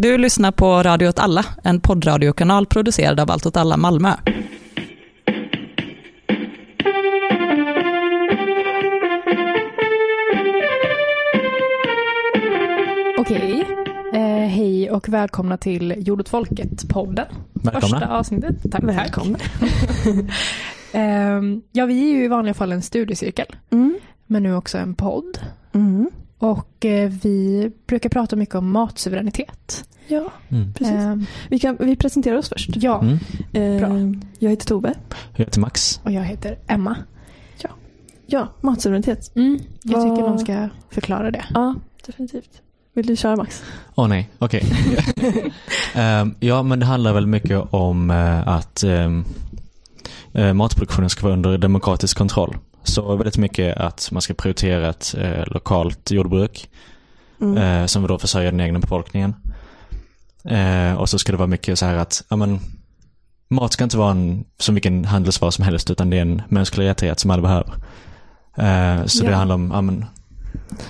Du 0.00 0.18
lyssnar 0.18 0.52
på 0.52 0.82
Radio 0.82 1.08
åt 1.08 1.18
alla, 1.18 1.44
en 1.64 1.80
poddradiokanal 1.80 2.66
producerad 2.66 3.20
av 3.20 3.30
Allt 3.30 3.46
åt 3.46 3.56
alla 3.56 3.76
Malmö. 3.76 4.12
Okej. 13.18 13.64
Eh, 14.14 14.20
hej 14.48 14.90
och 14.90 15.08
välkomna 15.08 15.56
till 15.56 15.94
Jord 15.98 16.20
åt 16.20 16.28
folket-podden. 16.28 17.26
Välkomna. 17.52 17.80
Första 17.80 18.06
avsnittet. 18.18 18.56
Tack. 18.72 18.82
Välkomna. 18.84 19.38
Eh, 20.92 21.40
ja, 21.72 21.86
vi 21.86 22.10
är 22.10 22.16
ju 22.16 22.24
i 22.24 22.28
vanliga 22.28 22.54
fall 22.54 22.72
en 22.72 22.82
studiecirkel, 22.82 23.46
Mm. 23.70 23.98
men 24.26 24.42
nu 24.42 24.54
också 24.54 24.78
en 24.78 24.94
podd. 24.94 25.38
Mm. 25.72 26.10
Och 26.38 26.84
eh, 26.84 27.10
vi 27.10 27.70
brukar 27.86 28.08
prata 28.10 28.36
mycket 28.36 28.54
om 28.54 28.70
matsuveränitet. 28.70 29.84
Ja, 30.08 30.32
Mm. 30.48 30.72
precis. 30.72 30.94
Eh, 30.94 31.16
Vi, 31.48 31.58
kan, 31.58 31.76
vi 31.80 31.96
presenterar 31.96 32.36
oss 32.38 32.48
först. 32.48 32.70
ja, 32.76 33.00
Mm. 33.02 33.18
Eh, 33.52 33.88
Bra. 33.88 34.20
Jag 34.38 34.50
heter 34.50 34.66
Tove. 34.66 34.94
Jag 35.36 35.44
heter 35.44 35.60
Max. 35.60 36.00
och 36.04 36.12
jag 36.12 36.22
heter 36.24 36.58
Emma. 36.66 36.96
Ja, 38.30 38.48
matsuveränitet. 38.60 39.36
Mm. 39.36 39.58
Jag 39.82 40.02
tycker 40.02 40.28
någon 40.28 40.38
ska 40.38 40.68
förklara 40.90 41.30
det. 41.30 41.44
Ja, 41.54 41.74
definitivt. 42.06 42.50
Vill 42.94 43.06
du 43.06 43.16
köra 43.16 43.36
Max? 43.36 43.62
Åh 43.94 44.08
nej, 44.08 44.30
okej. 44.38 44.62
Ehm, 45.94 46.34
ja, 46.40 46.62
men 46.62 46.80
det 46.80 46.86
handlar 46.86 47.12
väl 47.12 47.26
mycket 47.26 47.60
om 47.70 48.10
eh, 48.10 48.48
att 48.48 48.82
ehm, 48.82 49.24
eh, 50.32 50.52
matproduktionen 50.54 51.10
ska 51.10 51.22
vara 51.22 51.32
under 51.34 51.58
demokratisk 51.58 52.18
kontroll. 52.18 52.56
Så 52.88 53.16
väldigt 53.16 53.38
mycket 53.38 53.76
att 53.76 54.08
man 54.12 54.22
ska 54.22 54.34
prioritera 54.34 54.88
ett 54.88 55.14
eh, 55.18 55.46
lokalt 55.46 56.10
jordbruk 56.10 56.68
Mm. 57.40 57.56
eh, 57.82 57.86
som 57.86 58.06
då 58.06 58.18
försörjer 58.18 58.50
den 58.50 58.60
egna 58.60 58.78
befolkningen. 58.78 59.34
Eh, 60.44 60.94
och 60.94 61.08
så 61.08 61.18
ska 61.18 61.32
det 61.32 61.38
vara 61.38 61.46
mycket 61.46 61.78
så 61.78 61.86
här 61.86 61.94
att, 61.94 62.24
ja 62.28 62.36
men, 62.36 62.60
mat 63.50 63.72
ska 63.72 63.84
inte 63.84 63.96
vara 63.96 64.10
en, 64.10 64.44
som 64.58 64.74
vilken 64.74 65.04
handelsvara 65.04 65.50
som 65.50 65.64
helst 65.64 65.90
utan 65.90 66.10
det 66.10 66.16
är 66.16 66.22
en 66.22 66.42
mänsklig 66.48 66.86
rättighet 66.86 67.20
som 67.20 67.30
alla 67.30 67.42
behöver. 67.42 67.72
Eh, 68.56 69.04
så 69.06 69.24
Ja. 69.24 69.30
det 69.30 69.36
handlar 69.36 69.54
om, 69.54 69.70
ja 69.74 69.80
men, 69.80 70.04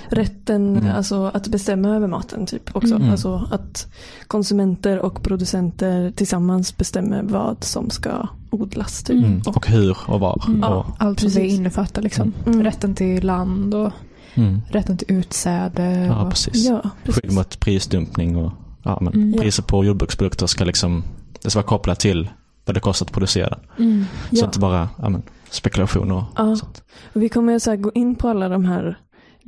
Rätten 0.08 0.76
Mm. 0.76 0.96
alltså, 0.96 1.30
att 1.34 1.48
bestämma 1.48 1.88
över 1.96 2.06
maten 2.06 2.46
typ 2.46 2.76
också. 2.76 2.94
Mm. 2.94 3.10
Alltså 3.10 3.48
att 3.50 3.86
konsumenter 4.26 4.98
och 4.98 5.22
producenter 5.22 6.10
tillsammans 6.10 6.76
bestämmer 6.76 7.22
vad 7.22 7.64
som 7.64 7.90
ska 7.90 8.28
odlas. 8.50 9.02
Typ. 9.02 9.24
mm, 9.24 9.42
och 9.46 9.66
hur 9.66 9.96
och 10.06 10.20
var. 10.20 10.44
Mm. 10.48 10.62
Och, 10.72 10.86
Allt 10.98 11.20
som 11.20 11.30
det 11.30 11.46
innefattar 11.46 12.02
liksom. 12.02 12.32
Mm. 12.46 12.62
Rätten 12.62 12.94
till 12.94 13.26
land 13.26 13.74
och 13.74 13.92
mm. 14.34 14.60
rätten 14.70 14.96
till 14.96 15.12
utsäde. 15.16 15.82
Ja, 16.06 16.22
och, 16.22 16.30
precis. 16.30 16.64
Ja, 16.68 16.90
precis. 17.04 17.22
Skydd 17.22 17.32
mot 17.32 17.60
prisdumpning 17.60 18.36
och 18.36 18.52
ja, 18.82 18.98
men 19.00 19.12
Mm. 19.14 19.38
priser 19.40 19.62
på 19.62 19.84
jordbruksprodukter 19.84 20.46
ska 20.46 20.64
liksom, 20.64 21.04
det 21.42 21.50
ska 21.50 21.58
vara 21.58 21.66
kopplat 21.68 22.00
till 22.00 22.28
vad 22.64 22.76
det 22.76 22.80
kostar 22.80 23.06
att 23.06 23.12
producera. 23.12 23.58
Mm. 23.78 24.04
Så 24.30 24.36
Ja. 24.36 24.44
inte 24.44 24.58
bara 24.58 24.88
ja, 24.98 25.08
men, 25.08 25.22
spekulation 25.50 26.10
och 26.12 26.22
Ja. 26.36 26.56
sånt. 26.56 26.82
Och 27.14 27.22
Vi 27.22 27.28
kommer 27.28 27.58
så 27.58 27.70
här 27.70 27.76
gå 27.76 27.92
in 27.94 28.14
på 28.14 28.28
alla 28.28 28.48
de 28.48 28.64
här 28.64 28.98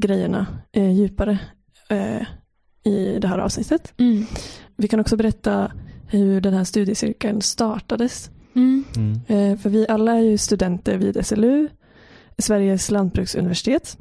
grejerna 0.00 0.46
eh, 0.72 0.92
djupare 0.92 1.38
eh, 1.88 2.22
i 2.84 3.18
det 3.18 3.28
här 3.28 3.38
avsnittet. 3.38 3.92
Mm. 3.98 4.26
Vi 4.76 4.88
kan 4.88 5.00
också 5.00 5.16
berätta 5.16 5.72
hur 6.08 6.40
den 6.40 6.54
här 6.54 6.64
studiecirkeln 6.64 7.42
startades. 7.42 8.30
Mm. 8.54 8.84
Mm. 8.96 9.20
Eh, 9.26 9.58
för 9.58 9.70
vi 9.70 9.88
alla 9.88 10.12
är 10.12 10.20
ju 10.20 10.38
studenter 10.38 10.96
vid 10.98 11.26
SLU, 11.26 11.68
Sveriges 12.38 12.90
lantbruksuniversitet. 12.90 13.98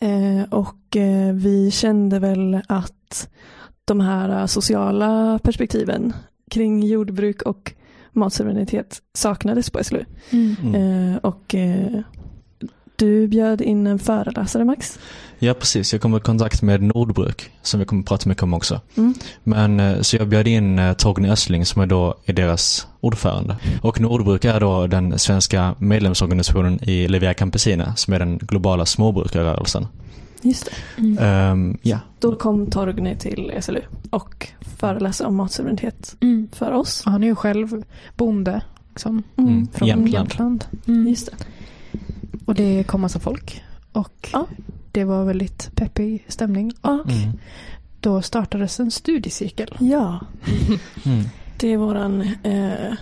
Eh, 0.00 0.42
och 0.50 0.96
eh, 0.96 1.34
vi 1.34 1.70
kände 1.70 2.18
väl 2.18 2.60
att 2.68 3.28
de 3.84 4.00
här 4.00 4.46
sociala 4.46 5.38
perspektiven 5.42 6.12
kring 6.50 6.82
jordbruk 6.82 7.42
och 7.42 7.74
matsuveränitet 8.12 9.02
saknades 9.14 9.70
på 9.70 9.84
SLU. 9.84 10.04
Mm. 10.30 10.56
Mm. 10.62 10.74
Eh, 10.74 11.16
och 11.16 11.54
eh, 11.54 12.00
du 12.96 13.26
bjöd 13.28 13.60
in 13.60 13.86
en 13.86 13.98
föreläsare 13.98 14.64
Max. 14.64 14.98
Ja, 15.38 15.54
precis. 15.54 15.92
Jag 15.92 16.02
kom 16.02 16.16
i 16.16 16.20
kontakt 16.20 16.62
med 16.62 16.82
Nordbruk 16.82 17.50
som 17.62 17.80
vi 17.80 17.86
kommer 17.86 18.02
att 18.02 18.08
prata 18.08 18.28
mycket 18.28 18.42
om 18.42 18.54
också. 18.54 18.80
Mm. 18.96 19.14
Men 19.44 19.80
eh, 19.80 20.00
så 20.00 20.16
jag 20.16 20.28
bjöd 20.28 20.48
in 20.48 20.78
eh, 20.78 20.92
Torgny 20.92 21.28
Östling 21.28 21.66
som 21.66 21.82
är 21.82 21.86
då 21.86 22.14
är 22.24 22.32
deras 22.32 22.86
ordförande. 23.00 23.56
Och 23.82 24.00
Nordbruk 24.00 24.44
är 24.44 24.60
då 24.60 24.86
den 24.86 25.18
svenska 25.18 25.74
medlemsorganisationen 25.78 26.84
i 26.88 27.08
Levia 27.08 27.34
Campesina 27.34 27.96
som 27.96 28.14
är 28.14 28.18
den 28.18 28.38
globala 28.38 28.86
småbrukarrörelsen. 28.86 29.86
Just 30.42 30.64
det. 30.64 31.00
Mm. 31.02 31.18
Ehm, 31.18 31.78
ja, 31.82 31.98
Då 32.20 32.36
kom 32.36 32.70
Torgny 32.70 33.16
till 33.16 33.52
SLU 33.60 33.80
och 34.10 34.48
föreläste 34.78 35.24
om 35.24 35.36
matsuveränitet 35.36 36.16
Mm. 36.20 36.48
för 36.52 36.72
oss. 36.72 37.02
Han 37.04 37.22
är 37.22 37.26
ju 37.26 37.34
själv 37.34 37.82
bonde 38.16 38.62
liksom, 38.90 39.22
Mm. 39.36 39.68
från 39.72 39.88
Jämtland. 39.88 40.14
Jämtland. 40.14 40.64
Mm. 40.86 41.08
Just 41.08 41.26
det. 41.26 41.36
Och 42.44 42.54
det 42.54 42.84
kom 42.84 43.00
massa 43.00 43.18
folk. 43.18 43.62
Och 43.92 44.28
Ja. 44.32 44.46
det 44.92 45.04
var 45.04 45.24
väldigt 45.24 45.70
peppig 45.76 46.24
stämning. 46.28 46.72
Ja. 46.82 46.92
mm. 47.08 47.38
Då 48.00 48.22
startades 48.22 48.80
en 48.80 48.90
studiecirkel. 48.90 49.76
ja, 49.80 50.20
Mm. 51.06 51.24
det 51.58 51.68
är 51.72 51.76
våran 51.76 52.20
eh, 52.42 52.94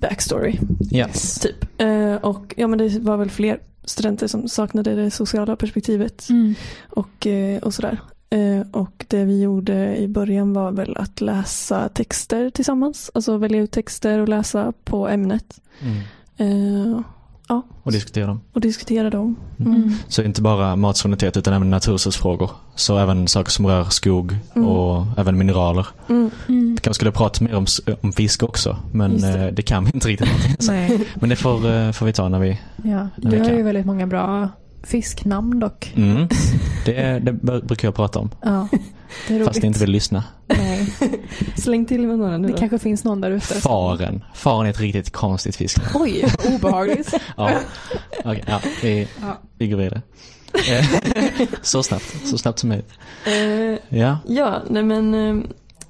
backstory. 0.00 0.58
Ja. 0.90 1.08
Typ. 1.40 1.80
Eh, 1.80 2.14
och 2.14 2.54
ja, 2.56 2.66
men 2.66 2.78
det 2.78 2.98
var 2.98 3.16
väl 3.16 3.30
fler 3.30 3.60
studenter 3.84 4.26
som 4.26 4.48
saknade 4.48 4.94
det 4.94 5.10
sociala 5.10 5.56
perspektivet 5.56 6.28
Mm. 6.30 6.54
och, 6.90 7.26
eh, 7.26 7.58
och 7.58 7.74
sådär. 7.74 7.98
Eh, 8.30 8.60
och 8.72 9.04
det 9.08 9.24
vi 9.24 9.40
gjorde 9.42 9.96
i 9.96 10.08
början 10.08 10.52
var 10.52 10.72
väl 10.72 10.96
att 10.96 11.20
läsa 11.20 11.88
texter 11.88 12.50
tillsammans. 12.50 13.10
Alltså 13.14 13.36
välja 13.36 13.60
ut 13.62 13.70
texter 13.70 14.18
och 14.18 14.28
läsa 14.28 14.72
på 14.84 15.08
ämnet. 15.08 15.60
Mm. 16.38 17.02
Eh, 17.50 17.60
Och 17.82 17.92
diskutera 17.92 18.26
dem. 18.26 18.40
och 18.52 18.60
diskutera 18.60 19.10
dem. 19.10 19.36
Mm. 19.60 19.74
Mm. 19.74 19.94
Så 20.08 20.22
inte 20.22 20.42
bara 20.42 20.76
matsuveränitet 20.76 21.36
utan 21.36 21.54
även 21.54 21.70
naturresursfrågor. 21.70 22.50
Så 22.74 22.98
även 22.98 23.28
saker 23.28 23.50
som 23.50 23.66
rör 23.66 23.84
skog 23.84 24.36
Mm. 24.54 24.68
och 24.68 25.06
även 25.16 25.38
mineraler. 25.38 25.86
Mm. 26.08 26.30
Mm. 26.48 26.70
Vi 26.70 26.76
kanske 26.80 26.94
skulle 26.94 27.12
prata 27.12 27.44
mer 27.44 27.54
om, 27.54 27.66
om 28.00 28.12
fiske 28.12 28.44
också. 28.44 28.76
Men 28.92 29.12
Just 29.12 29.22
det. 29.24 29.50
det. 29.50 29.62
kan 29.62 29.84
vi 29.84 29.90
inte 29.94 30.08
riktigt. 30.08 30.28
Men 31.14 31.28
det 31.28 31.36
får, 31.36 31.70
eh, 31.70 31.92
får 31.92 32.06
vi 32.06 32.12
ta 32.12 32.28
när 32.28 32.38
vi... 32.38 32.60
Ja. 32.84 32.98
En 33.00 33.10
Du 33.16 33.28
har 33.28 33.36
vecka. 33.44 33.56
ju 33.56 33.62
väldigt 33.62 33.86
många 33.86 34.06
bra 34.06 34.48
fisknamn 34.82 35.60
dock. 35.60 35.92
Mm. 35.96 36.28
Det, 36.84 37.18
det 37.18 37.32
brukar 37.62 37.88
jag 37.88 37.94
prata 37.94 38.18
om. 38.18 38.30
Ja. 38.42 38.68
Fast 39.44 39.56
jag 39.56 39.64
inte 39.64 39.80
vill 39.80 39.90
lyssna. 39.90 40.24
Nej. 40.46 40.94
Släng 41.56 41.86
till 41.86 42.06
med 42.06 42.18
några 42.18 42.38
nu 42.38 42.46
Det 42.48 42.52
då. 42.52 42.58
kanske 42.58 42.78
finns 42.78 43.04
någon 43.04 43.20
där 43.20 43.30
ute. 43.30 43.54
Faren. 43.54 44.24
Faren 44.34 44.66
är 44.66 44.70
ett 44.70 44.80
riktigt 44.80 45.10
konstigt 45.12 45.56
fisk. 45.56 45.78
Oj, 45.94 46.24
obehagligt. 46.54 47.14
Ja. 47.36 47.50
Okej, 48.24 48.44
ja, 48.46 48.60
vi, 48.82 49.08
Ja. 49.20 49.38
vi 49.58 49.68
går 49.68 49.76
vidare. 49.78 50.02
Eh, 50.70 50.86
så 51.62 51.82
snabbt. 51.82 52.16
Så 52.26 52.38
snabbt 52.38 52.58
som 52.58 52.68
möjligt. 52.68 52.90
Eh, 53.26 53.98
Ja. 53.98 54.18
ja, 54.28 54.62
nej 54.70 54.82
men 54.82 55.14
eh, 55.14 55.44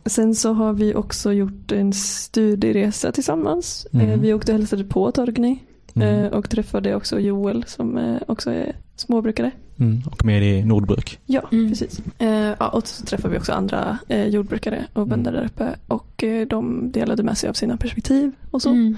sen 0.07 0.35
så 0.35 0.53
har 0.53 0.73
vi 0.73 0.95
också 0.95 1.33
gjort 1.33 1.73
en 1.73 1.93
studieresa 1.93 3.13
tillsammans. 3.13 3.87
Mm. 3.93 4.21
Vi 4.21 4.35
åkte 4.35 4.53
och 4.53 4.59
hälsade 4.59 4.85
på 4.85 5.11
Torgny 5.13 5.59
Mm. 5.95 6.33
och 6.33 6.51
träffade 6.51 6.95
också 6.95 7.21
Joel 7.21 7.65
som 7.67 8.19
också 8.29 8.51
är 8.51 8.77
småbrukare. 8.97 9.51
Mm. 9.81 10.03
Och 10.07 10.25
med 10.25 10.43
i 10.43 10.65
Nordbruk. 10.65 11.19
Ja, 11.27 11.43
Mm. 11.53 11.69
precis. 11.69 12.01
Eh, 12.19 12.29
ja, 12.31 12.69
och 12.69 12.87
så 12.89 13.05
träffade 13.07 13.33
vi 13.35 13.39
också 13.41 13.53
andra 13.53 13.99
eh, 14.09 14.27
jordbrukare 14.27 14.87
och 14.93 15.07
bönder 15.07 15.31
Mm. 15.33 15.41
där 15.43 15.47
uppe 15.47 15.77
och 15.95 16.25
eh, 16.25 16.47
de 16.47 16.93
delade 16.93 17.23
med 17.23 17.39
sig 17.39 17.49
av 17.51 17.53
sina 17.55 17.77
perspektiv 17.77 18.33
och 18.51 18.63
så. 18.63 18.71
Mm. 18.71 18.97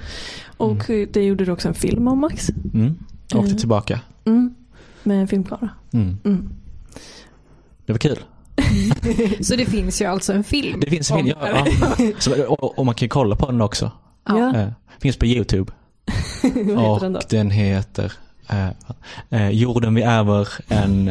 Och 0.57 0.91
eh, 0.91 1.09
det 1.13 1.23
gjorde 1.25 1.45
du 1.45 1.53
också 1.53 1.69
en 1.69 1.75
film 1.75 2.09
om 2.09 2.19
Max. 2.21 2.49
Mm. 2.75 2.99
Åkte 3.25 3.39
Mm. 3.39 3.57
tillbaka. 3.57 4.01
Mm. 4.25 4.55
Med 5.03 5.21
en 5.21 5.29
filmkamera. 5.29 5.71
Mm. 5.93 6.17
Mm. 6.25 6.51
Det 7.87 7.93
var 7.93 7.99
kul. 7.99 8.19
Så 9.45 9.57
det 9.57 9.65
finns 9.67 10.03
ju 10.03 10.05
alltså 10.07 10.33
en 10.33 10.45
film. 10.45 10.81
Det 10.81 10.91
finns 10.91 11.11
en 11.11 11.17
film, 11.17 11.29
ja, 11.41 11.65
ja. 11.99 12.07
Så, 12.19 12.45
och, 12.47 12.79
och 12.79 12.87
man 12.87 12.95
kan 12.95 13.05
ju 13.07 13.09
kolla 13.09 13.37
på 13.37 13.47
den 13.47 13.61
också. 13.61 13.91
Ja. 14.27 14.39
Ja. 14.39 14.61
Eh, 14.61 14.69
finns 14.99 15.17
på 15.17 15.27
YouTube. 15.27 15.73
Vad 16.43 16.53
heter 16.53 16.89
och 16.89 17.01
den 17.01 17.13
då? 17.13 17.21
den 17.31 17.51
heter 17.51 18.13
eh, 18.51 18.69
eh, 19.31 19.51
Jorden 19.51 19.95
vi 19.95 20.03
ärver, 20.03 20.49
en 20.69 21.11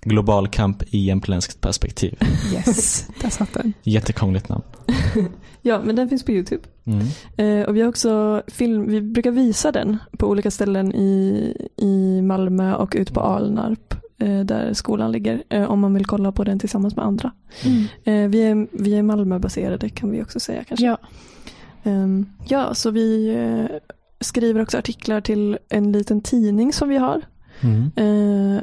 global 0.00 0.48
kamp 0.48 0.82
i 0.90 0.98
jämtländskt 0.98 1.60
perspektiv. 1.60 2.18
Yes, 2.54 3.08
där 3.20 3.30
satt 3.30 3.54
den. 3.54 3.72
Jättekrångligt 3.82 4.48
namn. 4.48 4.62
Ja, 5.62 5.80
men 5.84 5.96
den 5.96 6.08
finns 6.08 6.24
på 6.24 6.32
YouTube. 6.32 6.62
Mm. 6.84 7.06
Eh, 7.36 7.68
och 7.68 7.76
vi 7.76 7.80
har 7.80 7.88
också 7.88 8.42
film, 8.46 8.86
vi 8.88 9.00
brukar 9.00 9.30
visa 9.30 9.72
den 9.72 9.96
på 10.18 10.26
olika 10.26 10.50
ställen 10.50 10.94
i, 10.94 11.54
i 11.76 12.22
Malmö 12.22 12.74
och 12.74 12.94
ut 12.98 13.14
på 13.14 13.20
Alnarp 13.20 13.94
eh, 14.18 14.40
där 14.40 14.72
skolan 14.72 15.12
ligger 15.12 15.42
eh, 15.48 15.70
om 15.70 15.80
man 15.80 15.94
vill 15.94 16.06
kolla 16.06 16.32
på 16.32 16.44
den 16.44 16.58
tillsammans 16.58 16.96
med 16.96 17.04
andra. 17.04 17.32
Mm. 17.64 18.30
Vi, 18.30 18.42
är, 18.42 18.66
vi 18.72 18.94
är 18.94 19.02
Malmöbaserade 19.02 19.88
kan 19.88 20.10
vi 20.10 20.22
också 20.22 20.40
säga 20.40 20.64
kanske. 20.64 20.86
Ja. 20.86 20.98
Ehm, 21.82 22.26
ja, 22.48 22.74
så 22.74 22.90
vi 22.90 23.36
skriver 24.20 24.62
också 24.62 24.78
artiklar 24.78 25.20
till 25.20 25.58
en 25.68 25.92
liten 25.92 26.20
tidning 26.20 26.72
som 26.72 26.88
vi 26.88 26.96
har. 26.96 27.22
Mm. 27.60 27.90
Eh, 27.96 28.62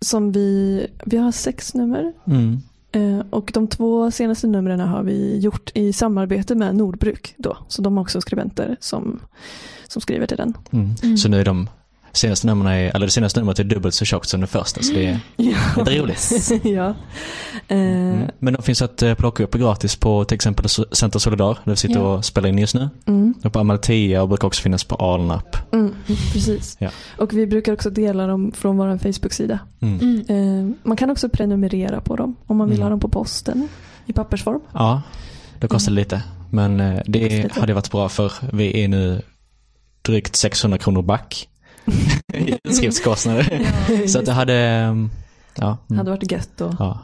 som 0.00 0.32
vi, 0.32 0.86
vi 1.04 1.16
har 1.16 1.32
sex 1.32 1.74
nummer 1.74 2.12
Mm. 2.24 2.60
Eh, 2.92 3.24
och 3.30 3.50
de 3.54 3.68
två 3.68 4.10
senaste 4.10 4.46
numren 4.46 4.80
har 4.80 5.02
vi 5.02 5.38
gjort 5.38 5.70
i 5.74 5.92
samarbete 5.92 6.54
med 6.54 6.76
Nordbruk. 6.76 7.34
Då. 7.36 7.56
Så 7.68 7.82
de 7.82 7.96
har 7.96 8.02
också 8.02 8.20
skribenter 8.20 8.76
som, 8.80 9.20
som 9.88 10.02
skriver 10.02 10.26
till 10.26 10.36
den. 10.36 10.54
Mm. 10.70 10.90
Mm. 11.02 11.16
Så 11.16 11.28
nu 11.28 11.40
är 11.40 11.44
de 11.44 11.68
senaste 12.12 12.46
numren, 12.46 12.72
är, 12.72 12.94
eller 12.96 13.06
det 13.06 13.12
senaste 13.12 13.40
numret 13.40 13.58
är 13.58 13.64
dubbelt 13.64 13.94
så 13.94 14.04
tjockt 14.04 14.28
som 14.28 14.40
det 14.40 14.46
första. 14.46 14.82
Så 14.82 14.92
det 14.92 15.06
är 15.06 15.20
Ja. 15.36 15.56
lite 15.76 15.98
roligt. 15.98 16.30
ja. 16.64 16.94
Eh, 17.68 17.76
Mm. 17.80 18.30
Men 18.38 18.54
de 18.54 18.62
finns 18.62 18.82
att 18.82 19.02
eh, 19.02 19.14
plocka 19.14 19.42
upp 19.44 19.54
gratis 19.54 19.96
på 19.96 20.24
till 20.24 20.34
exempel 20.34 20.68
Center 20.92 21.18
Solidar, 21.18 21.58
där 21.64 21.72
vi 21.72 21.76
sitter 21.76 21.94
Ja. 22.00 22.14
och 22.14 22.24
spelar 22.24 22.48
in 22.48 22.58
just 22.58 22.74
nu. 22.74 22.88
mm, 23.06 23.34
Och 23.44 23.52
på 23.52 23.58
Amalthea 23.58 24.22
och 24.22 24.28
brukar 24.28 24.46
också 24.48 24.62
finnas 24.62 24.84
på 24.84 24.94
Alnap. 24.94 25.56
mm, 25.72 25.94
precis. 26.32 26.76
Ja. 26.80 26.90
Och 27.18 27.32
vi 27.32 27.46
brukar 27.46 27.72
också 27.72 27.90
dela 27.90 28.26
dem 28.26 28.52
från 28.52 28.76
vår 28.76 28.98
Facebook-sida. 28.98 29.58
Mm. 29.80 29.98
Mm. 30.28 30.68
Eh, 30.68 30.74
man 30.82 30.96
kan 30.96 31.10
också 31.10 31.28
prenumerera 31.28 32.00
på 32.00 32.16
dem 32.16 32.36
om 32.46 32.56
man 32.56 32.68
vill 32.68 32.76
Mm. 32.78 32.82
ha 32.84 32.90
dem 32.90 33.00
på 33.00 33.08
posten 33.08 33.68
i 34.06 34.12
pappersform. 34.12 34.60
Ja, 34.74 35.02
det 35.58 35.68
kostar 35.68 35.92
lite. 35.92 36.22
Men 36.50 36.80
eh, 36.80 37.00
det 37.06 37.42
lite. 37.42 37.60
hade 37.60 37.74
varit 37.74 37.90
bra 37.90 38.08
för 38.08 38.32
vi 38.52 38.84
är 38.84 38.88
nu 38.88 39.22
drygt 40.02 40.36
600 40.36 40.78
kronor 40.78 41.02
back 41.02 41.48
i 42.34 42.58
utskriftskostnader. 42.64 43.66
Så 44.06 44.18
att 44.18 44.26
det 44.26 44.32
hade, 44.32 44.54
eh, 44.54 44.94
ja, 45.54 45.78
Det 45.88 45.94
mm, 45.94 45.98
hade 45.98 46.10
varit 46.10 46.32
gött 46.32 46.60
att 46.60 46.74
ja, 46.78 47.00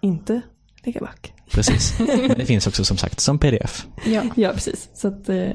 inte 0.00 0.40
ligga 0.84 1.00
back. 1.00 1.32
precis. 1.50 1.98
Men 2.28 2.38
det 2.38 2.46
finns 2.46 2.66
också 2.66 2.84
som 2.84 2.96
sagt 2.96 3.20
som 3.20 3.38
pdf. 3.38 3.86
Ja. 4.06 4.22
Ja, 4.34 4.52
precis. 4.52 4.88
Så 4.94 5.08
att, 5.08 5.28
eh, 5.28 5.50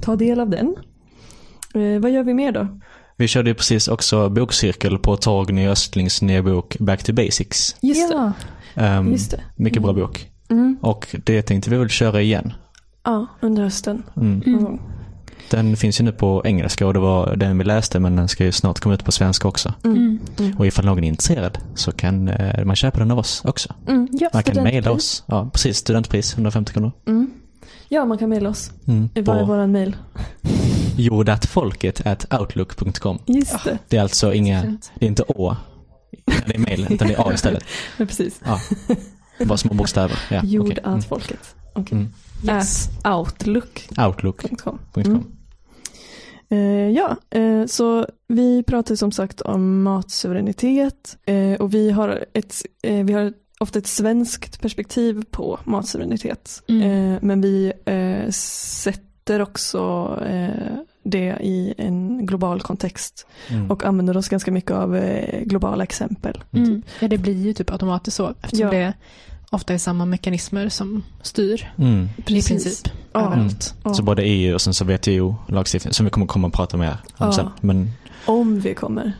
ta 0.00 0.16
del 0.16 0.40
av 0.40 0.50
den. 0.50 0.76
Eh, 1.74 2.00
vad 2.00 2.10
gör 2.10 2.22
vi 2.22 2.34
mer 2.34 2.52
då? 2.52 2.68
Vi 3.16 3.28
körde 3.28 3.50
ju 3.50 3.54
precis 3.54 3.88
också 3.88 4.28
bokcirkel 4.28 4.98
på 4.98 5.16
Torgny 5.16 5.68
Östlings 5.68 6.22
nya 6.22 6.42
bok 6.42 6.76
Back 6.78 7.02
to 7.02 7.12
Basics. 7.12 7.76
Just 7.80 8.10
ja. 8.12 8.32
Det. 8.74 9.10
Just 9.10 9.30
det. 9.30 9.40
Mycket 9.56 9.82
bra 9.82 9.92
bok. 9.92 10.30
Mm. 10.50 10.78
Och 10.82 11.16
det 11.24 11.42
tänkte 11.42 11.70
vi 11.70 11.76
väl 11.76 11.88
köra 11.88 12.22
igen. 12.22 12.52
Ja, 13.04 13.26
under 13.40 13.62
hösten. 13.62 14.02
Mm. 14.16 14.42
Mm. 14.46 14.78
Den 15.50 15.76
finns 15.76 16.00
ju 16.00 16.04
nu 16.04 16.12
på 16.12 16.42
engelska 16.44 16.86
och 16.86 16.94
det 16.94 17.00
var 17.00 17.36
den 17.36 17.58
vi 17.58 17.64
läste 17.64 18.00
men 18.00 18.16
den 18.16 18.28
ska 18.28 18.44
ju 18.44 18.52
snart 18.52 18.80
komma 18.80 18.94
ut 18.94 19.04
på 19.04 19.12
svenska 19.12 19.48
också. 19.48 19.74
Mm. 19.84 19.96
Mm. 19.96 20.18
Mm. 20.38 20.56
Och 20.58 20.66
ifall 20.66 20.84
någon 20.84 21.04
är 21.04 21.08
intresserad 21.08 21.58
så 21.74 21.92
kan 21.92 22.28
eh, 22.28 22.64
man 22.64 22.76
köpa 22.76 22.98
den 22.98 23.10
av 23.10 23.18
oss 23.18 23.42
också. 23.44 23.74
Mm. 23.88 24.08
Ja. 24.12 24.30
Man 24.32 24.42
kan 24.42 24.62
mejla 24.62 24.90
oss. 24.90 25.24
Ja, 25.26 25.50
precis. 25.52 25.76
Studentpris, 25.76 26.34
150 26.34 26.72
kronor. 26.72 26.92
Mm. 27.06 27.30
Ja, 27.88 28.04
man 28.04 28.18
kan 28.18 28.28
mejla 28.28 28.48
oss. 28.48 28.70
Mm. 28.86 29.08
Vad 29.14 29.36
är 29.38 29.44
våran 29.44 29.72
mejl? 29.72 29.96
jordatfolket 30.96 32.06
at 32.06 32.40
outlook.com. 32.40 33.18
Just 33.26 33.64
det. 33.64 33.78
Det 33.88 33.96
är 33.96 34.02
alltså 34.02 34.34
inga, 34.34 34.62
det 34.98 35.06
är 35.06 35.08
inte 35.08 35.22
å 35.22 35.56
det 36.46 36.54
är 36.54 36.58
mejl, 36.58 36.86
utan 36.90 37.08
det 37.08 37.14
är 37.14 37.28
a 37.28 37.32
istället. 37.34 37.64
Ja, 37.98 38.06
precis. 38.06 38.40
Ja. 38.44 38.60
Bara 39.44 39.58
små 39.58 39.74
bokstäver. 39.74 40.18
Ja, 40.30 40.40
Mm. 40.40 40.76
att 40.84 41.04
folket. 41.04 41.54
Okej. 41.74 41.98
Mm. 41.98 42.12
Yes. 42.56 42.88
At 43.02 43.14
outlook.com. 43.14 44.06
Outlook.com. 44.06 44.78
Mm. 44.96 45.24
Eh, 46.50 46.88
ja, 46.90 47.16
eh, 47.30 47.66
så 47.66 48.06
vi 48.28 48.62
pratar 48.62 48.94
som 48.94 49.12
sagt 49.12 49.40
om 49.40 49.82
matsuveränitet 49.82 51.18
eh, 51.26 51.52
och 51.60 51.74
vi 51.74 51.90
har, 51.90 52.24
ett, 52.32 52.54
eh, 52.82 53.04
vi 53.04 53.12
har 53.12 53.32
ofta 53.60 53.78
ett 53.78 53.86
svenskt 53.86 54.60
perspektiv 54.60 55.24
på 55.30 55.58
matsuveränitet. 55.64 56.62
Mm. 56.68 57.12
Eh, 57.12 57.18
men 57.22 57.40
vi 57.40 57.72
eh, 57.84 58.30
sätter 58.30 59.40
också 59.42 59.78
eh, 60.26 60.76
det 61.02 61.36
i 61.40 61.74
en 61.78 62.26
global 62.26 62.60
kontext 62.60 63.26
Mm. 63.50 63.70
och 63.70 63.84
använder 63.84 64.16
oss 64.16 64.28
ganska 64.28 64.50
mycket 64.52 64.70
av 64.70 64.96
eh, 64.96 65.40
globala 65.44 65.84
exempel. 65.84 66.42
Mm. 66.52 66.82
Ja, 67.00 67.08
det 67.08 67.18
blir 67.18 67.34
ju 67.46 67.52
typ 67.52 67.70
automatiskt 67.72 68.16
så 68.16 68.34
eftersom 68.42 68.66
Ja. 68.66 68.70
det 68.72 68.94
ofta 69.50 69.74
är 69.74 69.78
samma 69.78 70.04
mekanismer 70.04 70.68
som 70.68 71.02
styr 71.22 71.72
Mm. 71.78 72.08
i 72.16 72.22
princip 72.22 72.88
Ja. 73.12 73.20
överallt. 73.26 73.74
Ja. 73.84 73.94
Så 73.94 74.02
både 74.02 74.22
EU 74.22 74.54
och 74.54 74.60
sen 74.60 74.74
så 74.74 74.84
WTO 74.84 75.34
lagstiftning 75.48 75.94
som 75.94 76.04
vi 76.06 76.10
kommer 76.10 76.26
komma 76.26 76.48
att 76.48 76.54
prata 76.54 76.76
mer 76.76 76.90
om 76.90 76.96
Ja. 77.26 77.32
sen. 77.32 77.48
Men 77.60 77.90
Om 78.26 78.60
vi 78.60 78.74
kommer. 78.74 79.12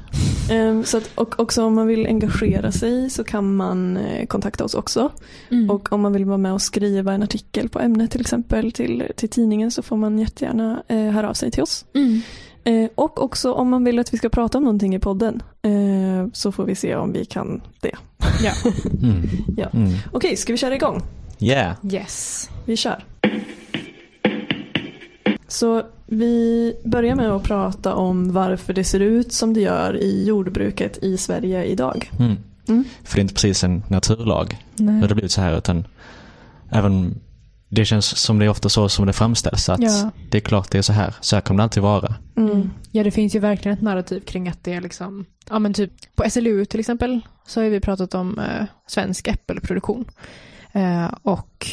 Ehm, 0.50 0.84
så 0.84 0.96
att, 0.98 1.10
och 1.14 1.40
också 1.40 1.64
om 1.64 1.74
man 1.74 1.86
vill 1.86 2.06
engagera 2.06 2.72
sig 2.72 3.10
så 3.10 3.24
kan 3.24 3.56
man 3.56 3.96
eh, 3.96 4.26
kontakta 4.26 4.64
oss 4.64 4.74
också. 4.74 5.10
Mm. 5.50 5.70
Och 5.70 5.92
om 5.92 6.00
man 6.00 6.12
vill 6.12 6.24
vara 6.24 6.38
med 6.38 6.52
och 6.52 6.62
skriva 6.62 7.12
en 7.12 7.22
artikel 7.22 7.68
på 7.68 7.80
ämnet 7.80 8.10
till 8.10 8.20
exempel 8.20 8.72
till, 8.72 9.04
till 9.16 9.28
tidningen 9.28 9.70
så 9.70 9.82
får 9.82 9.96
man 9.96 10.18
jättegärna 10.18 10.82
eh, 10.88 10.96
höra 10.98 11.30
av 11.30 11.34
sig 11.34 11.50
till 11.50 11.62
oss. 11.62 11.84
Mm. 11.94 12.20
Eh, 12.64 12.88
och 12.94 13.22
också 13.22 13.52
om 13.52 13.70
man 13.70 13.84
vill 13.84 13.98
att 13.98 14.14
vi 14.14 14.18
ska 14.18 14.28
prata 14.28 14.58
om 14.58 14.64
någonting 14.64 14.94
i 14.94 14.98
podden 14.98 15.42
eh, 15.62 16.32
så 16.32 16.52
får 16.52 16.64
vi 16.64 16.74
se 16.74 16.96
om 16.96 17.12
vi 17.12 17.24
kan 17.24 17.62
det. 17.80 17.96
Ja. 18.42 18.52
mm. 19.02 19.22
Ja. 19.56 19.66
Mm. 19.72 19.92
Okej, 20.12 20.36
ska 20.36 20.52
vi 20.52 20.56
köra 20.56 20.74
igång? 20.74 21.02
Yeah. 21.38 21.76
Yes. 21.92 22.50
Vi 22.64 22.76
kör. 22.76 23.04
Så 25.48 25.82
vi 26.06 26.74
börjar 26.84 27.16
med 27.16 27.30
att 27.30 27.42
prata 27.42 27.94
om 27.94 28.32
varför 28.32 28.72
det 28.72 28.84
ser 28.84 29.00
ut 29.00 29.32
som 29.32 29.54
det 29.54 29.60
gör 29.60 29.96
i 29.96 30.24
jordbruket 30.24 30.98
i 31.02 31.16
Sverige 31.16 31.64
idag. 31.64 32.10
Mm. 32.18 32.36
Mm. 32.68 32.84
För 33.04 33.16
det 33.16 33.20
är 33.20 33.22
inte 33.22 33.34
precis 33.34 33.64
en 33.64 33.82
naturlag 33.88 34.64
Nej. 34.76 35.00
hur 35.00 35.08
det 35.08 35.14
blivit 35.14 35.32
så 35.32 35.40
här 35.40 35.58
utan 35.58 35.84
även 36.70 37.20
det 37.72 37.84
känns 37.84 38.06
som 38.18 38.38
det 38.38 38.44
är 38.44 38.48
ofta 38.48 38.68
så 38.68 38.88
som 38.88 39.06
det 39.06 39.12
framställs 39.12 39.68
att 39.68 39.82
Ja. 39.82 40.10
det 40.30 40.38
är 40.38 40.42
klart 40.42 40.70
det 40.70 40.78
är 40.78 40.82
så 40.82 40.92
här. 40.92 41.14
Så 41.20 41.36
här 41.36 41.40
kommer 41.40 41.58
det 41.58 41.62
alltid 41.62 41.82
vara. 41.82 42.14
Mm. 42.36 42.70
Ja, 42.90 43.04
det 43.04 43.10
finns 43.10 43.34
ju 43.34 43.38
verkligen 43.38 43.76
ett 43.78 43.82
narrativ 43.82 44.20
kring 44.20 44.48
att 44.48 44.64
det 44.64 44.72
är 44.72 44.80
liksom, 44.80 45.24
ja 45.48 45.58
men 45.58 45.74
typ 45.74 45.92
på 46.16 46.30
SLU 46.30 46.64
till 46.64 46.80
exempel 46.80 47.20
så 47.46 47.62
har 47.62 47.68
vi 47.68 47.80
pratat 47.80 48.14
om 48.14 48.38
eh, 48.38 48.64
svensk 48.86 49.28
äppelproduktion. 49.28 50.04
Eh, 50.72 51.14
och 51.22 51.66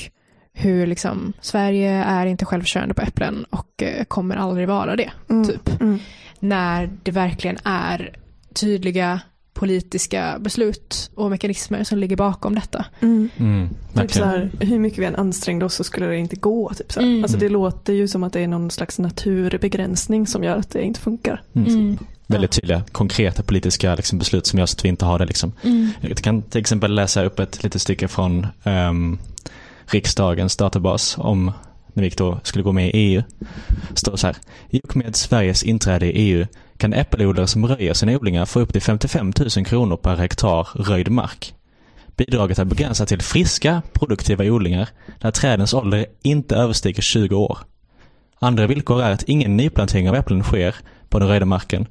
hur 0.54 0.88
liksom 0.88 1.34
Sverige 1.42 1.92
är 1.92 2.26
inte 2.26 2.46
självförsörjande 2.46 2.94
på 2.94 3.02
äpplen 3.02 3.44
och 3.50 3.84
eh, 3.84 4.04
kommer 4.04 4.36
aldrig 4.36 4.68
vara 4.68 4.96
det. 4.96 5.12
Mm. 5.30 5.48
Typ. 5.48 5.82
Mm. 5.82 6.00
När 6.40 6.90
det 7.04 7.12
verkligen 7.12 7.58
är 7.64 8.16
tydliga 8.54 9.20
politiska 9.58 10.38
beslut 10.40 11.12
och 11.16 11.30
mekanismer 11.30 11.84
som 11.84 11.98
ligger 11.98 12.16
bakom 12.16 12.56
detta. 12.56 12.86
Mm. 13.00 13.30
Mm. 13.38 13.70
Typ 13.94 14.12
så 14.12 14.24
här, 14.24 14.52
hur 14.60 14.80
mycket 14.80 15.00
vi 15.00 15.06
än 15.06 15.16
ansträngde 15.16 15.66
oss 15.66 15.74
så 15.74 15.84
skulle 15.84 16.06
det 16.06 16.18
inte 16.18 16.36
gå. 16.36 16.74
Typ 16.74 16.92
så 16.92 17.00
här. 17.00 17.08
Mm. 17.08 17.24
Alltså 17.24 17.38
det 17.38 17.50
låter 17.50 17.94
ju 17.94 18.08
som 18.08 18.24
att 18.24 18.34
det 18.34 18.40
är 18.40 18.48
någon 18.48 18.72
slags 18.72 19.00
naturbegränsning 19.00 20.28
som 20.28 20.44
gör 20.44 20.58
att 20.58 20.70
det 20.70 20.82
inte 20.82 21.00
funkar. 21.00 21.42
Mm. 21.54 21.98
Väldigt 22.28 22.52
tydliga, 22.52 22.84
konkreta 22.92 23.44
politiska 23.44 23.96
liksom, 23.96 24.20
beslut 24.20 24.48
som 24.48 24.60
gör 24.60 24.66
så 24.66 24.74
att 24.74 24.86
vi 24.86 24.90
inte 24.90 25.06
har 25.06 25.20
det. 25.20 25.26
Liksom. 25.26 25.54
Mm. 25.64 25.90
Jag 26.02 26.18
kan 26.18 26.42
till 26.42 26.62
exempel 26.62 26.96
läsa 26.96 27.24
upp 27.24 27.40
ett 27.40 27.64
litet 27.64 27.82
stycke 27.82 28.08
från 28.08 28.48
ehm, 28.64 29.18
riksdagens 29.86 30.58
databas 30.58 31.16
om 31.18 31.52
när 31.94 32.04
vi 32.04 32.10
då 32.10 32.40
skulle 32.44 32.64
gå 32.64 32.72
med 32.72 32.88
i 32.88 32.92
EU. 32.94 33.24
Det 33.90 34.00
står 34.00 34.16
så 34.16 34.28
här. 34.28 34.36
I 34.70 34.80
och 34.84 34.96
med 34.98 35.16
Sveriges 35.16 35.64
inträde 35.64 36.06
i 36.06 36.32
EU 36.32 36.46
kan 36.78 36.94
äppelodlare 36.94 37.48
som 37.48 37.68
röjer 37.68 37.94
sina 37.94 38.16
odlingar 38.16 38.46
få 38.46 38.60
upp 38.60 38.72
till 38.74 38.82
55 38.82 39.34
000 39.56 39.66
kronor 39.66 39.98
per 39.98 40.16
hektar 40.16 40.68
röjd 40.74 41.12
mark. 41.12 41.54
Bidraget 42.18 42.60
är 42.60 42.66
begränsat 42.66 43.08
till 43.08 43.22
friska, 43.22 43.82
produktiva 43.94 44.44
odlingar 44.44 44.90
där 45.20 45.32
trädens 45.32 45.74
ålder 45.74 46.06
inte 46.22 46.56
överstiger 46.56 47.02
20 47.02 47.36
år. 47.36 47.58
Andra 48.40 48.68
villkor 48.68 49.02
är 49.02 49.12
att 49.12 49.24
ingen 49.24 49.58
nyplantering 49.58 50.10
av 50.10 50.16
äpplen 50.16 50.44
sker 50.44 50.76
på 51.10 51.20
den 51.20 51.28
röjda 51.28 51.46
marken 51.46 51.88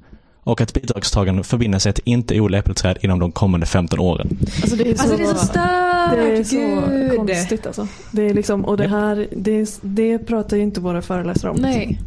och 0.47 0.61
att 0.61 0.75
bidragstagaren 0.75 1.45
förbinder 1.45 1.79
sig 1.79 1.91
att 1.91 1.99
inte 1.99 2.41
odla 2.41 2.59
äppelträd 2.59 2.99
inom 3.01 3.19
de 3.19 3.33
kommande 3.33 3.67
15 3.67 3.99
åren. 3.99 4.39
Alltså 4.63 4.77
det 4.77 4.91
är 4.91 4.95
så, 4.95 5.03
Alltså 5.03 5.17
det 5.17 5.23
är 5.23 5.27
så 5.35 5.39
stört! 5.47 6.11
det 6.17 6.39
är 6.39 6.45
så 6.45 6.91
Gud. 6.91 7.17
konstigt 7.17 7.67
alltså. 7.67 7.89
Det 8.11 8.23
är 8.23 8.35
liksom, 8.35 8.65
och 8.65 8.77
det 8.77 8.89
här, 8.89 9.27
det, 9.37 9.79
det 9.83 10.19
pratar 10.19 10.57
ju 10.57 10.63
inte 10.63 10.81
våra 10.81 11.03
föreläsare 11.03 11.51
om. 11.51 11.57
Nej. 11.61 12.01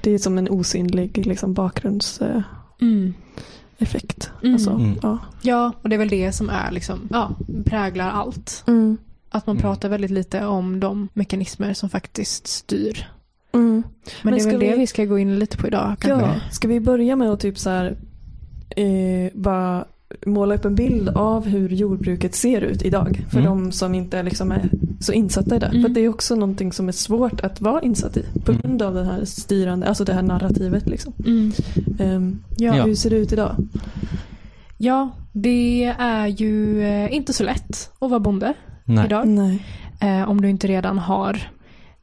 Det 0.00 0.10
är 0.10 0.18
som 0.18 0.38
en 0.38 0.48
osynlig 0.48 1.26
liksom, 1.26 1.54
bakgrundseffekt. 1.54 2.46
Mm. 2.80 3.14
Eh, 3.78 4.42
Mm. 4.42 4.54
alltså, 4.54 4.70
Mm. 4.70 4.98
ja. 5.02 5.18
Ja, 5.42 5.72
och 5.82 5.88
det 5.88 5.96
är 5.96 5.98
väl 5.98 6.08
det 6.08 6.32
som 6.32 6.50
är 6.50 6.70
liksom, 6.70 7.08
ja, 7.10 7.30
präglar 7.64 8.10
allt. 8.10 8.64
Mm. 8.66 8.96
Att 9.30 9.46
man 9.46 9.56
Mm. 9.56 9.62
pratar 9.62 9.88
väldigt 9.88 10.10
lite 10.10 10.46
om 10.46 10.80
de 10.80 11.08
mekanismer 11.12 11.74
som 11.74 11.88
faktiskt 11.88 12.46
styr. 12.46 13.06
Mm. 13.56 13.72
Men, 13.72 13.82
Men 14.22 14.32
det 14.34 14.38
är 14.38 14.40
ska 14.40 14.50
väl 14.50 14.60
det 14.60 14.72
vi- 14.72 14.78
vi 14.78 14.86
ska 14.86 15.04
gå 15.04 15.18
in 15.18 15.38
lite 15.38 15.56
på 15.56 15.66
idag 15.66 15.96
kanske. 16.00 16.26
Ja, 16.26 16.34
ska 16.52 16.68
vi 16.68 16.80
börja 16.80 17.16
med 17.16 17.30
att 17.30 17.40
typ 17.40 17.58
så 17.58 17.70
här, 17.70 17.96
eh, 18.76 19.30
bara 19.34 19.84
måla 20.26 20.54
upp 20.54 20.64
en 20.64 20.74
bild 20.74 21.08
av 21.08 21.46
hur 21.46 21.68
jordbruket 21.68 22.34
ser 22.34 22.60
ut 22.60 22.82
idag. 22.82 23.20
För 23.30 23.38
Mm. 23.40 23.50
de 23.50 23.72
som 23.72 23.94
inte 23.94 24.22
liksom 24.22 24.52
är 24.52 24.68
så 25.00 25.12
insatta 25.12 25.56
i 25.56 25.58
det. 25.58 25.66
Mm. 25.66 25.82
För 25.82 25.88
det 25.88 26.00
är 26.00 26.08
också 26.08 26.34
någonting 26.34 26.72
som 26.72 26.88
är 26.88 26.92
svårt 26.92 27.40
att 27.40 27.60
vara 27.60 27.80
insatt 27.82 28.16
i. 28.16 28.22
På 28.44 28.50
Mm. 28.52 28.62
grund 28.62 28.82
av 28.82 28.94
det 28.94 29.04
här 29.04 29.24
styrande, 29.24 29.86
alltså 29.88 30.04
det 30.04 30.12
här 30.12 30.22
narrativet. 30.22 30.86
Liksom. 30.88 31.12
Mm. 31.26 31.52
Ja. 32.58 32.76
Ja. 32.76 32.84
Hur 32.84 32.94
ser 32.94 33.10
det 33.10 33.16
ut 33.16 33.32
idag? 33.32 33.56
ja, 34.78 35.10
det 35.32 35.84
är 35.98 36.26
ju 36.26 36.82
eh, 36.82 37.14
inte 37.14 37.32
så 37.32 37.44
lätt 37.44 37.90
att 37.98 38.10
vara 38.10 38.20
bonde 38.20 38.54
Nej. 38.84 39.06
idag. 39.06 39.28
Nej. 39.28 39.62
Eh, 40.00 40.30
om 40.30 40.40
du 40.40 40.50
inte 40.50 40.66
redan 40.66 40.98
har 40.98 41.50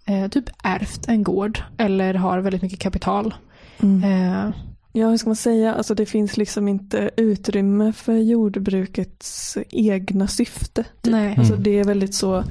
eh, 0.05 0.27
typ 0.27 0.45
ärvt 0.63 1.07
en 1.07 1.23
gård 1.23 1.59
eller 1.77 2.13
har 2.13 2.39
väldigt 2.39 2.61
mycket 2.61 2.79
kapital. 2.79 3.33
Mm. 3.81 4.03
Eh, 4.03 4.51
Ja, 4.95 5.09
hur 5.09 5.17
ska 5.17 5.29
man 5.29 5.35
säga? 5.35 5.73
Alltså 5.73 5.95
det 5.95 6.05
finns 6.05 6.37
liksom 6.37 6.67
inte 6.67 7.09
utrymme 7.17 7.93
för 7.93 8.13
jordbrukets 8.17 9.57
egna 9.69 10.27
syfte. 10.27 10.83
Typ. 11.01 11.11
Nej. 11.13 11.35
Alltså 11.37 11.53
Mm. 11.53 11.63
det 11.63 11.79
är 11.79 11.83
väldigt 11.83 12.13
så, 12.15 12.43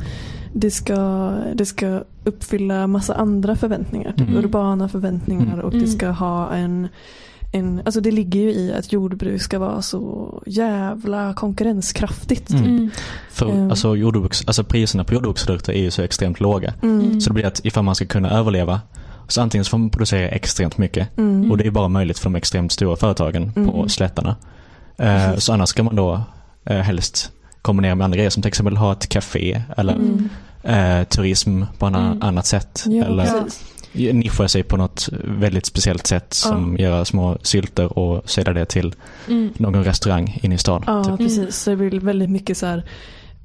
det 0.54 0.70
ska, 0.70 0.96
det 1.54 1.66
ska 1.66 2.02
uppfylla 2.24 2.86
massa 2.86 3.14
andra 3.14 3.56
förväntningar. 3.56 4.12
Typ 4.12 4.28
Mm. 4.28 4.36
urbana 4.44 4.88
förväntningar 4.88 5.52
Mm. 5.52 5.60
och 5.64 5.72
Mm. 5.72 5.84
det 5.84 5.90
ska 5.90 6.08
ha 6.10 6.52
en, 6.54 6.88
en, 7.52 7.82
alltså 7.84 8.00
det 8.00 8.10
ligger 8.10 8.40
ju 8.40 8.50
i 8.52 8.72
att 8.78 8.92
jordbruk 8.92 9.42
ska 9.42 9.58
vara 9.58 9.82
så 9.82 10.42
jävla 10.46 11.34
konkurrenskraftigt. 11.34 12.50
Mm. 12.50 12.64
Mm. 12.64 12.90
För 13.30 13.50
Mm. 13.50 13.70
alltså, 13.70 13.96
jordbruks, 13.96 14.42
alltså 14.46 14.64
priserna 14.64 15.04
på 15.04 15.14
jordbruksprodukter 15.14 15.72
är 15.72 15.80
ju 15.80 15.90
så 15.90 16.02
extremt 16.02 16.40
låga. 16.40 16.74
Mm. 16.82 17.20
Så 17.20 17.30
det 17.30 17.34
blir 17.34 17.46
att 17.46 17.60
ifall 17.64 17.84
man 17.84 17.94
ska 17.94 18.06
kunna 18.06 18.30
överleva 18.30 18.80
så 19.28 19.40
antingen 19.42 19.64
så 19.64 19.68
får 19.70 19.78
man 19.78 19.90
producera 19.90 20.28
extremt 20.28 20.78
mycket 20.78 21.18
Mm. 21.18 21.50
och 21.50 21.58
det 21.58 21.66
är 21.66 21.70
bara 21.70 21.88
möjligt 21.88 22.18
för 22.18 22.24
de 22.24 22.34
extremt 22.36 22.72
stora 22.72 22.96
företagen 22.96 23.52
på 23.52 23.60
Mm. 23.60 23.88
slätterna. 23.88 24.36
Eh, 24.96 25.26
Precis. 25.26 25.44
så 25.44 25.52
annars 25.52 25.68
ska 25.68 25.82
man 25.82 25.96
då 25.96 26.20
eh, 26.64 26.76
helst 26.78 27.30
kombinera 27.62 27.94
med 27.94 28.04
andra 28.04 28.16
grejer 28.16 28.30
som 28.30 28.42
till 28.42 28.48
exempel 28.48 28.76
ha 28.76 28.92
ett 28.92 29.08
café 29.08 29.62
eller 29.76 29.92
Mm. 29.94 30.28
eh, 30.62 31.04
turism 31.04 31.62
på 31.78 31.86
ett 31.86 31.94
Mm. 31.96 32.22
annat 32.22 32.46
sätt. 32.46 32.84
Ja, 32.86 33.04
eller 33.04 33.24
precis. 33.24 33.64
Nischa 33.92 34.48
sig 34.48 34.62
på 34.62 34.76
något 34.76 35.08
väldigt 35.24 35.66
speciellt 35.66 36.06
sätt 36.06 36.34
som 36.34 36.76
göra 36.76 37.04
små 37.04 37.38
sylter 37.42 37.98
och 37.98 38.30
sälja 38.30 38.52
det 38.52 38.64
till 38.64 38.94
Mm. 39.28 39.50
någon 39.56 39.84
restaurang 39.84 40.38
inne 40.42 40.54
i 40.54 40.58
stan. 40.58 40.84
Ja, 40.86 41.04
typ. 41.04 41.18
precis. 41.18 41.56
Så 41.56 41.70
det 41.70 41.76
blir 41.76 42.00
väldigt 42.00 42.30
mycket 42.30 42.56
så 42.58 42.66
här 42.66 42.84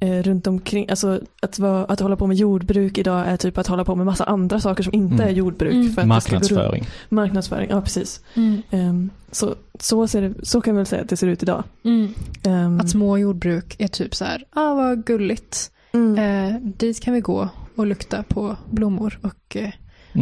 eh, 0.00 0.22
runt 0.22 0.46
omkring, 0.46 0.90
alltså 0.90 1.20
att, 1.42 1.58
vara, 1.58 1.84
att 1.84 2.00
hålla 2.00 2.16
på 2.16 2.26
med 2.26 2.36
jordbruk 2.36 2.98
idag 2.98 3.26
är 3.28 3.36
typ 3.36 3.58
att 3.58 3.66
hålla 3.66 3.84
på 3.84 3.94
med 3.94 4.06
massa 4.06 4.24
andra 4.24 4.60
saker 4.60 4.82
som 4.82 4.94
inte 4.94 5.14
Mm. 5.14 5.28
är 5.28 5.32
jordbruk. 5.32 5.72
Mm. 5.72 5.90
För 5.92 6.02
att. 6.02 6.08
Marknadsföring. 6.08 6.86
Marknadsföring, 7.08 7.70
ja 7.70 7.80
precis. 7.80 8.20
Mm. 8.34 8.62
Ehm, 8.70 9.10
så, 9.30 9.54
så, 9.80 10.06
ser 10.08 10.22
det, 10.22 10.34
så 10.42 10.60
kan 10.60 10.74
vi 10.74 10.76
väl 10.76 10.86
säga 10.86 11.02
att 11.02 11.08
det 11.08 11.16
ser 11.16 11.26
ut 11.26 11.42
idag. 11.42 11.64
Mm. 11.84 12.14
Ehm, 12.42 12.80
Att 12.80 12.90
små 12.90 13.18
jordbruk 13.18 13.76
är 13.78 13.88
typ 13.88 14.14
så 14.14 14.24
här, 14.24 14.44
ah 14.52 14.74
vad 14.74 15.04
gulligt. 15.04 15.70
mm, 15.92 16.18
Eh, 16.18 16.60
dit 16.60 17.00
kan 17.02 17.14
vi 17.14 17.20
gå 17.20 17.48
och 17.76 17.86
lukta 17.86 18.22
på 18.22 18.56
blommor 18.70 19.18
och 19.22 19.56
eh, 19.56 19.70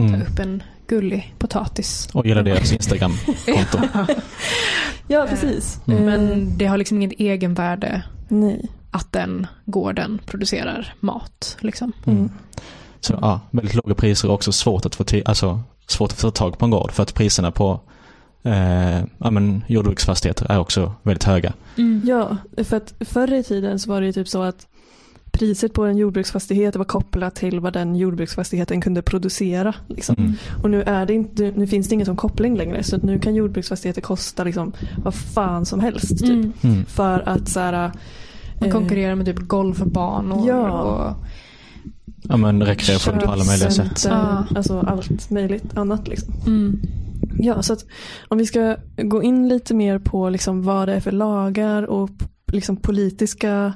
ta 0.01 0.15
Mm. 0.15 0.23
upp 0.23 0.39
en 0.39 0.63
gullig 0.89 1.35
potatis. 1.39 2.09
Och 2.13 2.27
gilla 2.27 2.43
deras 2.43 2.73
Instagram-konto. 2.79 3.79
ja, 5.09 5.27
precis. 5.29 5.81
Mm. 5.87 5.99
Ehm, 5.99 6.05
Men 6.05 6.59
det 6.59 6.67
har 6.67 6.77
liksom 6.79 6.97
inget 7.03 7.21
egenvärde 7.21 8.03
nej. 8.29 8.69
att 8.91 9.13
den 9.13 9.47
gården 9.65 10.21
producerar 10.27 10.95
mat. 11.01 11.57
Liksom. 11.61 11.93
Mm. 12.07 12.19
Mm. 12.19 12.31
Så 13.01 13.19
ja, 13.21 13.41
väldigt 13.51 13.75
låga 13.75 13.95
priser 13.95 14.29
och 14.29 14.35
också 14.35 14.53
svårt 14.53 14.87
att 14.87 14.95
få, 14.95 15.05
alltså, 15.25 15.61
svårt 15.87 16.13
att 16.13 16.21
få 16.21 16.31
tag 16.31 16.59
på 16.59 16.65
en 16.65 16.71
gård 16.71 16.93
för 16.93 17.03
att 17.03 17.15
priserna 17.15 17.51
på 17.51 17.81
eh, 18.43 18.99
ja, 19.19 19.31
men, 19.31 19.65
jordbruksfastigheter 19.67 20.47
är 20.53 20.59
också 20.59 20.93
väldigt 21.03 21.25
höga. 21.25 21.53
Mm. 21.79 22.03
Ja, 22.05 22.37
för 22.65 22.77
att 22.77 22.95
förr 23.01 23.33
i 23.33 23.43
tiden 23.43 23.79
så 23.79 23.91
var 23.91 24.01
det 24.01 24.07
ju 24.07 24.13
typ 24.13 24.29
så 24.29 24.43
att 24.43 24.67
priset 25.39 25.73
på 25.73 25.85
en 25.85 25.97
jordbruksfastighet 25.97 26.77
var 26.77 26.85
kopplat 26.85 27.35
till 27.35 27.61
vad 27.61 27.73
den 27.73 27.97
jordbruksfastigheten 27.97 28.81
kunde 28.81 29.03
producera. 29.03 29.75
Liksom. 29.89 30.17
Mm. 30.19 30.33
Och 30.63 30.71
nu, 30.71 30.83
är 30.83 31.07
det 31.07 31.15
inte, 31.15 31.53
nu 31.57 31.67
finns 31.67 31.89
det 31.89 31.95
ingen 31.95 32.07
som 32.07 32.17
koppling 32.17 32.57
längre 32.57 32.83
så 32.83 32.97
att 32.97 33.03
nu 33.03 33.19
kan 33.19 33.35
jordbruksfastigheter 33.35 34.01
kosta 34.01 34.45
liksom 34.45 34.73
vad 35.05 35.15
fan 35.15 35.67
som 35.67 35.81
helst. 35.81 36.19
Typ. 36.19 36.29
Mm. 36.29 36.53
Mm. 36.63 36.85
För 36.85 37.29
att 37.29 37.49
så 37.49 37.61
här, 37.61 37.73
Man 38.61 38.69
eh, 38.69 38.73
konkurrerar 38.73 39.15
med 39.15 39.27
typ 39.27 39.39
golfbanor 39.39 40.49
Ja. 40.49 40.83
och 40.83 41.27
Ja 42.23 42.37
men 42.37 42.63
rekreation 42.63 43.19
på 43.19 43.31
alla 43.31 43.45
möjliga 43.45 43.71
sätt. 43.71 44.07
Alltså 44.57 44.81
allt 44.81 45.31
möjligt 45.31 45.77
annat. 45.77 46.09
Liksom. 46.09 46.35
mm. 46.47 46.81
Ja, 47.39 47.63
så 47.63 47.73
att 47.73 47.85
om 48.29 48.39
vi 48.39 48.47
ska 48.47 48.77
gå 48.97 49.23
in 49.23 49.49
lite 49.49 49.75
mer 49.75 49.99
på 49.99 50.29
liksom 50.29 50.63
vad 50.63 50.89
det 50.89 50.95
är 50.95 51.01
för 51.01 51.13
lagar 51.13 51.83
och 51.83 52.11
liksom 52.53 52.77
politiska 52.77 53.73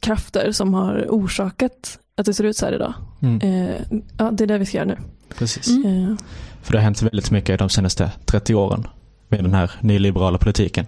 krafter 0.00 0.52
som 0.52 0.74
har 0.74 1.06
orsakat 1.08 1.98
att 2.16 2.26
det 2.26 2.34
ser 2.34 2.44
ut 2.44 2.56
så 2.56 2.66
här 2.66 2.72
idag. 2.72 2.94
Mm. 3.22 3.40
Eh, 3.40 3.74
ja, 4.18 4.30
det 4.30 4.44
är 4.44 4.48
det 4.48 4.58
vi 4.58 4.66
ska 4.66 4.76
göra 4.76 4.88
nu. 4.88 4.96
Precis. 5.38 5.68
Mm. 5.68 6.10
Eh, 6.10 6.16
För 6.62 6.72
det 6.72 6.78
har 6.78 6.82
hänt 6.84 7.02
väldigt 7.02 7.30
mycket 7.30 7.58
de 7.58 7.68
senaste 7.68 8.10
30 8.24 8.54
åren 8.54 8.86
med 9.28 9.44
den 9.44 9.54
här 9.54 9.70
nyliberala 9.80 10.38
politiken. 10.38 10.86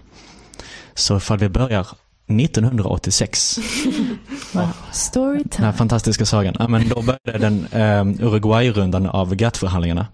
Så 0.93 1.17
ifall 1.17 1.37
vi 1.37 1.49
börjar 1.49 1.87
1986. 2.27 3.57
Ja, 3.85 3.91
den 4.53 4.61
här 4.65 4.73
Storytime. 4.91 5.73
fantastiska 5.73 6.25
sagan. 6.25 6.55
Ja, 6.59 6.67
men 6.67 6.89
då 6.89 7.01
började 7.01 7.37
den 7.49 7.65
eh, 7.71 8.25
Uruguay-rundan 8.25 9.05
av 9.05 9.35
GATT-förhandlingarna. 9.35 10.07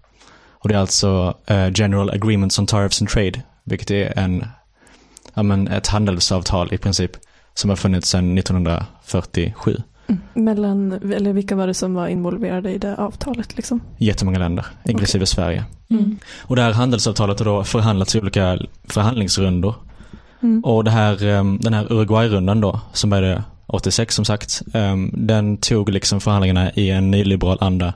Och 0.51 0.69
det 0.69 0.75
är 0.75 0.79
alltså 0.79 1.38
eh, 1.45 1.69
General 1.75 2.10
Agreements 2.10 2.60
on 2.60 2.65
Tariffs 2.67 3.01
and 3.01 3.10
Trade, 3.10 3.41
vilket 3.63 3.91
är 3.91 4.19
en, 4.19 4.45
ja, 5.33 5.43
men 5.43 5.67
ett 5.67 5.88
handelsavtal 5.88 6.74
i 6.74 6.77
princip 6.77 7.12
som 7.53 7.70
har 7.70 7.77
funnits 7.77 8.10
sedan 8.10 8.38
1947. 8.38 9.77
mellan, 10.34 10.91
eller 10.91 11.34
vilka 11.34 11.55
var 11.55 11.67
det 11.67 11.74
som 11.74 11.93
var 11.93 12.08
involverade 12.08 12.72
i 12.72 12.77
det 12.77 12.96
avtalet? 12.96 13.58
Liksom? 13.58 13.81
Jättemånga 13.98 14.39
länder, 14.39 14.65
inklusive 14.86 15.25
Sverige. 15.25 15.63
Mm. 15.89 16.17
Och 16.41 16.55
det 16.55 16.62
här 16.62 16.72
handelsavtalet 16.72 17.39
har 17.39 17.46
då 17.46 17.63
förhandlats 17.63 18.15
i 18.15 18.20
olika 18.20 18.60
förhandlingsrundor. 18.84 19.75
Mm. 20.41 20.63
Och 20.63 20.84
det 20.84 20.91
här, 20.91 21.27
eh, 21.27 21.43
den 21.60 21.74
här 21.74 21.93
Uruguay-rundan 21.93 22.62
då, 22.62 22.79
som 22.93 23.10
började 23.10 23.43
86 23.67 24.15
som 24.15 24.25
sagt, 24.25 24.62
eh, 24.74 24.96
den 25.13 25.58
tog 25.58 25.89
liksom 25.89 26.22
förhandlingarna 26.22 26.72
i 26.72 26.89
en 26.89 27.12
nyliberal 27.12 27.58
anda 27.62 27.93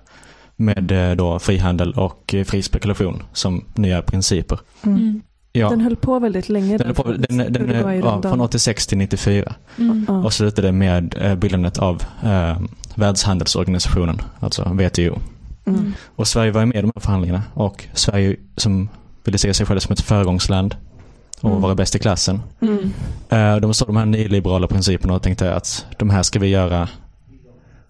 med 0.56 0.92
eh, 0.92 1.16
då 1.16 1.40
frihandel 1.40 1.94
och 1.94 2.34
eh, 2.34 2.44
fri 2.44 2.62
spekulation 2.62 3.24
som 3.34 3.66
nya 3.74 4.02
principer. 4.02 4.60
Mm. 4.84 5.22
Mm. 5.56 5.62
Ja, 5.66 5.70
Den 5.70 5.82
höll 5.82 5.96
på 5.96 6.20
väldigt 6.20 6.50
länge. 6.50 6.78
den, 6.78 6.90
är 6.90 6.94
på, 6.94 7.12
den, 7.12 7.54
den, 7.54 7.70
är- 7.72 7.94
ja, 7.94 8.22
från 8.22 8.42
86 8.42 8.88
till 8.88 8.98
94 8.98 9.54
Mm. 9.78 10.06
Och 10.26 10.34
slutade 10.34 10.72
med 10.72 11.16
eh, 11.22 11.36
bildandet 11.36 11.78
av 11.78 12.04
eh, 12.24 12.58
Världshandelsorganisationen, 12.96 14.22
alltså 14.40 14.64
WTO. 14.64 15.20
Mm. 15.66 15.94
Och 16.16 16.28
Sverige 16.28 16.52
var 16.52 16.60
ju 16.62 16.66
med 16.66 16.76
i 16.78 16.82
de 16.82 16.92
här 16.96 17.02
förhandlingarna 17.02 17.44
och 17.54 17.86
Sverige 17.94 18.36
som 18.58 18.90
ville 19.24 19.38
se 19.38 19.54
sig 19.54 19.66
själv 19.66 19.80
som 19.80 19.94
ett 19.94 20.02
föregångsland 20.02 20.76
och 21.42 21.50
Mm. 21.50 21.62
vara 21.62 21.76
bäst 21.76 21.96
i 21.96 22.00
klassen. 22.00 22.42
Mm. 22.62 22.92
Eh, 23.30 23.56
De 23.62 23.74
såg 23.74 23.88
de 23.88 23.96
här 23.98 24.06
nyliberala 24.06 24.68
principerna 24.68 25.14
och 25.16 25.22
tänkte 25.22 25.56
att 25.56 25.86
de 25.98 26.10
här 26.10 26.24
ska 26.24 26.40
vi 26.40 26.48
göra 26.48 26.90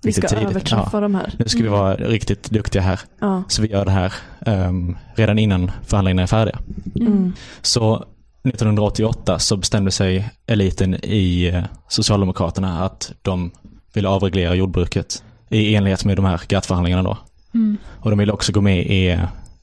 Vi 0.03 0.13
ska 0.13 0.27
tidigt. 0.27 0.43
överträffa 0.49 0.89
Ja, 0.93 0.99
de 0.99 1.15
här. 1.15 1.33
nu 1.39 1.45
ska 1.47 1.57
vi 1.59 1.67
Mm. 1.67 1.79
vara 1.79 1.95
riktigt 1.95 2.49
duktiga 2.49 2.81
här. 2.81 2.99
Ja. 3.19 3.43
Så 3.47 3.61
vi 3.61 3.67
gör 3.67 3.85
det 3.85 3.91
här 3.91 4.13
ehm, 4.45 4.97
redan 5.15 5.39
innan 5.39 5.71
förhandlingarna 5.85 6.21
är 6.21 6.27
färdiga. 6.27 6.59
Mm. 6.95 7.33
Så 7.61 8.05
1988 8.43 9.39
så 9.39 9.57
bestämde 9.57 9.91
sig 9.91 10.29
eliten 10.47 10.95
i 11.03 11.47
eh, 11.47 11.63
Socialdemokraterna 11.87 12.85
att 12.85 13.11
de 13.21 13.51
ville 13.93 14.07
avreglera 14.07 14.55
jordbruket 14.55 15.23
i 15.49 15.75
enlighet 15.75 16.05
med 16.05 16.15
de 16.17 16.25
här 16.25 16.41
GATT-förhandlingarna 16.47 17.03
då. 17.03 17.17
Mm. 17.53 17.77
Och 17.99 18.09
de 18.09 18.19
ville 18.19 18.33
också 18.33 18.51
gå 18.51 18.61
med 18.61 18.85
i 18.85 19.19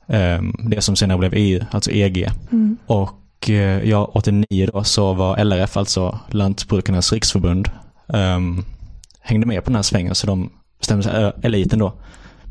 ehm, 0.09 0.55
det 0.71 0.81
som 0.81 0.97
senare 0.97 1.19
blev 1.19 1.33
EU, 1.35 1.61
alltså 1.71 1.91
EG. 1.91 2.29
Mm. 2.53 2.77
Och 2.87 3.51
eh, 3.51 3.89
ja, 3.89 4.11
89 4.15 4.69
då 4.73 4.85
så 4.85 5.13
var 5.13 5.37
LRF, 5.45 5.77
alltså 5.77 6.19
Lantbrukarnas 6.31 7.13
riksförbund, 7.13 7.69
ehm, 8.13 8.65
hängde 9.23 9.47
med 9.47 9.65
på 9.65 9.71
den 9.71 9.75
här 9.77 9.83
svängen. 9.83 10.15
Så 10.15 10.27
de 10.27 10.51
bestämde 10.79 11.03
sig, 11.03 11.23
äh, 11.23 11.31
eliten 11.43 11.79
då, 11.79 11.93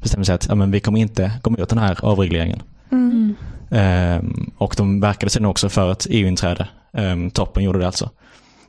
bestämde 0.01 0.25
sig 0.25 0.35
att 0.35 0.47
ja, 0.49 0.55
men 0.55 0.71
vi 0.71 0.79
kommer 0.79 0.99
inte 0.99 1.31
gå 1.41 1.49
emot 1.49 1.69
den 1.69 1.77
här 1.77 1.97
avregleringen. 2.05 2.61
Mm. 2.91 3.35
Ehm, 3.71 4.51
och 4.57 4.73
de 4.77 4.99
verkade 4.99 5.29
sedan 5.29 5.45
också 5.45 5.69
för 5.69 5.91
ett 5.91 6.07
EU-inträde. 6.09 6.67
Ehm, 6.93 7.31
toppen 7.31 7.63
gjorde 7.63 7.79
det 7.79 7.85
alltså. 7.85 8.09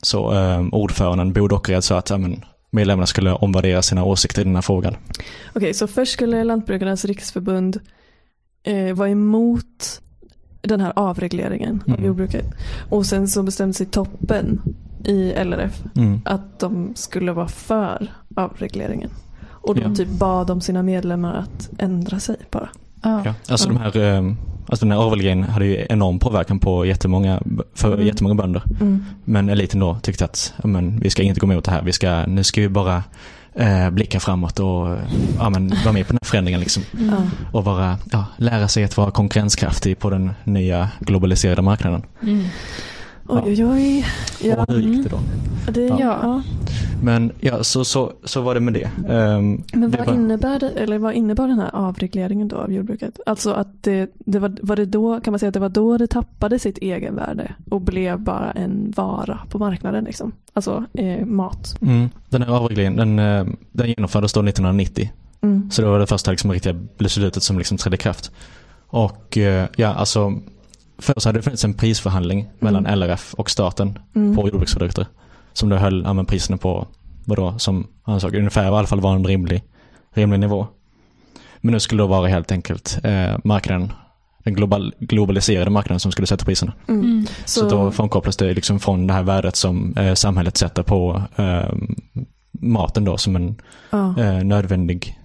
Så 0.03 0.31
ehm, 0.31 0.69
ordföranden 0.73 1.33
Bo 1.33 1.49
Dockered 1.49 1.85
sa 1.85 1.99
att 1.99 2.11
ja, 2.11 2.19
men, 2.19 2.45
medlemmarna 2.71 3.07
skulle 3.07 3.33
omvärdera 3.33 3.83
sina 3.83 4.05
åsikter 4.05 4.43
i 4.43 4.45
den 4.45 4.55
här 4.55 4.63
frågan. 4.63 4.97
Okej, 5.55 5.75
så 5.75 5.87
först 5.87 6.13
skulle 6.13 6.45
Lantbrukarnas 6.45 7.05
riksförbund 7.05 7.81
eh, 8.65 8.95
vara 8.95 9.09
emot 9.09 10.01
den 10.61 10.81
här 10.81 10.93
avregleringen 10.97 11.83
av 11.87 11.95
Mm. 11.95 12.05
jordbruket. 12.05 12.47
Och 12.91 13.07
sen 13.07 13.29
så 13.29 13.43
bestämde 13.43 13.75
sig 13.75 13.87
toppen 13.87 14.61
i 15.05 15.33
LRF 15.45 15.83
Mm. 15.97 16.21
att 16.25 16.59
de 16.61 16.93
skulle 16.95 17.33
vara 17.33 17.49
för 17.49 18.13
avregleringen. 18.37 19.11
Och 19.51 19.75
de 19.75 19.81
Ja. 19.83 19.95
typ 19.95 20.09
bad 20.09 20.51
om 20.51 20.61
sina 20.61 20.83
medlemmar 20.83 21.35
att 21.35 21.71
ändra 21.79 22.21
sig 22.21 22.37
bara. 22.51 22.69
Ja. 23.03 23.23
Ja, 23.25 23.35
alltså, 23.49 23.69
de 23.69 23.77
här, 23.77 23.97
ehm, 23.97 24.37
alltså 24.67 24.85
den 24.87 24.93
här 24.93 24.99
avregleringen 24.99 25.49
hade 25.49 25.67
ju 25.67 25.87
enorm 25.89 26.19
påverkan 26.19 26.59
på 26.59 26.87
jättemånga, 26.87 27.43
för 27.75 27.95
Mm. 27.95 28.07
jättemånga 28.07 28.35
bönder. 28.35 28.63
Mm. 28.81 29.05
Men 29.25 29.49
eliten 29.49 29.81
då 29.81 29.99
tyckte 30.03 30.25
att 30.25 30.55
men, 30.65 31.01
vi 31.01 31.11
ska 31.11 31.23
inte 31.23 31.41
gå 31.41 31.47
emot 31.53 31.65
det 31.65 31.71
här. 31.71 31.83
Vi 31.83 31.93
ska, 31.93 32.27
nu 32.27 32.45
ska 32.45 32.61
vi 32.61 32.69
bara 32.69 33.03
eh, 33.55 33.91
blicka 33.91 34.21
framåt 34.21 34.61
och 34.61 34.89
ja, 35.39 35.51
men, 35.51 35.69
vara 35.85 35.93
med 35.93 36.07
på 36.07 36.13
den 36.13 36.19
här 36.23 36.29
förändringen. 36.31 36.61
Liksom. 36.61 36.83
Mm. 36.99 37.15
Och 37.53 37.65
vara, 37.65 37.99
ja, 38.13 38.25
lära 38.37 38.69
sig 38.69 38.85
att 38.85 38.97
vara 38.97 39.11
konkurrenskraftig 39.11 39.99
på 39.99 40.11
den 40.11 40.31
nya 40.45 40.89
globaliserade 41.01 41.63
marknaden. 41.63 42.03
Mm. 43.31 43.45
Oj, 43.45 43.65
oj, 43.65 43.65
oj. 43.65 44.07
Ja, 44.41 44.57
Och 44.63 44.75
hur 44.75 44.81
gick 44.81 45.03
det 45.05 45.09
då? 45.11 45.21
det, 45.73 45.81
Ja. 45.87 45.99
ja. 46.01 46.43
Men 47.03 47.33
ja, 47.41 47.63
så, 47.65 47.85
så, 47.85 48.13
så 48.25 48.41
var 48.41 48.55
det 48.55 48.61
med 48.61 48.75
det. 48.75 48.91
Ehm, 49.09 49.63
Men 49.73 49.91
det 49.91 49.99
vad, 49.99 50.07
var- 50.07 50.15
innebär 50.15 50.59
det, 50.59 50.69
eller 50.71 50.99
vad 50.99 51.15
innebar 51.15 51.49
den 51.49 51.59
här 51.59 51.71
avregleringen 51.75 52.49
då 52.49 52.57
av 52.57 52.73
jordbruket? 52.73 53.21
Alltså 53.27 53.53
att 53.53 53.83
det, 53.83 54.11
det 54.19 54.39
var, 54.39 54.57
var 54.63 54.77
det 54.77 54.85
då, 54.87 55.21
kan 55.21 55.33
man 55.33 55.39
säga 55.39 55.49
att 55.49 55.55
det 55.55 55.61
var 55.61 55.69
då 55.69 55.99
det 55.99 56.07
tappade 56.07 56.59
sitt 56.59 56.79
egenvärde 56.79 57.55
och 57.71 57.81
blev 57.81 58.21
bara 58.21 58.51
en 58.51 58.93
vara 58.97 59.39
på 59.51 59.59
marknaden 59.59 60.05
liksom? 60.05 60.33
Alltså 60.53 60.85
eh, 60.95 61.27
mat. 61.27 61.77
Mm, 61.83 62.09
den 62.29 62.43
här 62.43 62.51
avregleringen, 62.51 62.97
den, 62.97 63.19
eh, 63.19 63.55
den 63.73 63.89
genomfördes 63.89 64.33
då 64.33 64.41
1990. 64.41 65.11
Mm. 65.41 65.71
Så 65.71 65.83
det 65.83 65.89
var 65.89 65.99
det 65.99 66.07
första 66.07 66.31
liksom, 66.31 66.53
riktiga 66.53 66.75
beslutet 66.99 67.43
som 67.43 67.59
liksom 67.59 67.77
trädde 67.77 67.95
i 67.95 67.99
kraft. 67.99 68.31
Och 68.87 69.39
eh, 69.39 69.67
ja, 69.77 69.89
alltså 69.89 70.33
först 71.03 71.27
hade 71.27 71.39
det 71.39 71.43
funnits 71.43 71.65
en 71.65 71.75
prisförhandling 71.75 72.49
mellan 72.59 72.87
LRF 72.87 73.35
och 73.35 73.51
staten 73.51 73.99
Mm. 74.15 74.37
på 74.37 74.49
jordbruksprodukter. 74.49 75.07
Som 75.53 75.69
då 75.69 75.77
höll 75.77 76.03
ja, 76.07 76.25
priserna 76.25 76.57
på, 76.57 76.87
vadå, 77.25 77.59
som 77.59 77.87
sa, 78.21 78.29
ungefär 78.29 78.65
i 78.65 78.67
alla 78.67 78.87
fall 78.87 79.01
var 79.01 79.15
en 79.15 79.25
rimlig, 79.27 79.63
rimlig 80.15 80.41
nivå. 80.41 80.67
Men 81.61 81.73
nu 81.73 81.81
skulle 81.81 82.03
det 82.03 82.07
vara 82.07 82.29
helt 82.29 82.53
enkelt 82.53 82.99
eh, 83.05 83.37
marknaden, 83.45 83.93
den 84.45 84.55
global, 84.55 84.95
globaliserade 84.99 85.71
marknaden 85.71 86.01
som 86.01 86.13
skulle 86.13 86.27
sätta 86.27 86.45
priserna. 86.45 86.73
Mm. 86.89 87.01
Mm. 87.05 87.27
Så, 87.45 87.69
då 87.69 87.91
frånkopplas 87.91 88.37
det 88.37 88.55
liksom 88.55 88.81
från 88.81 89.07
det 89.07 89.15
här 89.15 89.23
värdet 89.23 89.57
som 89.57 89.95
eh, 89.97 90.15
samhället 90.15 90.57
sätter 90.57 90.83
på 90.83 91.23
eh, 91.37 91.73
maten 92.61 93.05
då 93.05 93.17
som 93.19 93.37
en 93.37 93.57
ja. 93.91 94.19
eh, 94.21 94.45
nödvändig 94.45 95.19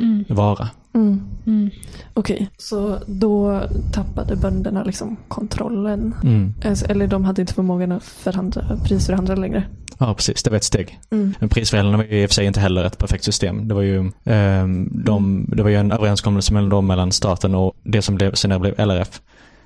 Mm. 0.00 0.24
vara. 0.28 0.68
Mm. 0.98 1.20
Mm. 1.46 1.70
Okej, 2.14 2.50
så 2.56 2.98
då 3.06 3.62
tappade 3.92 4.36
bönderna 4.36 4.84
liksom 4.84 5.16
kontrollen. 5.28 6.14
Mm. 6.22 6.54
Alltså, 6.64 6.86
eller 6.86 7.06
de 7.06 7.24
hade 7.24 7.40
inte 7.40 7.54
förmågan 7.54 7.92
att 7.92 8.04
förhandla, 8.04 8.76
prisförhandla 8.84 9.34
längre. 9.34 9.64
Ja, 9.98 10.14
precis. 10.14 10.42
Det 10.42 10.50
var 10.50 10.56
ett 10.56 10.64
steg. 10.64 11.00
Mm. 11.10 11.34
Men 11.38 11.48
prisförhandlarna 11.48 11.96
var 11.96 12.04
ju 12.04 12.22
i 12.22 12.26
och 12.26 12.30
för 12.30 12.34
sig 12.34 12.46
inte 12.46 12.60
heller 12.60 12.84
ett 12.84 12.98
perfekt 12.98 13.24
system. 13.24 13.68
Det 13.68 13.74
var 13.74 13.82
ju, 13.82 14.10
ehm, 14.24 14.88
de, 15.04 15.46
det 15.56 15.62
var 15.62 15.70
ju 15.70 15.76
en 15.76 15.92
överenskommelse 15.92 16.54
mellan, 16.54 16.70
dem, 16.70 16.86
mellan 16.86 17.12
staten 17.12 17.54
och 17.54 17.76
det 17.82 18.02
som 18.02 18.14
blev, 18.14 18.34
senare 18.34 18.58
blev 18.58 18.74
LRF. 18.78 19.20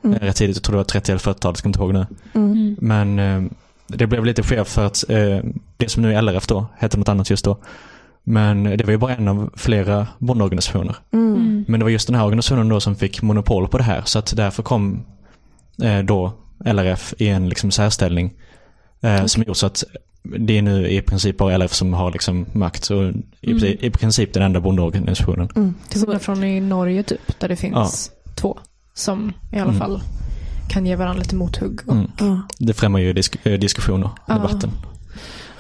Mm. 0.05 0.17
Eh, 0.17 0.21
Rätt 0.21 0.37
tidigt, 0.37 0.57
jag 0.57 0.63
tror 0.63 0.73
det 0.73 0.79
var 0.79 0.85
30 0.85 1.13
eller 1.13 1.21
40-talet, 1.21 1.59
ska 1.59 1.69
inte 1.69 1.79
ihåg 1.79 1.93
nu. 1.93 2.07
Mm. 2.35 2.53
Mm. 2.53 2.77
Men 2.81 3.19
ehm, 3.19 3.55
det 3.87 4.07
blev 4.07 4.25
lite 4.25 4.43
skevt 4.43 4.69
för 4.69 4.87
att 4.87 5.05
eh, 5.11 5.39
det 5.77 5.89
som 5.89 6.03
nu 6.03 6.15
är 6.15 6.23
LRF 6.23 6.47
då, 6.47 6.67
hette 6.77 6.99
något 6.99 7.09
annat 7.09 7.31
just 7.31 7.45
då. 7.45 7.59
Men 8.25 8.65
det 8.65 8.85
var 8.85 8.91
ju 8.91 8.99
bara 8.99 9.15
en 9.15 9.29
av 9.29 9.51
flera 9.57 10.07
bondeorganisationer. 10.19 10.97
Mm. 11.13 11.35
Mm. 11.35 11.65
Men 11.69 11.81
det 11.81 11.85
var 11.85 11.91
just 11.91 12.07
den 12.07 12.17
här 12.17 12.25
organisationen 12.25 12.69
då 12.69 12.81
som 12.81 12.97
fick 12.97 13.23
monopol 13.23 13.69
på 13.69 13.79
det 13.79 13.85
här. 13.85 14.03
Så 14.05 14.19
att 14.19 14.37
därför 14.37 14.63
kom 14.63 15.05
eh, 15.83 15.99
då 15.99 16.33
LRF 16.65 17.15
i 17.19 17.29
en 17.29 17.49
liksom 17.49 17.71
särställning. 17.71 18.33
Eh, 19.01 19.25
Som 19.25 19.43
gjort 19.43 19.57
så 19.57 19.67
att 19.67 19.85
det 20.39 20.59
är 20.59 20.63
nu 20.63 20.89
i 20.89 21.01
princip 21.03 21.39
bara 21.39 21.55
LRF 21.59 21.73
som 21.75 21.93
har 21.95 22.13
liksom 22.13 22.47
makt. 22.53 22.91
Och 22.91 23.03
i, 23.41 23.51
Mm. 23.51 23.65
i 23.81 23.91
princip 23.91 24.33
den 24.33 24.43
enda 24.43 24.61
bondeorganisationen. 24.61 25.49
Mm. 25.57 25.75
Till 25.89 26.01
skillnad 26.01 26.23
från 26.23 26.45
i 26.45 26.61
Norge 26.61 27.03
typ, 27.03 27.41
där 27.41 27.49
det 27.49 27.57
finns 27.57 28.11
två 28.35 28.59
som 28.95 29.33
i 29.53 29.57
alla 29.57 29.63
Mm. 29.71 29.79
fall 29.79 30.01
kan 30.71 30.87
ge 30.87 30.97
varandra 30.97 31.19
lite 31.23 31.35
mothugg. 31.35 31.81
Och, 31.87 31.95
Mm. 31.95 32.11
ja. 32.19 32.41
Det 32.59 32.73
främjar 32.75 33.01
ju 33.01 33.13
disk, 33.13 33.37
eh, 33.47 33.59
diskussion 33.59 34.05
och 34.05 34.11
Ja. 34.29 34.49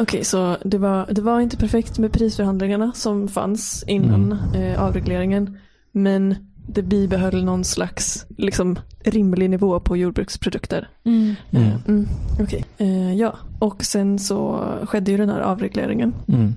Okej, 0.03 0.25
så 0.25 0.57
det 0.65 0.79
var, 0.79 1.07
det 1.11 1.23
var 1.23 1.41
inte 1.41 1.57
perfekt 1.57 1.99
med 1.99 2.13
prisförhandlingarna 2.13 2.93
som 2.95 3.29
fanns 3.29 3.85
innan 3.87 4.39
eh, 4.55 4.83
avregleringen. 4.83 5.59
Men 5.93 6.35
det 6.67 6.83
bibehöll 6.83 7.45
någon 7.45 7.65
slags 7.65 8.27
liksom, 8.39 8.79
rimlig 9.05 9.51
nivå 9.51 9.81
på 9.81 9.97
jordbruksprodukter. 9.97 10.89
Mm. 11.05 11.35
Mm. 11.51 11.71
Mm, 11.89 12.07
Okej, 12.41 12.65
eh, 12.79 13.15
ja. 13.15 13.37
Och 13.59 13.85
sen 13.85 14.19
så 14.19 14.65
skedde 14.85 15.11
ju 15.11 15.17
den 15.17 15.29
här 15.29 15.41
avregleringen. 15.41 16.15
Mm. 16.29 16.55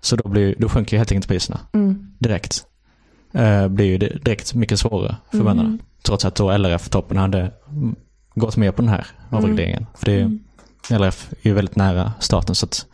Så 0.00 0.16
då, 0.16 0.28
blir, 0.28 0.54
då 0.58 0.68
sjunker 0.68 0.96
ju 0.96 0.98
helt 0.98 1.12
enkelt 1.12 1.28
priserna 1.28 1.60
Mm. 1.72 2.06
direkt. 2.18 2.66
Eh, 3.32 3.68
blir 3.68 3.86
ju 3.86 3.98
det- 3.98 4.24
direkt 4.24 4.54
mycket 4.54 4.78
svårare 4.78 5.16
för 5.30 5.38
Mm. 5.40 5.46
bönderna. 5.46 5.78
Trots 6.02 6.24
att 6.24 6.34
då 6.34 6.50
LRF-toppen 6.50 7.16
hade 7.16 7.52
mm, 7.70 7.94
gått 8.34 8.56
med 8.56 8.76
på 8.76 8.82
den 8.82 8.88
här 8.88 9.06
avregleringen. 9.30 9.86
För 9.94 10.06
det 10.06 10.12
är, 10.12 10.20
Mm. 10.20 10.38
LRF 10.90 11.28
är 11.42 11.48
ju 11.48 11.54
väldigt 11.54 11.76
nära 11.76 12.12
staten 12.20 12.54
så 12.54 12.66
att 12.66 12.86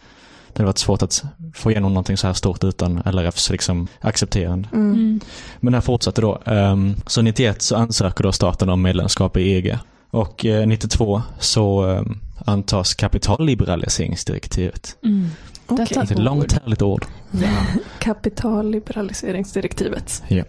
det 0.52 0.58
hade 0.58 0.66
varit 0.66 0.78
svårt 0.78 1.02
att 1.02 1.24
få 1.54 1.70
igenom 1.70 1.94
någonting 1.94 2.16
så 2.16 2.26
här 2.26 2.34
stort 2.34 2.64
utan 2.64 3.02
LRFs 3.04 3.50
liksom 3.50 3.86
accepterande. 4.00 4.68
Mm. 4.72 4.92
Mm. 4.92 5.20
Men 5.60 5.72
det 5.72 5.76
här 5.76 5.80
fortsatte 5.82 6.20
då. 6.20 6.42
Um, 6.46 6.96
så 7.06 7.22
91 7.22 7.62
så 7.62 7.76
ansöker 7.76 8.24
då 8.24 8.32
staten 8.32 8.68
om 8.68 8.82
medlemskap 8.82 9.36
i 9.36 9.52
EG. 9.56 9.78
Och 10.10 10.44
eh, 10.46 10.66
92 10.66 11.22
så 11.40 11.84
um, 11.86 12.20
antas 12.46 12.94
kapitalliberaliseringsdirektivet. 12.94 14.96
Mm. 15.04 15.28
Okej. 15.66 15.86
Detta- 15.88 16.02
Ett 16.02 16.18
långt 16.18 16.52
härligt 16.52 16.82
ord. 16.82 17.06
Ja. 17.30 17.48
Kapitalliberaliseringsdirektivet. 17.98 20.22
Ja. 20.28 20.42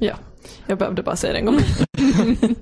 Jag 0.67 0.77
behövde 0.77 1.03
bara 1.03 1.15
säga 1.15 1.33
det 1.33 1.39
en 1.39 1.45
gång. 1.45 1.59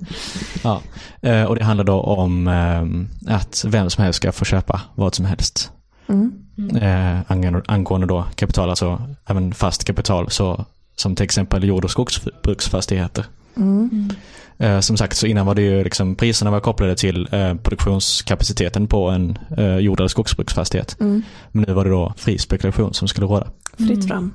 Ja. 0.62 0.82
Eh, 1.22 1.44
och 1.44 1.56
det 1.56 1.64
handlar 1.64 1.84
då 1.84 2.00
om 2.00 2.48
ehm, 2.48 3.08
att 3.26 3.64
vem 3.68 3.90
som 3.90 4.04
helst 4.04 4.16
ska 4.16 4.32
få 4.32 4.44
köpa 4.44 4.80
vad 4.94 5.14
som 5.14 5.24
helst. 5.24 5.70
Mm. 6.08 6.32
Mm. 6.58 6.76
Eh, 6.76 7.62
angående, 7.66 8.06
då 8.06 8.24
kapital, 8.34 8.70
alltså 8.70 9.02
även 9.26 9.54
fast 9.54 9.84
kapital, 9.84 10.30
så, 10.30 10.64
som 10.96 11.14
till 11.14 11.24
exempel 11.24 11.64
jord 11.64 11.84
och 11.84 11.90
skogsbruksfastigheter. 11.90 13.24
Mm. 13.56 14.10
Eh, 14.58 14.80
som 14.80 14.96
sagt, 14.96 15.16
så 15.16 15.26
innan 15.26 15.46
var 15.46 15.54
det 15.54 15.62
ju 15.62 15.84
liksom 15.84 16.14
priserna 16.14 16.50
var 16.50 16.60
kopplade 16.60 16.96
till 16.96 17.28
eh, 17.32 17.54
produktionskapaciteten 17.54 18.86
på 18.86 19.08
en 19.08 19.38
eh, 19.56 19.76
jord 19.76 20.00
eller 20.00 20.08
skogsbruksfastighet. 20.08 20.96
Mm. 21.00 21.22
Men 21.52 21.64
nu 21.68 21.72
var 21.72 21.84
det 21.84 21.90
då 21.90 22.14
fri 22.16 22.38
spekulation 22.38 22.94
som 22.94 23.08
skulle 23.08 23.26
råda. 23.26 23.46
Fritt 23.76 24.08
fram. 24.08 24.32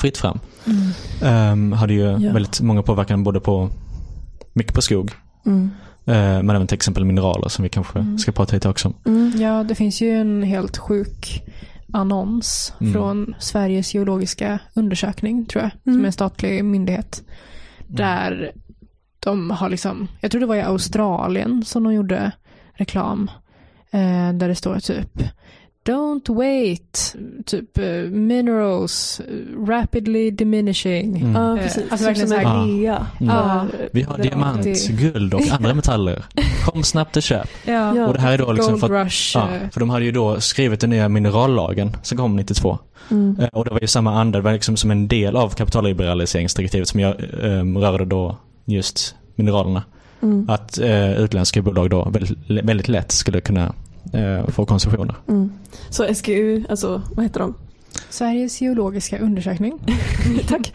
Fritt 0.00 0.16
fram. 0.18 0.38
Mm. 0.66 0.90
Ehm, 1.22 1.72
hade 1.72 1.92
ju 1.94 2.00
Ja. 2.02 2.32
väldigt 2.32 2.60
många 2.60 2.82
påverkan 2.82 3.24
både 3.24 3.40
på, 3.40 3.70
mycket 4.52 4.74
på 4.74 4.82
skog, 4.82 5.10
Mm. 5.46 5.70
eh, 6.06 6.14
men 6.42 6.50
även 6.50 6.66
till 6.66 6.74
exempel 6.76 7.04
mineraler 7.04 7.48
som 7.48 7.62
vi 7.62 7.68
kanske 7.68 7.98
Mm. 7.98 8.18
ska 8.18 8.32
prata 8.32 8.54
lite 8.56 8.68
också 8.68 8.88
om. 8.88 8.94
Mm. 9.06 9.40
Ja, 9.40 9.62
det 9.64 9.74
finns 9.74 10.00
ju 10.00 10.10
en 10.20 10.42
helt 10.42 10.76
sjuk 10.78 11.42
annons 11.92 12.72
Mm. 12.80 12.92
från 12.92 13.34
Sveriges 13.38 13.94
geologiska 13.94 14.58
undersökning, 14.74 15.46
tror 15.46 15.62
jag, 15.62 15.70
Mm. 15.86 15.96
som 15.96 16.02
är 16.04 16.06
en 16.06 16.12
statlig 16.12 16.64
myndighet. 16.64 17.22
Där 17.86 18.52
de 19.20 19.50
har 19.50 19.68
liksom, 19.70 20.08
jag 20.20 20.30
tror 20.30 20.40
det 20.40 20.46
var 20.46 20.56
i 20.56 20.62
Australien 20.62 21.64
som 21.64 21.84
de 21.84 21.92
gjorde 21.92 22.32
reklam. 22.74 23.30
Eh, 23.90 24.32
där 24.32 24.48
det 24.48 24.54
står 24.54 24.80
typ 24.80 25.22
Don't 25.92 26.34
wait, 26.36 27.16
typ 27.46 27.78
eh, 27.78 27.84
minerals 28.10 29.20
eh, 29.20 29.64
rapidly 29.66 30.30
diminishing. 30.30 31.16
Mm. 31.16 31.32
Ja, 31.34 31.56
Eh, 31.56 31.62
precis. 31.62 31.82
alltså 31.90 32.06
verkligen 32.06 32.28
så 32.28 32.34
här- 32.34 32.66
rea. 32.66 33.06
Mm. 33.20 33.34
Ja. 33.34 33.66
för- 33.70 33.88
Vi 33.92 34.02
har 34.02 34.18
diamant, 34.18 34.62
det- 34.62 34.88
guld 34.88 35.34
och 35.34 35.40
andra 35.50 35.74
metaller. 35.80 36.24
Kom 36.64 36.82
snabbt 36.82 37.16
och 37.16 37.22
köp. 37.22 37.48
Ja, 37.64 37.96
Ja. 37.96 38.06
Och 38.06 38.14
det 38.14 38.20
här 38.20 38.32
är 38.32 38.38
då 38.38 38.52
liksom 38.52 38.72
Gold 38.72 38.80
för 38.80 38.94
att, 38.94 39.06
Rush. 39.06 39.36
ja, 39.38 39.48
för 39.72 39.80
de 39.80 39.90
hade 39.90 40.04
ju 40.04 40.12
då 40.12 40.40
skrivit 40.40 40.80
den 40.80 40.90
nya 40.90 41.08
minerallagen 41.08 41.96
som 42.02 42.18
kom 42.18 42.36
92. 42.36 42.78
Mm. 43.10 43.36
Och 43.52 43.64
det 43.64 43.70
var 43.70 43.80
ju 43.80 43.86
samma 43.86 44.20
anda, 44.20 44.38
det 44.38 44.44
var 44.44 44.52
liksom 44.52 44.76
som 44.76 44.90
en 44.90 45.08
del 45.08 45.36
av 45.36 45.48
kapitalliberaliseringsdirektivet 45.50 46.88
som 46.88 47.00
jag, 47.00 47.14
eh, 47.42 47.64
rörde 47.80 48.04
då 48.04 48.36
just 48.64 49.14
mineralerna. 49.34 49.82
Mm. 50.22 50.46
Att 50.50 50.78
eh, 50.78 51.12
utländska 51.20 51.62
bolag 51.62 51.90
då 51.90 52.04
väldigt, 52.10 52.64
väldigt 52.64 52.88
lätt 52.88 53.12
skulle 53.12 53.40
kunna 53.40 53.72
eh, 54.12 54.46
få 54.48 54.66
koncessioner. 54.66 55.14
Mm. 55.28 55.52
Så 55.90 56.14
SGU, 56.14 56.64
alltså 56.68 57.02
vad 57.14 57.24
heter 57.24 57.40
de? 57.40 57.54
Sveriges 58.10 58.60
geologiska 58.60 59.18
undersökning. 59.18 59.78
Tack. 60.48 60.72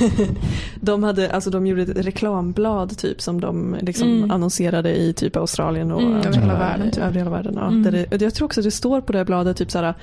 de, 0.80 1.02
hade, 1.02 1.32
alltså, 1.32 1.50
de 1.50 1.66
gjorde 1.66 1.82
ett 1.82 1.96
reklamblad 2.06 2.98
typ 2.98 3.20
som 3.22 3.40
de 3.40 3.76
liksom 3.80 4.08
Mm. 4.08 4.30
annonserade 4.30 4.96
i 4.96 5.12
typ 5.12 5.36
Australien 5.36 5.92
och 5.92 6.00
Mm, 6.02 6.14
över 6.16 6.32
hela 6.32 6.52
eh, 6.52 6.58
världen, 6.58 6.90
typ. 6.90 7.02
över 7.04 7.18
hela 7.18 7.30
världen. 7.30 7.54
Ja. 7.56 7.66
Mm. 7.68 7.82
Där 7.82 8.06
det, 8.10 8.22
jag 8.22 8.34
tror 8.34 8.46
också 8.46 8.62
det 8.62 8.70
står 8.70 9.00
på 9.00 9.12
det 9.12 9.18
här 9.18 9.24
bladet 9.24 9.56
typ 9.56 9.70
så 9.70 9.78
här 9.78 9.94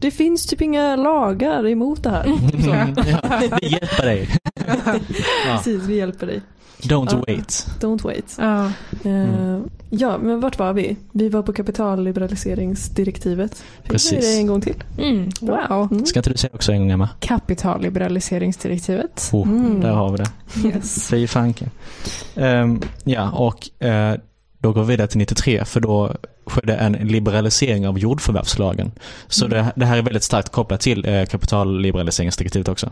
det 0.00 0.10
finns 0.10 0.46
typ 0.46 0.60
inga 0.62 0.96
lagar 0.96 1.66
emot 1.66 2.02
det 2.02 2.10
här. 2.10 2.26
ja, 2.66 2.86
vi 3.62 3.68
hjälper 3.68 4.04
dig. 4.04 4.28
ja. 5.46 5.56
Precis, 5.56 5.82
vi 5.86 5.96
hjälper 5.96 6.26
dig. 6.26 6.42
Don't 6.88 7.08
Ja. 7.12 7.24
wait. 7.28 7.66
Don't 7.80 8.04
wait. 8.04 8.36
Ja. 8.38 8.64
Eh, 9.10 9.58
ja, 9.90 10.18
men 10.18 10.40
vart 10.40 10.58
var 10.58 10.72
vi? 10.72 10.96
Vi 11.12 11.28
var 11.28 11.42
på 11.42 11.52
kapitalliberaliseringsdirektivet. 11.52 13.54
Fick 13.54 13.64
vi 13.84 13.88
Precis. 13.88 14.34
det 14.34 14.38
en 14.40 14.46
gång 14.46 14.60
till? 14.60 14.74
Mm, 14.98 15.30
wow. 15.40 15.88
Mm. 15.92 16.06
Ska 16.06 16.18
inte 16.18 16.30
du 16.30 16.36
säga 16.36 16.50
också 16.54 16.72
en 16.72 16.78
gång 16.78 16.90
Emma? 16.90 17.08
Kapitalliberaliseringsdirektivet. 17.20 19.30
Oh, 19.32 19.48
Mm. 19.48 19.80
Där 19.80 19.92
har 19.92 20.10
vi 20.10 20.16
det. 20.18 20.30
Yes. 20.68 21.06
Fy 21.10 21.26
fanken. 21.26 21.70
Ehm, 22.36 22.80
ja, 23.04 23.30
och 23.30 23.84
eh, 23.86 24.14
då 24.58 24.72
går 24.72 24.82
vi 24.82 24.88
vidare 24.88 25.06
till 25.08 25.18
93 25.18 25.64
för 25.64 25.80
då 25.80 26.12
skedde 26.46 26.74
en 26.74 26.92
liberalisering 26.92 27.88
av 27.88 27.98
jordförvärvslagen. 27.98 28.92
Så 29.28 29.44
Mm. 29.46 29.58
det, 29.58 29.72
det 29.76 29.86
här 29.86 29.98
är 29.98 30.02
väldigt 30.02 30.22
starkt 30.22 30.48
kopplat 30.48 30.80
till 30.80 31.06
eh, 31.08 31.24
kapitalliberaliseringsdirektivet 31.24 32.68
också. 32.68 32.90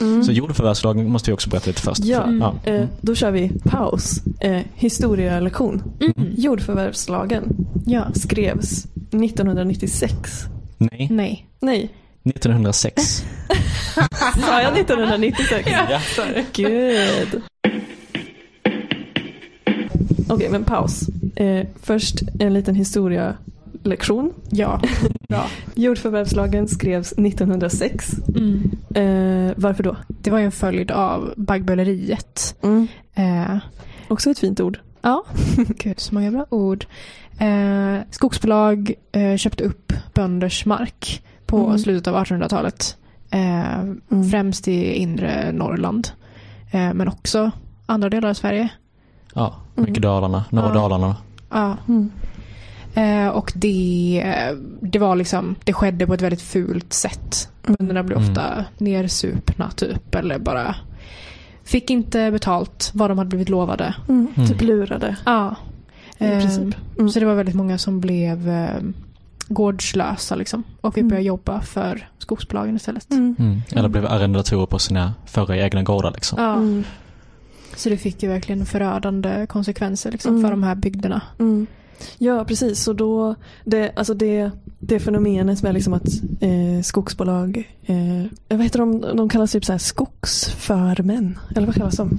Mm. 0.00 0.24
Så 0.24 0.32
jordförvärvslagen 0.32 1.10
måste 1.10 1.30
vi 1.30 1.34
också 1.34 1.50
berätta 1.50 1.66
lite 1.70 1.82
först. 1.82 2.04
Ja, 2.04 2.22
Mm. 2.22 2.38
ja. 2.40 2.54
Eh, 2.72 2.84
då 3.00 3.14
kör 3.14 3.30
vi 3.30 3.50
paus. 3.64 4.20
Eh, 4.40 4.60
historielektion. 4.74 5.82
Mm. 6.00 6.28
Jordförvärvslagen 6.36 7.44
Ja. 7.86 8.06
skrevs 8.14 8.86
1996. 9.12 10.44
Nej, 10.78 11.08
Nej. 11.10 11.46
Nej, 11.60 11.90
1906. 12.24 13.02
sa 14.46 14.62
jag 14.62 14.78
1996? 14.78 15.68
Ja. 15.70 15.98
Gud. 16.52 17.42
Okej, 20.28 20.48
men 20.50 20.64
paus. 20.64 21.08
Eh, 21.36 21.66
först 21.82 22.22
en 22.38 22.54
liten 22.54 22.74
historielektion. 23.84 24.32
Ja. 24.50 24.80
Bra. 25.28 25.46
Jordförvärvslagen 25.74 26.68
skrevs 26.68 27.12
1906. 27.12 28.14
Mm. 28.36 28.70
Eh, 28.94 29.52
varför 29.56 29.82
då? 29.82 29.96
Det 30.08 30.30
var 30.30 30.38
ju 30.38 30.44
en 30.44 30.52
följd 30.52 30.90
av 30.90 31.34
baggböleriet. 31.36 32.56
Eh, 33.14 33.56
Också 34.08 34.30
ett 34.30 34.38
fint 34.38 34.60
ord. 34.60 34.78
ja, 35.02 35.24
gud 35.78 36.00
så 36.00 36.14
många 36.14 36.30
bra 36.30 36.46
ord. 36.50 36.86
Eh, 37.38 37.98
skogsbolag 38.10 38.92
eh, 39.12 39.36
köpte 39.36 39.64
upp 39.64 39.92
bönders 40.14 40.66
mark 40.66 41.22
på 41.46 41.66
Mm. 41.66 41.78
slutet 41.78 42.06
av 42.06 42.14
1800-talet. 42.24 42.96
Eh, 43.30 43.80
Mm. 44.10 44.30
Främst 44.30 44.68
i 44.68 44.92
inre 44.94 45.52
Norrland. 45.52 46.08
Eh, 46.70 46.94
men 46.94 47.08
också 47.08 47.50
andra 47.86 48.08
delar 48.10 48.28
av 48.30 48.34
Sverige. 48.34 48.68
Ja, 49.34 49.54
mycket 49.74 49.96
Mm. 49.96 50.02
Dalarna, 50.02 50.44
norra 50.50 50.66
Ja. 50.68 50.74
Dalarna. 50.74 51.16
Ja. 51.50 51.76
Mm. 51.88 52.10
Eh, 52.94 53.28
och 53.28 53.52
det, 53.54 54.22
eh, 54.24 54.56
det 54.80 54.98
var 54.98 55.16
liksom, 55.16 55.54
det 55.64 55.72
skedde 55.72 56.06
på 56.06 56.14
ett 56.14 56.22
väldigt 56.22 56.42
fult 56.42 56.92
sätt. 56.92 57.48
Bönderna 57.66 58.02
blev 58.02 58.18
Mm. 58.18 58.30
ofta 58.30 58.64
nersupna 58.78 59.70
typ 59.70 60.14
eller 60.14 60.38
bara 60.38 60.74
fick 61.64 61.90
inte 61.90 62.30
betalt 62.30 62.90
vad 62.94 63.10
de 63.10 63.18
hade 63.18 63.28
blivit 63.28 63.48
lovade. 63.48 63.94
Mm. 64.08 64.28
Mm. 64.36 64.48
Typ 64.48 64.62
lurade 64.62 65.16
Ja. 65.26 65.56
Eh. 66.18 66.56
Mm. 66.98 67.10
Så 67.10 67.20
det 67.20 67.26
var 67.26 67.34
väldigt 67.34 67.54
många 67.54 67.78
som 67.78 68.00
blev 68.00 68.48
eh, 68.48 68.68
gårdslösa 69.48 70.34
liksom. 70.34 70.62
Och 70.80 70.94
fick 70.94 71.00
Mm. 71.02 71.08
börja 71.08 71.22
jobba 71.22 71.60
för 71.60 72.08
skogsbolagen 72.18 72.76
istället. 72.76 73.10
Mm. 73.10 73.36
Mm. 73.38 73.62
Eller 73.72 73.88
blev 73.88 74.06
arrendatorer 74.06 74.66
på 74.66 74.78
sina 74.78 75.14
förra 75.26 75.56
egna 75.56 75.82
gårdar 75.82 76.10
liksom. 76.10 76.42
Ja. 76.42 76.52
Mm. 76.54 76.84
Så 77.76 77.88
det 77.88 77.96
fick 77.96 78.22
ju 78.22 78.28
verkligen 78.28 78.66
förödande 78.66 79.46
konsekvenser 79.46 80.12
liksom, 80.12 80.30
Mm. 80.32 80.42
för 80.44 80.50
de 80.50 80.62
här 80.62 80.74
bygderna. 80.74 81.20
Ja, 82.18 82.44
precis. 82.44 82.82
Så 82.82 82.92
då, 82.92 83.34
det, 83.64 83.92
alltså 83.96 84.14
det, 84.14 84.50
det 84.78 85.00
fenomenet 85.00 85.62
med 85.62 85.74
liksom 85.74 85.94
att 85.94 86.08
eh, 86.40 86.82
skogsbolag, 86.82 87.70
eh, 87.82 88.24
vad 88.48 88.62
heter 88.62 88.78
de, 88.78 89.00
de 89.00 89.28
kallas 89.28 89.52
typ 89.52 89.64
så 89.64 89.72
här 89.72 89.78
skogsförmän, 89.78 91.38
eller 91.56 91.66
vad 91.66 91.76
kallas 91.76 91.96
de? 91.96 92.18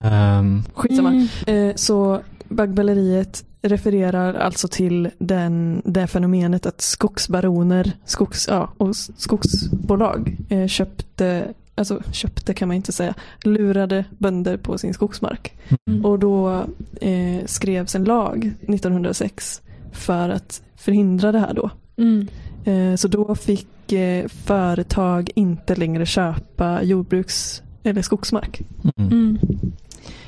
Ehm, 0.00 0.62
Skitsamma. 0.74 1.08
Mm. 1.08 1.68
Eh, 1.68 1.74
så 1.74 2.20
baggböleriet 2.48 3.44
refererar 3.62 4.34
alltså 4.34 4.68
till 4.68 5.10
den, 5.18 5.82
det 5.84 6.06
fenomenet 6.06 6.66
att 6.66 6.80
skogsbaroner 6.80 7.92
skogs, 8.04 8.48
ja, 8.48 8.72
och 8.76 8.96
skogsbolag 8.96 10.36
eh, 10.48 10.66
köpte, 10.66 11.54
alltså 11.74 12.02
köpte 12.12 12.54
kan 12.54 12.68
man 12.68 12.76
inte 12.76 12.92
säga, 12.92 13.14
lurade 13.42 14.04
bönder 14.18 14.56
på 14.56 14.78
sin 14.78 14.94
skogsmark. 14.94 15.52
Mm. 15.86 16.04
Och 16.04 16.18
då 16.18 16.64
eh, 17.00 17.44
skrevs 17.46 17.94
en 17.94 18.04
lag 18.04 18.52
1906 18.68 19.62
för 19.92 20.28
att 20.28 20.62
förhindra 20.76 21.32
det 21.32 21.38
här 21.38 21.54
då. 21.54 21.70
Mm. 21.96 22.26
Eh, 22.64 22.96
så 22.96 23.08
då 23.08 23.34
fick 23.34 23.92
eh, 23.92 24.28
företag 24.28 25.30
inte 25.34 25.74
längre 25.74 26.06
köpa 26.06 26.82
jordbruks 26.82 27.62
eller 27.82 28.02
skogsmark. 28.02 28.60
mm. 28.96 29.10
Mm. 29.12 29.38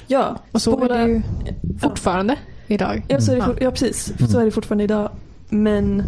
Ja, 0.07 0.39
Och 0.53 0.63
så 0.63 0.85
är 0.85 0.89
det 0.89 1.07
ju 1.07 1.23
Ja. 1.47 1.53
fortfarande 1.79 2.37
idag. 2.67 3.05
Ja, 3.09 3.21
så 3.21 3.33
är 3.33 3.37
det, 3.37 3.43
Mm. 3.43 3.55
for- 3.57 3.63
ja 3.65 3.71
precis. 3.71 4.13
Mm. 4.19 4.31
Så 4.31 4.39
är 4.41 4.45
det 4.45 4.51
fortfarande 4.51 4.85
idag. 4.85 5.11
Men 5.49 6.03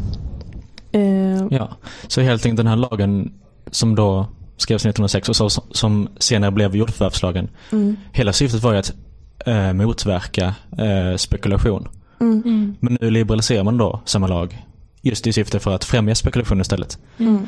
eh, 0.92 1.46
Ja, 1.50 1.68
så 2.08 2.20
helt 2.20 2.46
enkelt 2.46 2.56
den 2.56 2.66
här 2.66 2.76
lagen 2.76 3.32
som 3.70 3.94
då 3.94 4.26
skrevs 4.56 4.82
1906 4.82 5.28
och 5.28 5.36
så, 5.36 5.50
som 5.70 6.08
senare 6.18 6.50
blev 6.50 6.76
jordförvärvslagen. 6.76 7.48
mm, 7.72 7.96
Hela 8.12 8.32
syftet 8.32 8.62
var 8.62 8.72
ju 8.72 8.78
att 8.78 8.92
eh, 9.46 9.72
motverka 9.72 10.54
eh, 10.78 11.16
spekulation. 11.16 11.88
mm, 12.20 12.42
Mm. 12.44 12.76
Men 12.80 12.98
nu 13.00 13.10
liberaliserar 13.10 13.64
man 13.64 13.78
då 13.78 14.00
samma 14.04 14.26
lag. 14.26 14.62
Just 15.02 15.26
i 15.26 15.32
syfte 15.32 15.58
för 15.60 15.74
att 15.74 15.84
främja 15.84 16.14
spekulation 16.14 16.60
istället. 16.60 16.98
mm. 17.18 17.38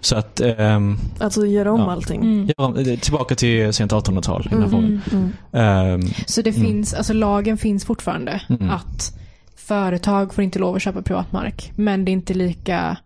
Så 0.00 0.16
att, 0.16 0.40
ehm, 0.40 0.96
Alltså 1.20 1.46
göra 1.46 1.72
om 1.72 1.80
Ja. 1.80 1.92
allting. 1.92 2.22
Mm. 2.22 2.48
ja, 2.56 2.74
eh, 2.80 2.98
tillbaka 2.98 3.34
till 3.34 3.72
sent 3.72 3.92
1800-tal 3.92 4.46
i 4.46 4.48
den 4.48 4.62
här 4.62 4.78
Mm. 4.78 5.00
Mm. 5.12 5.32
Ehm, 5.52 6.10
Så 6.26 6.42
det 6.42 6.50
Mm. 6.56 6.62
finns, 6.66 6.94
alltså 6.94 7.12
lagen 7.12 7.58
finns 7.58 7.84
fortfarande. 7.84 8.40
Mm. 8.48 8.70
Att 8.70 9.18
företag 9.56 10.34
får 10.34 10.44
inte 10.44 10.58
lov 10.58 10.76
att 10.76 10.82
köpa 10.82 11.02
privatmark. 11.02 11.72
Men 11.76 12.04
det 12.04 12.10
är 12.10 12.12
inte 12.12 12.34
lika 12.34 12.96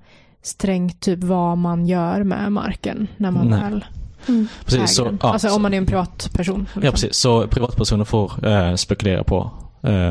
strängt 0.46 1.00
typ 1.00 1.24
vad 1.24 1.58
man 1.58 1.86
gör 1.86 2.22
med 2.22 2.52
marken 2.52 3.08
när 3.16 3.30
man 3.30 3.48
Nej. 3.48 3.60
väl 3.60 3.84
Mm. 4.28 4.48
precis, 4.64 4.78
äger 4.78 4.86
så, 4.86 5.18
ja, 5.22 5.32
alltså 5.32 5.48
så, 5.48 5.56
om 5.56 5.62
man 5.62 5.74
är 5.74 5.78
en 5.78 5.86
privatperson. 5.86 6.60
liksom. 6.60 6.82
ja, 6.82 6.90
precis. 6.90 7.16
Så 7.16 7.46
privatpersoner 7.48 8.04
får 8.04 8.46
eh, 8.48 8.74
spekulera 8.74 9.24
på 9.24 9.50
eh, 9.82 10.10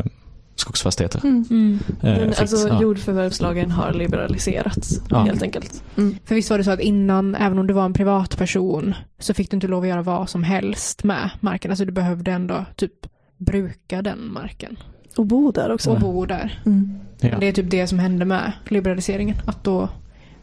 skogsfastigheter. 0.56 1.22
Mm. 1.26 1.46
Mm. 1.50 1.80
Eh, 2.02 2.20
Men 2.20 2.28
alltså 2.40 2.68
ja. 2.68 2.82
jordförvärvslagen 2.82 3.72
har 3.72 3.94
liberaliserats 3.94 5.02
Ja. 5.10 5.18
helt 5.24 5.42
enkelt. 5.42 5.84
Mm. 5.98 6.16
För 6.26 6.36
visst 6.36 6.50
var 6.50 6.58
det 6.58 6.64
så 6.64 6.72
att 6.72 6.80
innan, 6.80 7.36
även 7.36 7.60
om 7.60 7.68
du 7.68 7.74
var 7.74 7.86
en 7.86 7.94
privatperson, 7.94 8.94
så 9.20 9.34
fick 9.34 9.52
du 9.52 9.58
inte 9.58 9.68
lov 9.68 9.84
att 9.84 9.90
göra 9.90 10.02
vad 10.02 10.30
som 10.30 10.44
helst 10.44 11.04
med 11.04 11.30
marken. 11.40 11.72
Alltså 11.72 11.86
du 11.86 11.92
behövde 11.92 12.32
ändå 12.32 12.66
typ 12.76 12.92
bruka 13.38 14.02
den 14.02 14.32
marken 14.34 14.78
Och 15.18 15.26
bo 15.26 15.52
där 15.52 15.72
också. 15.72 15.92
och 15.92 16.00
bo 16.00 16.26
där. 16.26 16.60
Mm. 16.66 17.00
Det 17.40 17.48
är 17.48 17.52
typ 17.54 17.70
det 17.70 17.88
som 17.88 18.00
hände 18.00 18.26
med 18.26 18.52
liberaliseringen. 18.68 19.36
Att 19.46 19.64
då, 19.64 19.90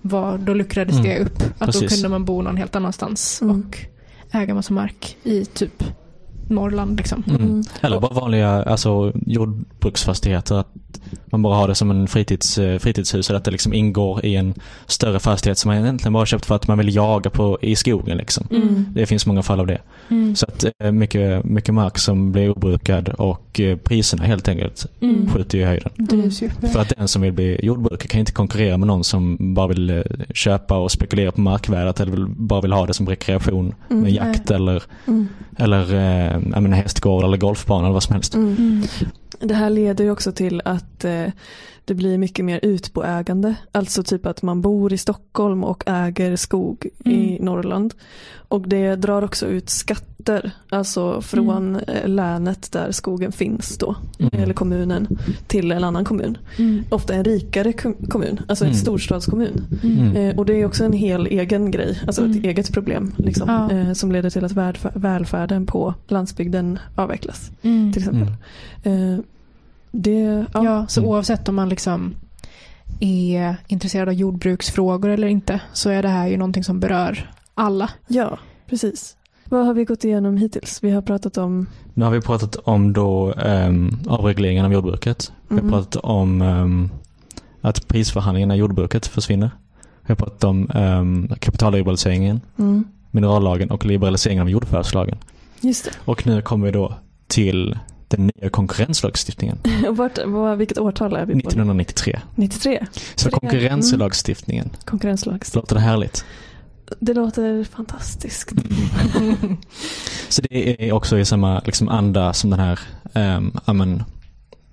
var, 0.02 0.38
då 0.38 0.54
luckrades 0.54 0.94
Mm. 0.98 1.04
det 1.04 1.18
upp. 1.18 1.42
Att 1.58 1.72
då 1.72 1.80
kunde 1.88 2.08
man 2.08 2.24
bo 2.24 2.42
någon 2.42 2.56
helt 2.56 2.76
annanstans 2.76 3.42
Mm. 3.42 3.58
och 3.60 3.78
äga 4.34 4.54
massa 4.54 4.74
mark 4.74 5.16
i 5.22 5.44
typ 5.44 5.84
Norrland 6.50 6.96
liksom. 6.96 7.22
Mm. 7.28 7.42
Mm. 7.42 7.62
Eller 7.80 8.00
bara 8.00 8.14
vanliga 8.14 8.48
alltså, 8.62 9.12
jordbruksfastigheter. 9.26 10.64
Man 11.26 11.42
bara 11.42 11.56
har 11.56 11.68
det 11.68 11.74
som 11.74 11.90
en 11.90 12.08
fritids, 12.08 12.58
eh, 12.58 12.78
fritidshus. 12.78 13.30
Eller 13.30 13.38
att 13.38 13.44
det 13.44 13.50
liksom 13.50 13.72
ingår 13.72 14.24
i 14.24 14.36
en 14.36 14.54
större 14.86 15.18
fastighet 15.20 15.58
som 15.58 15.68
man 15.68 15.78
egentligen 15.82 16.12
bara 16.12 16.26
köpt 16.26 16.46
för 16.46 16.54
att 16.54 16.68
man 16.68 16.78
vill 16.78 16.94
jaga 16.94 17.30
på, 17.30 17.58
i 17.62 17.76
skogen. 17.76 18.16
Liksom. 18.16 18.46
Mm. 18.50 18.86
Det 18.94 19.06
finns 19.06 19.26
många 19.26 19.42
fall 19.42 19.60
av 19.60 19.66
det. 19.66 19.78
Mm. 20.08 20.36
Så 20.36 20.46
att 20.46 20.64
eh, 20.84 20.92
mycket, 20.92 21.44
mycket 21.44 21.74
mark 21.74 21.98
som 21.98 22.32
blir 22.32 22.50
obrukad 22.58 23.08
och 23.08 23.60
eh, 23.60 23.76
priserna 23.76 24.24
helt 24.24 24.48
enkelt 24.48 24.86
Mm. 25.00 25.30
skjuter 25.30 25.58
i 25.58 25.64
höjden. 25.64 25.90
För 26.72 26.80
att 26.80 26.92
den 26.98 27.08
som 27.08 27.22
vill 27.22 27.32
bli 27.32 27.60
jordbrukare 27.62 28.08
kan 28.08 28.20
inte 28.20 28.32
konkurrera 28.32 28.76
med 28.78 28.86
någon 28.86 29.04
som 29.04 29.54
bara 29.54 29.66
vill 29.66 30.02
köpa 30.34 30.76
och 30.78 30.90
spekulera 30.90 31.32
på 31.32 31.40
markvärdet 31.40 32.00
eller 32.00 32.26
bara 32.28 32.60
vill 32.60 32.72
ha 32.72 32.86
det 32.86 32.94
som 32.94 33.08
rekreation 33.08 33.74
Mm. 33.90 34.02
med 34.02 34.12
jakt 34.12 34.50
eller, 34.50 34.82
Mm. 35.06 35.28
eller 35.56 35.86
menar, 36.60 36.76
hästgård 36.76 37.24
eller 37.24 37.36
golfbana 37.36 37.84
eller 37.86 37.92
vad 37.92 38.02
som 38.02 38.12
helst. 38.14 38.34
Det 39.42 39.54
här 39.54 39.70
leder 39.70 40.04
ju 40.04 40.10
också 40.10 40.32
till 40.32 40.62
att 40.64 41.04
eh, 41.04 41.26
det 41.84 41.94
blir 41.94 42.18
mycket 42.18 42.44
mer 42.44 42.60
utboägande. 42.62 43.54
Alltså 43.72 44.02
typ 44.02 44.26
att 44.26 44.42
man 44.42 44.60
bor 44.62 44.92
i 44.92 44.98
Stockholm 44.98 45.64
och 45.64 45.84
äger 45.86 46.36
skog 46.36 46.86
i 47.04 47.28
Mm. 47.34 47.44
Norrland. 47.44 47.94
Och 48.48 48.68
det 48.68 48.96
drar 48.96 49.22
också 49.24 49.46
ut 49.46 49.70
skatter, 49.70 50.50
alltså 50.68 51.20
från 51.22 51.76
eh, 51.76 52.08
länet 52.08 52.72
där 52.72 52.92
skogen 52.92 53.32
finns 53.32 53.78
då, 53.78 53.96
Mm. 54.18 54.42
eller 54.42 54.54
kommunen, 54.54 55.18
till 55.46 55.72
en 55.72 55.84
annan 55.84 56.04
kommun. 56.04 56.38
Mm. 56.58 56.84
Ofta 56.90 57.14
en 57.14 57.24
rikare 57.24 57.72
kom- 57.72 57.94
kommun, 58.08 58.40
alltså 58.48 58.64
en 58.64 58.70
Mm. 58.70 58.80
storstadskommun. 58.80 59.64
Mm. 59.82 60.16
Eh, 60.16 60.36
och 60.38 60.46
det 60.46 60.54
är 60.60 60.66
också 60.66 60.84
en 60.84 60.92
hel 60.92 61.26
egen 61.26 61.70
grej, 61.70 62.00
alltså 62.06 62.22
ett 62.24 62.32
Mm. 62.36 62.44
eget 62.44 62.72
problem 62.72 63.12
liksom, 63.16 63.48
Ja. 63.48 63.70
eh, 63.76 63.92
som 63.92 64.12
leder 64.12 64.30
till 64.30 64.44
att 64.44 64.52
välfär- 64.52 64.92
välfärden 64.98 65.66
på 65.66 65.94
landsbygden 66.08 66.78
avvecklas 66.94 67.50
Mm. 67.62 67.92
till 67.92 68.02
exempel. 68.02 68.32
Mm. 68.84 69.12
Eh, 69.14 69.18
det, 69.92 70.46
ja. 70.54 70.64
Ja, 70.64 70.86
så 70.88 71.00
Mm. 71.00 71.10
oavsett 71.10 71.48
om 71.48 71.54
man 71.54 71.68
liksom 71.68 72.14
är 73.00 73.56
intresserad 73.66 74.08
av 74.08 74.14
jordbruksfrågor 74.14 75.08
eller 75.10 75.26
inte 75.28 75.60
så 75.72 75.90
är 75.90 76.02
det 76.02 76.08
här 76.08 76.26
ju 76.28 76.36
någonting 76.36 76.64
som 76.64 76.80
berör 76.80 77.30
alla. 77.54 77.90
ja, 78.08 78.38
precis. 78.66 79.16
Vad 79.44 79.66
har 79.66 79.74
vi 79.74 79.84
gått 79.84 80.04
igenom 80.04 80.36
hittills? 80.36 80.78
Vi 80.82 80.90
har 80.90 81.02
pratat 81.02 81.38
om 81.38 81.66
Nu 81.94 82.04
har 82.04 82.12
vi 82.12 82.20
pratat 82.20 82.56
om 82.56 82.92
då 82.92 83.32
um, 83.32 83.98
avregleringen 84.08 84.64
av 84.64 84.72
jordbruket. 84.72 85.32
Vi 85.48 85.54
har 85.54 85.60
Mm. 85.60 85.72
pratat 85.72 85.96
om 85.96 86.42
ehm, 86.42 86.90
att 87.60 87.88
prisförhandlingarna 87.88 88.56
i 88.56 88.58
jordbruket 88.58 89.06
försvinner. 89.06 89.50
Vi 90.02 90.08
har 90.08 90.14
pratat 90.16 90.44
om 90.44 90.70
um, 90.74 91.28
kapitalliberaliseringen, 91.38 92.40
mm, 92.58 92.84
minerallagen 93.10 93.70
och 93.70 93.86
liberaliseringen 93.86 94.42
av 94.42 94.50
jordförvärvslagen. 94.50 95.18
just 95.60 95.90
Och 96.04 96.26
nu 96.26 96.42
kommer 96.42 96.66
vi 96.66 96.72
då 96.72 96.94
till 97.26 97.78
den 98.16 98.30
nya 98.36 98.50
konkurrenslagstiftningen. 98.50 99.58
Vart, 99.96 100.18
vad, 100.26 100.58
vilket 100.58 100.78
årtal 100.78 101.16
är 101.16 101.26
vi 101.26 101.32
på? 101.32 101.38
1993. 101.38 102.20
93. 102.34 102.86
Så 103.14 103.28
det 103.28 103.34
konkurrenslagstiftningen, 103.34 104.70
Konkurrenslag. 104.84 105.42
låter 105.54 105.74
det 105.74 105.80
härligt? 105.80 106.24
Det 107.00 107.14
låter 107.14 107.64
fantastiskt. 107.64 108.52
Så 110.28 110.42
det 110.42 110.88
är 110.88 110.92
också 110.92 111.18
i 111.18 111.24
samma 111.24 111.60
liksom, 111.64 111.88
anda 111.88 112.32
som 112.32 112.50
den 112.50 112.60
här, 112.60 112.78
um, 113.14 113.52
amen, 113.64 114.02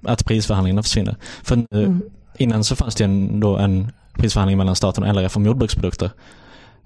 att 0.05 0.25
prisförhandlingarna 0.25 0.83
försvinner. 0.83 1.15
För 1.43 1.55
nu, 1.55 1.65
Mm. 1.71 2.01
innan 2.37 2.63
så 2.63 2.75
fanns 2.75 2.95
det 2.95 3.03
en, 3.03 3.39
då 3.39 3.57
en 3.57 3.91
prisförhandling 4.13 4.57
mellan 4.57 4.75
staten 4.75 5.03
och 5.03 5.09
LRF 5.15 5.37
om 5.37 5.45
jordbruksprodukter. 5.45 6.11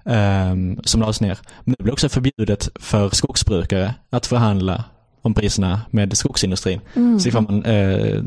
ehm, 0.06 0.80
som 0.84 1.00
lades 1.00 1.20
ner. 1.20 1.38
Men 1.64 1.74
det 1.78 1.82
blev 1.82 1.92
också 1.92 2.08
förbjudet 2.08 2.68
för 2.80 3.10
skogsbrukare 3.10 3.94
att 4.10 4.26
förhandla 4.26 4.84
om 5.24 5.34
priserna 5.34 5.80
med 5.90 6.16
skogsindustrin. 6.16 6.80
Mm. 6.94 7.20
Så 7.20 7.28
ifall 7.28 7.42
man 7.42 7.64
eh, 7.64 8.22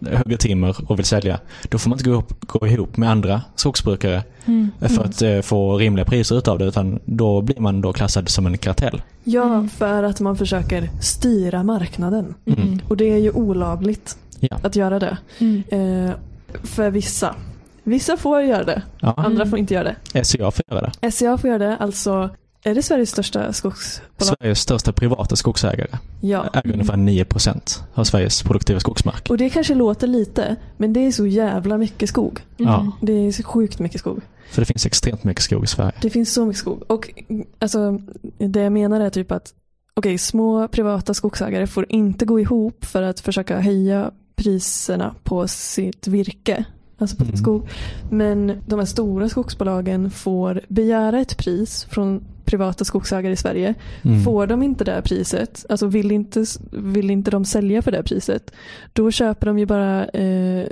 hugger 0.00 0.36
timmer 0.36 0.76
och 0.90 0.98
vill 0.98 1.06
sälja, 1.06 1.38
då 1.68 1.78
får 1.78 1.90
man 1.90 1.98
inte 1.98 2.08
gå 2.10 2.14
ihop, 2.14 2.34
gå 2.46 2.66
ihop 2.66 2.96
med 2.96 3.10
andra 3.10 3.42
skogsbrukare 3.54 4.22
Mm. 4.46 4.70
för 4.80 5.04
att 5.04 5.22
eh, 5.22 5.40
få 5.40 5.78
rimliga 5.78 6.04
priser 6.04 6.38
utav 6.38 6.58
det, 6.58 6.64
utan 6.64 6.98
då 7.04 7.42
blir 7.42 7.60
man 7.60 7.80
då 7.80 7.92
klassad 7.92 8.28
som 8.28 8.46
en 8.46 8.58
kartell. 8.58 9.02
Ja, 9.24 9.44
Mm. 9.44 9.68
för 9.68 10.02
att 10.02 10.20
man 10.20 10.36
försöker 10.36 10.90
styra 11.00 11.62
marknaden. 11.62 12.34
Mm. 12.46 12.78
Och 12.88 12.96
det 12.96 13.04
är 13.12 13.18
ju 13.18 13.30
olagligt 13.30 14.16
Ja. 14.40 14.58
att 14.62 14.76
göra 14.76 14.98
det. 14.98 15.16
Mm. 15.38 15.62
Eh, 15.68 16.14
för 16.62 16.90
vissa. 16.90 17.34
Vissa 17.82 18.16
får 18.16 18.42
göra 18.42 18.64
det, 18.64 18.82
Ja, 19.00 19.14
andra 19.16 19.30
Mm. 19.42 19.50
får 19.50 19.58
inte 19.58 19.74
göra 19.74 19.84
det. 20.12 20.24
SCA 20.24 20.50
får 20.50 20.64
göra 20.70 20.90
det. 21.00 21.10
SCA 21.10 21.38
får 21.38 21.50
göra 21.50 21.58
det, 21.58 21.76
alltså 21.76 22.30
är 22.64 22.74
det 22.74 22.82
Sveriges 22.82 23.10
största 23.10 23.52
skogsbolag? 23.52 24.36
Sveriges 24.38 24.60
största 24.60 24.92
privata 24.92 25.36
skogsägare 25.36 25.98
Ja. 26.20 26.46
äger 26.52 26.72
ungefär 26.72 26.96
9% 26.96 27.82
av 27.94 28.04
Sveriges 28.04 28.42
produktiva 28.42 28.80
skogsmark. 28.80 29.26
Och 29.30 29.38
det 29.38 29.50
kanske 29.50 29.74
låter 29.74 30.06
lite, 30.06 30.56
men 30.76 30.92
det 30.92 31.00
är 31.00 31.12
så 31.12 31.26
jävla 31.26 31.78
mycket 31.78 32.08
skog. 32.08 32.40
Ja. 32.56 32.80
Mm. 32.80 32.92
Det 33.00 33.12
är 33.12 33.32
så 33.32 33.42
sjukt 33.42 33.78
mycket 33.78 34.00
skog. 34.00 34.20
För 34.50 34.62
det 34.62 34.66
finns 34.66 34.86
extremt 34.86 35.24
mycket 35.24 35.42
skog 35.42 35.64
i 35.64 35.66
Sverige. 35.66 35.92
Det 36.00 36.10
finns 36.10 36.32
så 36.34 36.46
mycket 36.46 36.60
skog. 36.60 36.82
Och 36.86 37.10
mm, 37.28 37.46
alltså, 37.58 37.98
det 38.38 38.60
jag 38.60 38.72
menar 38.72 39.00
är 39.00 39.10
typ 39.10 39.32
att 39.32 39.54
okej, 39.94 40.18
små 40.18 40.68
privata 40.68 41.14
skogsägare 41.14 41.66
får 41.66 41.86
inte 41.88 42.24
gå 42.24 42.40
ihop 42.40 42.84
för 42.84 43.02
att 43.02 43.20
försöka 43.20 43.60
höja 43.60 44.10
priserna 44.36 45.14
på 45.22 45.48
sitt 45.48 46.06
virke. 46.06 46.64
Alltså 46.98 47.16
på 47.16 47.24
Mm. 47.24 47.36
skog. 47.36 47.68
Men 48.10 48.62
de 48.66 48.78
här 48.78 48.86
stora 48.86 49.28
skogsbolagen 49.28 50.10
får 50.10 50.60
begära 50.68 51.20
ett 51.20 51.36
pris 51.36 51.86
från 51.90 52.24
privata 52.44 52.84
skogsägare 52.84 53.32
i 53.32 53.36
Sverige. 53.36 53.74
Mm. 54.02 54.22
Får 54.24 54.46
de 54.46 54.62
inte 54.62 54.84
det 54.84 54.92
här 54.92 55.00
priset, 55.00 55.66
alltså 55.68 55.86
vill 55.86 56.12
inte, 56.12 56.44
vill 56.72 57.10
inte 57.10 57.30
de 57.30 57.44
sälja 57.44 57.82
för 57.82 57.90
det 57.90 57.96
här 57.96 58.04
priset, 58.04 58.50
då 58.92 59.10
köper 59.10 59.46
de 59.46 59.58
ju 59.58 59.66
bara 59.66 60.04
eh, 60.06 60.66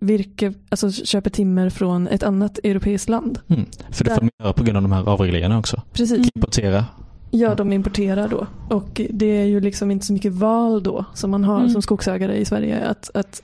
virke, 0.00 0.54
alltså 0.68 0.92
köper 0.92 1.30
timmer 1.30 1.70
från 1.70 2.08
ett 2.08 2.22
annat 2.22 2.58
europeiskt 2.64 3.08
land. 3.08 3.38
Mm. 3.48 3.64
För 3.90 4.04
det 4.04 4.10
får 4.10 4.20
de 4.20 4.30
göra 4.42 4.52
på 4.52 4.64
grund 4.64 4.76
av 4.76 4.82
de 4.82 4.92
här 4.92 5.08
avregleringarna 5.08 5.58
också. 5.58 5.82
Precis. 5.92 6.28
Importera. 6.34 6.84
Ja, 7.30 7.54
de 7.54 7.72
importerar 7.72 8.28
då. 8.28 8.46
Och 8.68 9.00
det 9.10 9.26
är 9.26 9.44
ju 9.44 9.60
liksom 9.60 9.90
inte 9.90 10.06
så 10.06 10.12
mycket 10.12 10.32
val 10.32 10.82
då 10.82 11.04
som 11.14 11.30
man 11.30 11.44
har 11.44 11.58
Mm. 11.58 11.70
som 11.70 11.82
skogsägare 11.82 12.36
i 12.36 12.44
Sverige 12.44 12.86
att, 12.86 13.10
att, 13.14 13.42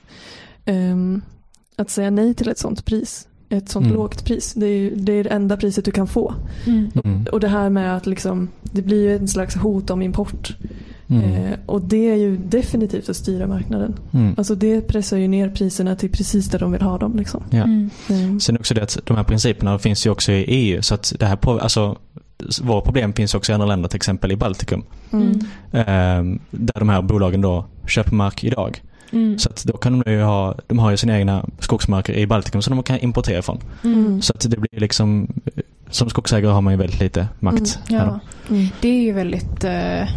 ehm, 0.65 1.21
att 1.75 1.89
säga 1.89 2.09
nej 2.09 2.33
till 2.33 2.49
ett 2.49 2.57
sånt 2.59 2.85
pris. 2.85 3.27
Ett 3.49 3.69
sånt 3.69 3.85
Mm. 3.85 3.97
lågt 3.97 4.25
pris. 4.25 4.53
Det 4.53 4.65
är 4.65 4.77
ju 4.77 4.95
det, 4.95 5.13
är 5.13 5.23
det 5.23 5.29
enda 5.29 5.57
priset 5.57 5.85
du 5.85 5.91
kan 5.91 6.07
få. 6.07 6.33
Mm. 6.65 6.91
Mm. 7.03 7.25
Och 7.31 7.39
det 7.39 7.47
här 7.47 7.69
med 7.69 7.97
att 7.97 8.05
liksom, 8.05 8.49
det 8.61 8.81
blir 8.81 9.03
ju 9.09 9.15
en 9.15 9.27
slags 9.27 9.55
hot 9.55 9.89
om 9.89 10.01
import. 10.01 10.55
Mm. 11.07 11.23
Eh, 11.23 11.59
och 11.65 11.81
det 11.81 12.09
är 12.09 12.15
ju 12.15 12.37
definitivt 12.37 13.09
att 13.09 13.15
styra 13.15 13.47
marknaden. 13.47 13.95
Mm. 14.11 14.35
Alltså 14.37 14.55
det 14.55 14.81
pressar 14.81 15.17
ju 15.17 15.27
ner 15.27 15.49
priserna 15.49 15.95
till 15.95 16.09
precis 16.11 16.49
där 16.49 16.59
de 16.59 16.71
vill 16.71 16.81
ha 16.81 16.97
dem. 16.97 17.17
Liksom. 17.17 17.43
Ja. 17.49 17.63
Mm. 18.09 18.39
Sen 18.39 18.57
också 18.57 18.73
det 18.73 18.83
att 18.83 18.97
de 19.05 19.17
här 19.17 19.23
principerna 19.23 19.79
finns 19.79 20.05
ju 20.05 20.09
också 20.09 20.31
i 20.31 20.43
EU. 20.43 20.81
Så 20.81 20.95
att 20.95 21.13
det 21.19 21.25
här 21.25 21.35
på, 21.35 21.59
alltså, 21.59 21.97
våra 22.61 22.81
problem 22.81 23.13
finns 23.13 23.35
också 23.35 23.51
i 23.51 23.53
andra 23.53 23.67
länder, 23.67 23.89
till 23.89 23.97
exempel 23.97 24.31
i 24.31 24.35
Baltikum. 24.35 24.83
Mm. 25.11 25.39
Eh, 25.71 26.39
där 26.51 26.79
de 26.79 26.89
här 26.89 27.01
bolagen 27.01 27.41
då 27.41 27.65
köper 27.87 28.15
mark 28.15 28.43
idag. 28.43 28.81
Mm. 29.15 29.39
Så 29.39 29.49
att 29.49 29.63
då 29.63 29.77
kan 29.77 29.99
de 29.99 30.11
ju 30.11 30.21
ha, 30.21 30.55
de 30.67 30.79
har 30.79 30.91
ju 30.91 30.97
sina 30.97 31.17
egna 31.17 31.45
skogsmarker 31.59 32.13
i 32.13 32.27
Baltikum 32.27 32.61
som 32.61 32.75
de 32.75 32.83
kan 32.83 32.99
importera 32.99 33.41
från. 33.41 33.59
Mm. 33.83 34.21
Så 34.21 34.33
att 34.33 34.51
det 34.51 34.57
blir 34.57 34.79
liksom, 34.79 35.27
som 35.89 36.09
skogsägare 36.09 36.51
har 36.51 36.61
man 36.61 36.73
ju 36.73 36.77
väldigt 36.79 36.99
lite 36.99 37.27
makt. 37.39 37.79
här 37.89 37.97
Ja, 37.97 38.19
då. 38.47 38.55
det 38.81 38.89
är 38.89 39.01
ju 39.01 39.11
väldigt, 39.13 39.63
eh, 39.63 40.09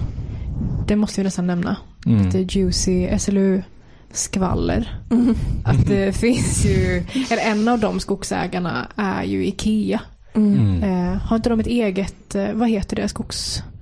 det 0.86 0.96
måste 0.96 1.20
vi 1.20 1.24
nästan 1.24 1.46
nämna. 1.46 1.76
Mm. 2.06 2.30
Det 2.30 2.38
är 2.38 2.56
juicy 2.56 3.18
SLU-skvaller. 3.18 5.00
Mm. 5.10 5.34
Att 5.64 5.86
det 5.86 6.16
finns 6.16 6.66
ju, 6.66 7.04
eller 7.30 7.42
en 7.50 7.68
av 7.68 7.78
de 7.80 8.00
skogsägarna 8.00 8.88
är 8.96 9.24
ju 9.24 9.46
Ikea. 9.46 10.00
Mm. 10.34 10.58
Mm. 10.58 10.82
Eh, 10.82 11.18
har 11.18 11.36
inte 11.36 11.48
de 11.48 11.60
ett 11.60 11.66
eget, 11.66 12.34
eh, 12.34 12.52
vad 12.52 12.68
heter 12.68 12.96
det, 12.96 13.08
skogsbolag? 13.08 13.77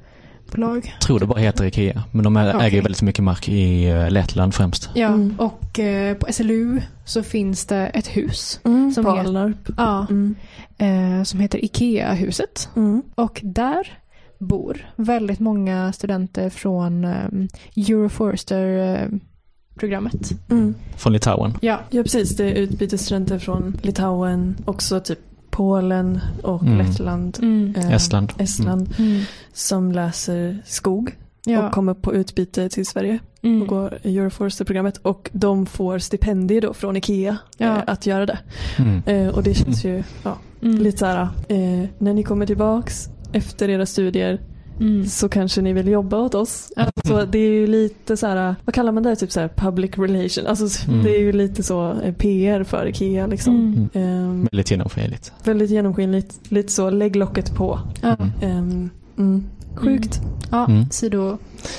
Jag 0.57 0.83
tror 1.01 1.21
det 1.21 1.27
bara 1.27 1.39
heter 1.41 1.65
Ikea. 1.65 2.03
Men 2.13 2.25
de 2.25 2.37
äger 2.37 2.83
väldigt 2.83 3.03
mycket 3.03 3.25
mark 3.25 3.49
i 3.49 3.85
eh, 3.89 4.11
Lettland 4.11 4.55
främst. 4.55 4.91
Ja, 4.95 5.07
Mm. 5.09 5.35
och 5.39 5.79
eh, 5.79 6.17
på 6.17 6.33
SLU 6.33 6.81
så 7.05 7.23
finns 7.23 7.67
det 7.67 7.87
ett 7.87 8.07
hus 8.17 8.61
Mm. 8.65 8.93
Som 8.93 9.05
På 9.05 9.17
heter- 9.17 9.55
ja, 9.77 10.07
Mm. 10.11 10.35
eh, 10.79 11.23
som 11.25 11.41
heter 11.41 11.65
Ikea-huset. 11.65 12.69
Mm. 12.77 13.03
Och 13.15 13.41
där 13.45 13.99
bor 14.39 14.87
väldigt 14.97 15.41
många 15.41 15.93
studenter 15.93 16.51
från 16.51 17.05
um, 17.05 17.49
Euroforester-programmet. 17.77 20.33
Mm. 20.51 20.75
Från 20.97 21.13
Litauen. 21.13 21.55
Ja. 21.61 21.81
Ja 21.91 22.03
precis, 22.03 22.37
det 22.37 22.45
är 22.45 22.55
utbytesstudenter 22.55 23.39
från 23.39 23.77
Litauen, 23.83 24.57
också 24.65 25.01
typ 25.01 25.19
Polen 25.57 26.21
och 26.42 26.62
Mm. 26.62 26.79
Lettland, 26.79 27.38
Mm. 27.42 27.75
eh, 27.77 27.92
Estland. 27.92 28.33
Estland 28.38 28.95
Mm. 28.99 29.21
som 29.53 29.92
läser 29.92 30.59
skog 30.64 31.16
Ja. 31.45 31.66
och 31.66 31.73
kommer 31.73 31.95
på 31.95 32.14
utbyte 32.14 32.69
till 32.69 32.87
Sverige 32.87 33.19
mm. 33.42 33.62
och 33.62 33.69
går 33.69 33.99
Euroforester-programmet 34.05 34.97
och 34.97 35.31
de 35.33 35.66
får 35.66 35.99
stipendier 35.99 36.61
då 36.61 36.75
från 36.75 36.97
Ikea 36.97 37.37
Ja. 37.57 37.66
eh, 37.77 37.83
att 37.87 38.07
göra 38.07 38.27
det. 38.27 38.38
Mm. 38.79 39.03
Eh, 39.07 39.35
och 39.35 39.42
det 39.42 39.55
känns 39.55 39.85
ju 39.85 40.03
ja, 40.23 40.37
Mm. 40.62 40.79
lite 40.83 40.99
så 40.99 41.07
här, 41.07 41.23
eh, 41.49 41.88
när 41.99 42.14
ni 42.14 42.23
kommer 42.23 42.47
tillbaks 42.47 43.09
efter 43.33 43.69
era 43.69 43.87
studier 43.87 44.40
Mm. 44.81 45.07
så 45.07 45.29
kanske 45.29 45.62
ni 45.62 45.73
vill 45.73 45.89
jobba 45.89 46.17
åt 46.19 46.35
oss. 46.35 46.73
Ja. 46.77 46.91
Så 47.05 47.25
det 47.25 47.39
är 47.39 47.51
ju 47.51 47.67
lite 47.67 48.17
så 48.17 48.27
här, 48.27 48.55
vad 48.65 48.75
kallar 48.75 48.93
man 48.93 49.03
det? 49.03 49.17
Typ 49.17 49.33
så 49.33 49.41
här 49.41 49.49
public 49.49 49.91
relation. 49.99 50.47
Alltså 50.47 50.89
Mm. 50.91 51.05
det 51.05 51.17
är 51.17 51.21
ju 51.21 51.33
lite 51.33 51.62
så 51.62 51.93
eh, 52.03 52.15
PR 52.15 52.62
för 52.65 52.87
Ikea 52.87 53.27
liksom. 53.27 53.55
Mm. 53.57 53.89
Ehm, 53.93 54.49
Väldigt 54.53 54.71
genomskinligt. 54.71 55.33
väldigt 55.45 55.71
genomskinligt, 55.71 56.41
lite 56.49 56.73
så 56.73 56.91
lägg 56.91 57.17
locket 57.17 57.55
på. 57.55 57.81
Ja. 58.03 58.17
Mm. 58.43 58.91
Mm, 59.19 59.45
sjukt. 59.75 60.21
Ja, 60.51 60.67
Mm. 60.67 60.91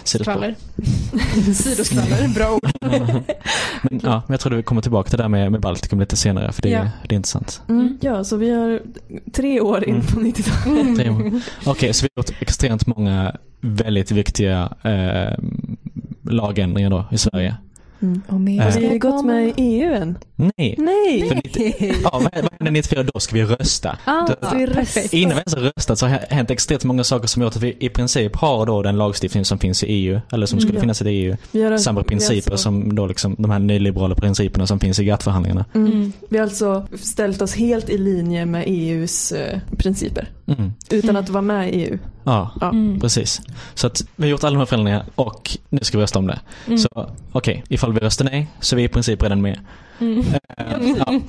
Sidoskvaller. 0.04 0.56
Sidoskvaller, 1.54 2.28
bra 2.36 2.52
ord. 2.56 2.72
Men 3.82 4.02
ja, 4.04 4.22
men 4.28 4.34
jag 4.34 4.40
tror 4.40 4.54
att 4.54 4.60
vi 4.60 4.64
kommer 4.64 4.82
tillbaka 4.82 5.10
till 5.10 5.18
det 5.18 5.24
där 5.24 5.30
med, 5.30 5.52
med 5.52 5.62
Baltikum 5.62 6.00
lite 6.00 6.18
senare 6.18 6.52
för 6.52 6.62
det, 6.62 6.70
Ja. 6.70 6.90
det 7.08 7.16
är 7.16 7.18
intressant. 7.18 7.62
Mm, 7.70 7.98
ja, 8.02 8.24
så 8.24 8.38
vi 8.38 8.50
har 8.50 8.82
tre 9.34 9.62
år 9.62 9.84
in 9.84 9.96
Mm. 9.96 10.06
på 10.08 10.20
90-talet. 10.20 10.96
Tre 10.98 11.10
år. 11.10 11.42
Okej, 11.66 11.94
så 11.94 12.04
vi 12.06 12.10
har 12.16 12.22
gjort 12.24 12.42
extremt 12.42 12.88
många 12.88 13.36
väldigt 13.62 14.12
viktiga 14.12 14.70
eh, 14.84 15.38
lagändringar 16.24 16.90
då 16.90 17.06
i 17.12 17.18
Sverige. 17.18 17.56
Mm. 18.02 18.22
Och 18.28 18.42
mer 18.42 18.62
Äh. 18.62 18.74
Har 18.74 18.80
vi 18.80 18.98
gått 19.00 19.26
med 19.26 19.48
i 19.48 19.54
EU 19.58 19.94
än? 19.94 20.18
Nej! 20.36 20.76
Nej! 20.78 21.28
För 21.30 21.36
nitt- 21.36 21.98
ja, 22.04 22.10
vad 22.14 22.34
händer 22.34 22.72
94? 22.72 23.04
Då 23.14 23.20
ska 23.20 23.36
vi 23.36 23.44
rösta. 23.46 23.98
Ah, 24.06 24.28
Då- 24.28 24.58
vi 24.58 24.68
perfekt. 24.68 25.14
Innan 25.14 25.30
vi 25.30 25.36
ens 25.40 25.56
har 25.56 25.62
röstat 25.62 26.00
så 26.00 26.06
har 26.08 26.20
det 26.30 26.36
hänt 26.36 26.52
extremt 26.52 26.84
många 26.84 27.04
saker 27.04 27.28
som 27.28 27.42
gjort 27.42 27.56
att 27.56 27.62
vi 27.62 27.78
i 27.80 27.90
princip 27.90 28.36
har 28.36 28.66
då 28.66 28.82
den 28.82 28.98
lagstiftning 28.98 29.46
som 29.46 29.60
finns 29.60 29.84
i 29.84 29.88
EU, 29.88 30.20
eller 30.32 30.46
som 30.46 30.60
skulle 30.60 30.74
Mm. 30.74 30.82
finnas 30.82 31.02
i 31.02 31.06
EU. 31.10 31.36
Har, 31.54 31.78
Samma 31.78 32.04
principer 32.04 32.52
alltså, 32.52 32.58
som 32.64 32.96
då 32.96 33.08
liksom 33.08 33.36
de 33.40 33.52
här 33.52 33.60
nyliberala 33.60 34.16
principerna 34.16 34.68
som 34.68 34.80
finns 34.80 35.00
i 35.00 35.04
GATT-förhandlingarna. 35.06 35.66
Mm. 35.74 35.92
Mm. 35.92 36.14
Vi 36.30 36.38
har 36.38 36.44
alltså 36.44 36.88
ställt 37.02 37.42
oss 37.42 37.56
helt 37.56 37.90
i 37.90 37.98
linje 37.98 38.46
med 38.46 38.64
EUs 38.68 39.32
eh, 39.32 39.60
principer. 39.78 40.28
Mm. 40.48 40.74
Utan 40.92 41.10
Mm. 41.10 41.24
att 41.24 41.30
vara 41.30 41.42
med 41.42 41.74
i 41.74 41.84
EU. 41.84 41.98
Ja, 42.24 42.52
Ja. 42.62 42.70
Mm. 42.70 43.00
precis. 43.00 43.42
Så 43.74 43.88
att 43.88 44.02
vi 44.16 44.24
har 44.24 44.30
gjort 44.32 44.44
alla 44.44 44.54
de 44.54 44.60
här 44.60 44.66
förändringarna 44.66 45.06
och 45.16 45.58
nu 45.70 45.80
ska 45.82 45.98
vi 45.98 46.04
rösta 46.04 46.20
om 46.20 46.28
det. 46.28 46.40
Mm. 46.68 46.78
Så 46.78 47.10
okej, 47.32 47.64
ifall 47.70 47.94
vi 47.94 48.00
röstar 48.00 48.26
nej 48.26 48.48
så 48.60 48.76
är 48.76 48.78
vi 48.78 48.84
i 48.84 48.88
princip 48.88 49.24
redan 49.24 49.42
med. 49.42 49.60
Mm. 50.00 50.20
Eh, 50.58 50.66
ja. 50.98 51.20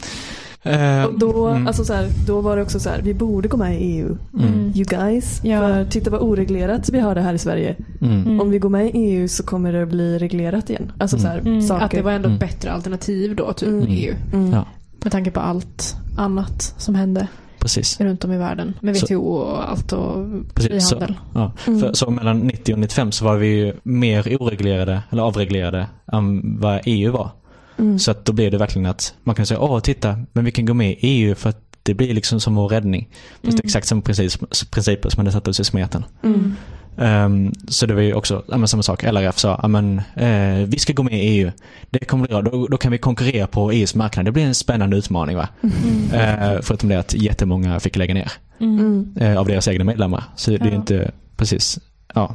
Eh, 0.62 1.04
Och 1.04 1.18
då, 1.18 1.46
mm. 1.48 1.66
alltså 1.66 1.84
så 1.84 1.92
här, 1.92 2.08
då 2.26 2.40
var 2.40 2.56
det 2.56 2.62
också 2.62 2.80
så 2.80 2.88
här, 2.90 3.00
vi 3.02 3.14
borde 3.14 3.48
gå 3.48 3.56
med 3.56 3.80
i 3.82 3.84
EU. 3.84 4.16
Mm. 4.38 4.72
You 4.76 4.84
guys. 4.84 5.40
Ja. 5.44 5.60
För 5.60 5.84
titta 5.84 6.10
vad 6.10 6.20
oreglerat 6.20 6.88
vi 6.92 7.00
har 7.00 7.14
det 7.14 7.20
här 7.20 7.34
i 7.34 7.38
Sverige. 7.38 7.76
Mm. 8.00 8.22
Mm. 8.22 8.40
Om 8.40 8.50
vi 8.50 8.58
går 8.58 8.68
med 8.68 8.86
i 8.86 8.90
EU 8.98 9.28
så 9.28 9.42
kommer 9.42 9.72
det 9.72 9.86
bli 9.86 10.18
reglerat 10.18 10.70
igen. 10.70 10.92
Alltså 10.98 11.16
Mm. 11.16 11.22
så 11.26 11.28
här, 11.32 11.38
Mm. 11.38 11.62
saker. 11.62 11.84
Att 11.84 11.90
det 11.90 12.02
var 12.02 12.12
ändå 12.12 12.28
Mm. 12.28 12.38
bättre 12.38 12.72
alternativ 12.72 13.36
då, 13.36 13.52
typ 13.52 13.68
Mm. 13.68 13.86
EU. 13.88 14.14
Mm. 14.32 14.52
Ja. 14.52 14.64
Med 15.02 15.12
tanke 15.12 15.30
på 15.30 15.40
allt 15.40 15.96
annat 16.16 16.74
som 16.78 16.94
hände 16.94 17.28
Precis. 17.60 18.00
runt 18.00 18.24
om 18.24 18.32
i 18.32 18.36
världen. 18.38 18.74
Med 18.80 18.96
Så- 18.96 19.06
WTO 19.06 19.22
och 19.22 19.70
allt 19.70 19.92
och 19.92 20.26
Precis, 20.54 20.88
så, 20.88 20.96
frihandel. 20.96 21.16
ja. 21.34 21.52
Mm. 21.66 21.80
För, 21.80 21.92
så 21.92 22.10
mellan 22.10 22.38
90 22.38 22.72
och 22.72 22.78
95 22.78 23.12
så 23.12 23.24
var 23.24 23.36
vi 23.36 23.46
ju 23.46 23.72
mer 23.82 24.36
oreglerade, 24.40 25.02
eller 25.10 25.22
avreglerade, 25.22 25.86
än 26.12 26.58
vad 26.60 26.80
EU 26.84 27.12
var. 27.12 27.30
Mm. 27.78 27.98
Så 27.98 28.10
att 28.10 28.24
då 28.24 28.32
blev 28.32 28.50
det 28.50 28.58
verkligen 28.58 28.86
att 28.86 29.14
man 29.24 29.34
kan 29.34 29.46
säga, 29.46 29.60
åh 29.60 29.80
titta, 29.80 30.18
men 30.32 30.44
vi 30.44 30.50
kan 30.50 30.66
gå 30.66 30.74
med 30.74 30.90
i 30.90 30.96
EU 31.00 31.34
för 31.34 31.48
att 31.50 31.62
det 31.82 31.94
blir 31.94 32.14
liksom 32.14 32.40
som 32.40 32.54
vår 32.54 32.68
räddning. 32.68 33.08
Fast 33.12 33.42
det 33.42 33.48
är 33.48 33.52
Mm. 33.52 33.60
exakt 33.64 33.86
samma 33.86 34.02
princip, 34.02 34.32
principer 34.70 35.08
som 35.10 35.18
hade 35.20 35.32
satt 35.32 35.48
oss 35.48 35.60
i 35.60 35.64
smeten. 35.64 36.04
Mm. 36.22 36.54
Ehm, 36.98 37.52
så 37.68 37.86
det 37.86 37.94
var 37.94 38.02
ju 38.02 38.14
också 38.14 38.42
ja, 38.48 38.56
men 38.56 38.68
samma 38.68 38.82
sak. 38.82 39.02
LRF 39.02 39.38
sa 39.38 39.58
ja, 39.62 39.68
men, 39.68 39.98
eh, 40.16 40.66
vi 40.68 40.78
ska 40.78 40.92
gå 40.92 41.02
med 41.02 41.12
i 41.14 41.16
EU. 41.28 41.50
Det 41.90 41.98
kommer 41.98 42.26
bli 42.26 42.32
bra. 42.32 42.42
Då, 42.42 42.66
då 42.66 42.76
kan 42.76 42.92
vi 42.92 42.98
konkurrera 42.98 43.46
på 43.46 43.70
EUs 43.72 43.94
marknad. 43.94 44.24
Det 44.24 44.32
blir 44.32 44.44
en 44.44 44.54
spännande 44.54 44.96
utmaning. 44.96 45.36
va? 45.36 45.48
Mm. 45.62 46.52
Eh, 46.54 46.58
förutom 46.62 46.88
det 46.88 46.98
att 46.98 47.14
jättemånga 47.14 47.80
fick 47.80 47.96
lägga 47.96 48.14
ner 48.14 48.32
Mm. 48.60 49.14
Eh, 49.20 49.38
av 49.38 49.46
deras 49.46 49.68
egna 49.68 49.84
medlemmar. 49.84 50.24
Så 50.36 50.50
det 50.50 50.56
är 50.60 50.66
Ja. 50.66 50.74
inte 50.74 51.10
precis, 51.36 51.78
ja. 52.14 52.34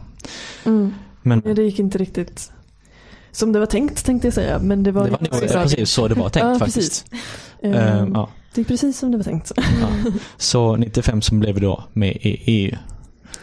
Mm. 0.65 0.93
Men 1.21 1.41
Ja, 1.45 1.53
Det 1.53 1.63
gick 1.63 1.79
inte 1.79 1.97
riktigt 1.97 2.51
som 3.31 3.51
det 3.53 3.59
var 3.59 3.65
tänkt 3.65 4.05
tänkte 4.05 4.27
jag 4.27 4.33
säga. 4.33 4.59
Men 4.59 4.83
det 4.83 4.91
var, 4.91 5.05
det 5.05 5.11
var 5.11 5.19
nog 5.19 5.29
precis, 5.31 5.51
precis 5.53 5.89
så 5.91 6.07
det 6.07 6.15
var 6.15 6.29
tänkt 6.29 6.45
Ja, 6.53 6.59
faktiskt. 6.59 7.05
precis. 7.11 7.25
Ehm, 7.63 7.73
Ehm, 7.73 8.11
ja. 8.13 8.29
Det 8.53 8.61
gick 8.61 8.67
precis 8.67 8.99
som 8.99 9.11
det 9.11 9.17
var 9.17 9.23
tänkt. 9.23 9.51
Ja. 9.57 9.87
Så 10.37 10.75
95 10.75 11.21
som 11.21 11.39
blev 11.39 11.55
vi 11.55 11.61
då 11.61 11.83
med 11.93 12.09
i 12.21 12.41
EU. 12.45 12.77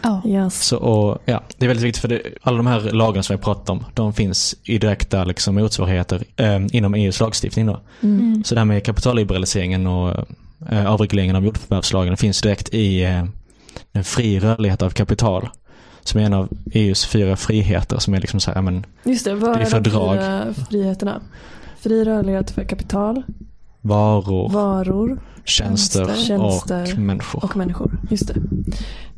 Ja. 0.02 0.22
Yes. 0.26 0.64
Så, 0.66 0.76
och, 0.76 1.18
ja, 1.24 1.42
det 1.58 1.66
är 1.66 1.68
väldigt 1.68 1.86
viktigt 1.86 2.00
för 2.00 2.08
det, 2.08 2.22
alla 2.42 2.56
de 2.56 2.66
här 2.66 2.80
lagarna 2.80 3.22
som 3.22 3.34
vi 3.34 3.38
har 3.38 3.44
pratat 3.44 3.70
om, 3.70 3.84
de 3.94 4.12
finns 4.12 4.56
i 4.64 4.78
direkta 4.78 5.24
liksom, 5.24 5.54
motsvarigheter 5.54 6.22
eh, 6.36 6.60
inom 6.72 6.94
EUs 6.94 7.20
lagstiftning. 7.20 7.66
Då. 7.66 7.80
Mm. 8.00 8.44
Så 8.44 8.54
det 8.54 8.60
här 8.60 8.64
med 8.64 8.84
kapitalliberaliseringen 8.84 9.86
och 9.86 10.16
eh, 10.70 10.86
avregleringen 10.92 11.36
av 11.36 11.44
jordförvärvslagen 11.44 12.16
finns 12.16 12.40
direkt 12.40 12.68
i 12.74 13.02
eh, 13.04 13.24
en 13.92 14.04
fri 14.04 14.40
rörlighet 14.40 14.82
av 14.82 14.90
kapital. 14.90 15.48
Som 16.02 16.20
är 16.20 16.24
en 16.24 16.32
av 16.34 16.48
EUs 16.72 17.06
fyra 17.06 17.36
friheter 17.36 17.98
som 17.98 18.14
är 18.14 18.20
liksom 18.20 18.40
så 18.40 18.50
här, 18.50 18.62
men, 18.62 18.86
Just 19.04 19.24
det, 19.24 19.34
vad 19.34 19.50
Det 19.50 19.54
är 19.54 19.60
är, 19.60 19.64
de 19.64 19.70
fördrag. 19.70 20.16
fyra 20.18 20.54
friheterna? 20.70 21.20
Fri 21.80 22.04
rörlighet 22.04 22.50
för 22.50 22.64
kapital, 22.64 23.22
varor, 23.80 24.48
varor 24.50 25.20
tjänster, 25.44 26.14
tjänster 26.16 26.92
och 26.92 26.98
människor. 26.98 27.44
och 27.44 27.56
människor. 27.56 27.98
Just 28.10 28.26
det. 28.28 28.34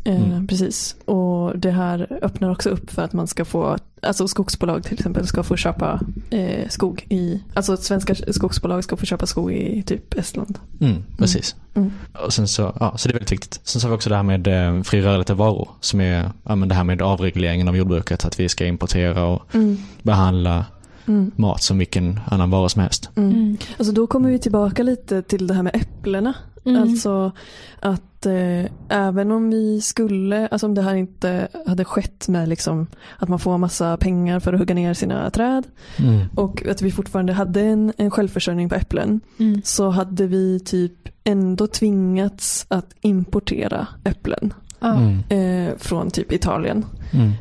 Eh, 0.04 0.22
Mm. 0.32 0.46
Precis. 0.46 0.96
Och 1.04 1.58
det 1.58 1.70
här 1.70 2.18
öppnar 2.22 2.50
också 2.50 2.70
upp 2.70 2.90
för 2.90 3.02
att 3.02 3.12
man 3.12 3.26
ska 3.26 3.44
få, 3.44 3.76
alltså 4.02 4.28
skogsbolag 4.28 4.82
till 4.84 4.94
exempel 4.94 5.26
ska 5.26 5.42
få 5.42 5.56
köpa 5.56 6.00
eh, 6.30 6.68
skog 6.68 7.06
i, 7.08 7.42
alltså 7.54 7.76
svenska 7.76 8.14
skogsbolag 8.14 8.84
ska 8.84 8.96
få 8.96 9.06
köpa 9.06 9.26
skog 9.26 9.52
i 9.52 9.82
typ 9.82 10.14
Estland. 10.14 10.58
Mm, 10.80 11.04
precis. 11.18 11.56
Mm. 11.74 11.90
Och 12.24 12.32
sen 12.32 12.48
så, 12.48 12.76
ja, 12.80 12.94
så 12.96 13.08
det 13.08 13.12
är 13.12 13.14
väldigt 13.14 13.32
viktigt. 13.32 13.60
Sen 13.64 13.80
så 13.80 13.86
har 13.86 13.90
vi 13.90 13.96
också 13.96 14.08
det 14.10 14.16
här 14.16 14.22
med 14.22 14.46
eh, 14.76 14.82
fri 14.82 15.02
rörlighet 15.02 15.30
av 15.30 15.36
varor. 15.36 15.68
Som 15.80 16.00
är 16.00 16.30
ja, 16.44 16.54
men 16.56 16.68
det 16.68 16.74
här 16.74 16.84
med 16.84 17.02
avregleringen 17.02 17.68
av 17.68 17.76
jordbruket. 17.76 18.24
Att 18.24 18.40
vi 18.40 18.48
ska 18.48 18.66
importera 18.66 19.24
och 19.24 19.54
Mm. 19.54 19.76
behandla 20.02 20.64
Mm. 21.06 21.30
mat 21.36 21.62
som 21.62 21.78
vilken 21.78 22.20
annan 22.30 22.50
vara 22.50 22.68
som 22.68 22.82
helst. 22.82 23.10
Mm. 23.14 23.30
Mm. 23.30 23.56
Alltså 23.78 23.92
då 23.92 24.06
kommer 24.06 24.30
vi 24.30 24.38
tillbaka 24.38 24.82
lite 24.82 25.22
till 25.22 25.46
det 25.46 25.54
här 25.54 25.62
med 25.62 25.76
äpplena. 25.76 26.34
Mm. 26.64 26.82
Alltså 26.82 27.32
att 27.80 28.26
eh, 28.26 28.70
även 28.88 29.32
om 29.32 29.50
vi 29.50 29.80
skulle, 29.80 30.46
alltså 30.48 30.66
om 30.66 30.74
det 30.74 30.82
här 30.82 30.94
inte 30.94 31.48
hade 31.66 31.84
skett 31.84 32.28
med 32.28 32.48
liksom 32.48 32.86
att 33.18 33.28
man 33.28 33.38
får 33.38 33.58
massa 33.58 33.96
pengar 33.96 34.40
för 34.40 34.52
att 34.52 34.58
hugga 34.58 34.74
ner 34.74 34.94
sina 34.94 35.30
träd 35.30 35.64
Mm. 35.98 36.26
och 36.34 36.66
att 36.66 36.82
vi 36.82 36.90
fortfarande 36.90 37.32
hade 37.32 37.60
en, 37.60 37.92
en 37.96 38.10
självförsörjning 38.10 38.68
på 38.68 38.74
äpplen 38.74 39.20
Mm. 39.38 39.62
så 39.64 39.90
hade 39.90 40.26
vi 40.26 40.60
typ 40.60 41.08
ändå 41.24 41.66
tvingats 41.66 42.66
att 42.68 42.94
importera 43.00 43.86
äpplen. 44.04 44.54
Mm. 44.84 45.68
eh, 45.68 45.74
från 45.78 46.10
typ 46.10 46.32
Italien. 46.32 46.84
Mm. 47.12 47.32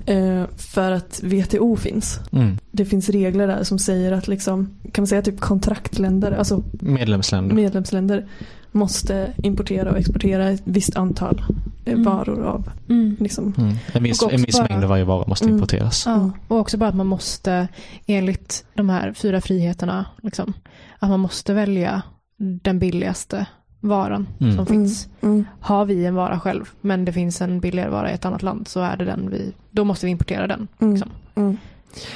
Eh, 0.41 0.47
för 0.58 0.91
att 0.91 1.19
WTO 1.23 1.75
finns. 1.75 2.19
Mm. 2.32 2.58
Det 2.71 2.86
finns 2.86 3.10
regler 3.10 3.47
där 3.47 3.63
som 3.63 3.80
säger 3.80 4.12
att 4.12 4.27
liksom, 4.27 4.69
kan 4.91 5.01
man 5.01 5.08
säga 5.08 5.21
typ 5.21 5.39
kontraktländer, 5.39 6.32
alltså 6.32 6.63
Medlemsländer. 6.71 7.56
medlemsländer 7.56 8.25
måste 8.71 9.27
importera 9.38 9.91
och 9.91 9.97
exportera 9.97 10.49
ett 10.49 10.62
visst 10.63 10.95
antal 10.95 11.41
eh, 11.86 11.93
Mm. 11.93 12.04
varor 12.06 12.43
av 12.45 12.69
Mm. 12.89 13.15
liksom. 13.19 13.54
Mm. 13.58 13.75
En 13.93 14.04
viss, 14.04 14.23
en 14.23 14.41
viss 14.43 14.58
bara- 14.58 14.67
mängd 14.69 14.84
av 14.84 14.89
varje 14.89 15.04
vara 15.04 15.27
måste 15.27 15.45
Mm. 15.45 15.56
importeras. 15.56 16.04
Ja, 16.06 16.32
och 16.47 16.58
också 16.58 16.77
bara 16.77 16.89
att 16.89 16.95
man 16.95 17.08
måste, 17.08 17.67
enligt 18.06 18.65
de 18.73 18.89
här 18.89 19.13
fyra 19.13 19.41
friheterna, 19.41 20.06
liksom, 20.23 20.54
att 20.99 21.10
man 21.10 21.19
måste 21.19 21.54
välja 21.54 22.01
den 22.62 22.80
billigaste 22.80 23.45
varan 23.82 24.28
Mm. 24.39 24.56
som 24.56 24.65
finns. 24.65 25.08
Mm. 25.22 25.46
Har 25.60 25.86
vi 25.86 26.06
en 26.06 26.15
vara 26.15 26.39
själv, 26.39 26.70
men 26.82 27.06
det 27.06 27.13
finns 27.13 27.41
en 27.41 27.60
billigare 27.60 27.89
vara 27.89 28.12
i 28.12 28.13
ett 28.13 28.26
annat 28.26 28.44
land, 28.44 28.67
så 28.67 28.80
är 28.80 28.98
det 28.98 29.06
den 29.06 29.30
vi, 29.30 29.54
då 29.72 29.84
måste 29.84 30.06
vi 30.06 30.12
importera 30.12 30.48
den. 30.48 30.67
Mm. 30.80 30.94
Liksom. 30.94 31.12
Mm. 31.36 31.58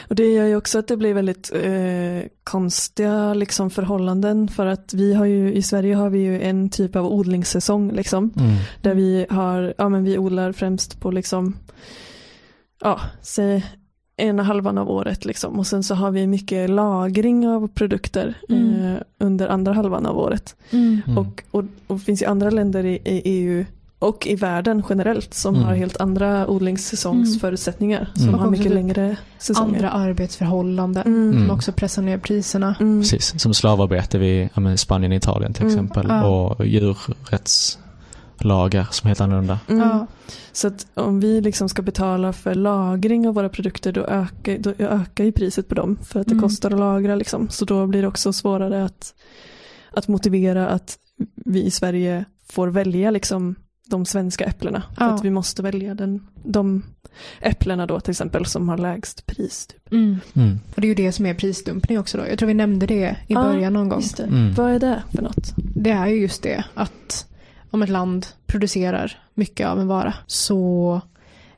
Och 0.08 0.16
det 0.16 0.34
gör 0.34 0.46
ju 0.46 0.56
också 0.56 0.80
att 0.80 0.88
det 0.88 0.98
blir 0.98 1.14
väldigt 1.14 1.52
eh, 1.54 2.30
konstiga 2.44 3.34
liksom, 3.34 3.70
förhållanden 3.70 4.48
för 4.48 4.66
att 4.66 4.94
vi 4.94 5.14
har 5.14 5.26
ju 5.26 5.54
i 5.54 5.62
Sverige 5.62 5.96
har 5.96 6.10
vi 6.10 6.20
ju 6.20 6.42
en 6.42 6.70
typ 6.70 6.96
av 6.96 7.06
odlingssäsong 7.06 7.92
liksom. 7.92 8.32
Mm. 8.38 8.56
Där 8.82 8.94
vi 8.94 9.26
har, 9.30 9.74
ja 9.78 9.90
men 9.90 10.04
vi 10.04 10.18
odlar 10.18 10.52
främst 10.52 11.00
på 11.00 11.12
liksom, 11.12 11.58
ja, 12.82 13.00
säg 13.22 13.66
ena 14.18 14.44
halvan 14.44 14.78
av 14.78 14.90
året 14.90 15.26
liksom. 15.26 15.60
Och 15.60 15.68
sen 15.68 15.84
så 15.84 15.96
har 15.96 16.12
vi 16.12 16.28
mycket 16.28 16.70
lagring 16.70 17.48
av 17.48 17.68
produkter 17.68 18.34
Mm. 18.50 18.86
eh, 18.94 18.98
under 19.20 19.48
andra 19.48 19.74
halvan 19.74 20.06
av 20.06 20.18
året. 20.18 20.56
Mm. 20.72 21.02
Och, 21.18 21.44
och, 21.52 21.64
och 21.88 21.96
det 21.96 22.00
finns 22.00 22.22
ju 22.22 22.26
andra 22.26 22.50
länder 22.50 22.86
i, 22.86 22.94
i 23.06 23.22
EU 23.26 23.66
och 24.00 24.28
i 24.28 24.36
världen 24.36 24.84
generellt 24.90 25.34
som 25.34 25.56
Mm. 25.56 25.68
har 25.68 25.76
helt 25.76 25.98
andra 25.98 26.48
odlingssäsongsförutsättningar. 26.48 28.10
Som 28.16 28.24
Mm. 28.28 28.40
har 28.40 28.46
Och 28.46 28.52
mycket 28.52 28.66
också 28.66 28.76
längre 28.76 29.18
säsonger. 29.38 29.76
Andra 29.76 29.90
arbetsförhållanden 29.90 31.04
Mm. 31.06 31.32
som 31.34 31.42
Mm. 31.42 31.56
också 31.56 31.72
pressar 31.72 32.02
ner 32.02 32.18
priserna. 32.18 32.76
Mm. 32.80 33.02
Precis, 33.02 33.42
som 33.42 33.54
slavarbete 33.54 34.18
vid 34.18 34.50
ja, 34.54 34.62
men 34.62 34.78
Spanien 34.78 35.12
och 35.12 35.16
Italien 35.16 35.54
till 35.54 35.64
Mm. 35.64 35.76
exempel. 35.76 36.06
Ja. 36.10 36.26
Och 36.28 36.66
djurrättslagar 38.40 38.88
som 38.92 39.08
är 39.08 39.10
helt 39.10 39.22
annorlunda. 39.22 39.60
Mm. 39.68 39.82
Ja. 39.88 40.08
Så 40.52 40.68
att 40.68 40.88
om 40.94 41.20
vi 41.20 41.42
liksom 41.42 41.70
ska 41.70 41.82
betala 41.82 42.34
för 42.34 42.56
lagring 42.56 43.28
av 43.28 43.34
våra 43.36 43.50
produkter 43.50 43.92
då 43.92 44.02
ökar, 44.06 44.58
då 44.58 44.74
ökar 44.80 45.24
ju 45.24 45.32
priset 45.32 45.68
på 45.70 45.76
dem 45.76 45.98
för 46.04 46.20
att 46.20 46.28
det 46.28 46.34
Mm. 46.34 46.42
kostar 46.44 46.72
att 46.72 46.80
lagra 46.80 47.16
liksom. 47.16 47.50
Så 47.50 47.66
då 47.66 47.88
blir 47.88 48.02
det 48.02 48.08
också 48.08 48.34
svårare 48.34 48.86
att, 48.86 49.14
att 49.92 50.08
motivera 50.08 50.68
att 50.70 50.98
vi 51.46 51.64
i 51.64 51.72
Sverige 51.72 52.26
får 52.50 52.68
välja 52.68 53.12
liksom 53.12 53.56
de 53.88 54.06
svenska 54.06 54.46
äpplena. 54.46 54.84
För 54.98 55.06
Ja. 55.06 55.12
att 55.12 55.26
vi 55.26 55.30
måste 55.32 55.62
välja 55.64 55.96
den, 55.96 56.28
de 56.44 56.84
äpplena 57.42 57.86
då 57.88 58.00
till 58.00 58.12
exempel 58.12 58.46
som 58.46 58.70
har 58.70 58.78
lägst 58.78 59.26
pris. 59.26 59.68
Typ. 59.68 59.92
Mm. 59.92 60.18
Mm. 60.34 60.60
Och 60.76 60.82
det 60.82 60.88
är 60.88 60.90
ju 60.90 60.96
det 60.96 61.12
som 61.12 61.26
är 61.26 61.34
prisdumpning 61.34 62.00
också 62.00 62.18
då. 62.18 62.28
Jag 62.28 62.40
tror 62.40 62.48
vi 62.48 62.54
nämnde 62.54 62.86
det 62.86 63.18
i 63.28 63.34
Ja, 63.34 63.44
början 63.44 63.74
någon 63.74 63.90
gång. 63.90 64.00
Just 64.02 64.18
det. 64.18 64.24
Mm. 64.24 64.54
Vad 64.54 64.72
är 64.72 64.80
det 64.80 65.04
för 65.16 65.22
något? 65.22 65.54
Det 65.58 65.90
är 65.92 66.08
ju 66.08 66.16
just 66.22 66.44
det 66.44 66.64
att 66.74 67.26
om 67.76 67.82
ett 67.84 67.90
land 67.90 68.26
producerar 68.46 69.20
mycket 69.34 69.68
av 69.68 69.80
en 69.80 69.88
vara 69.88 70.14
så 70.28 71.02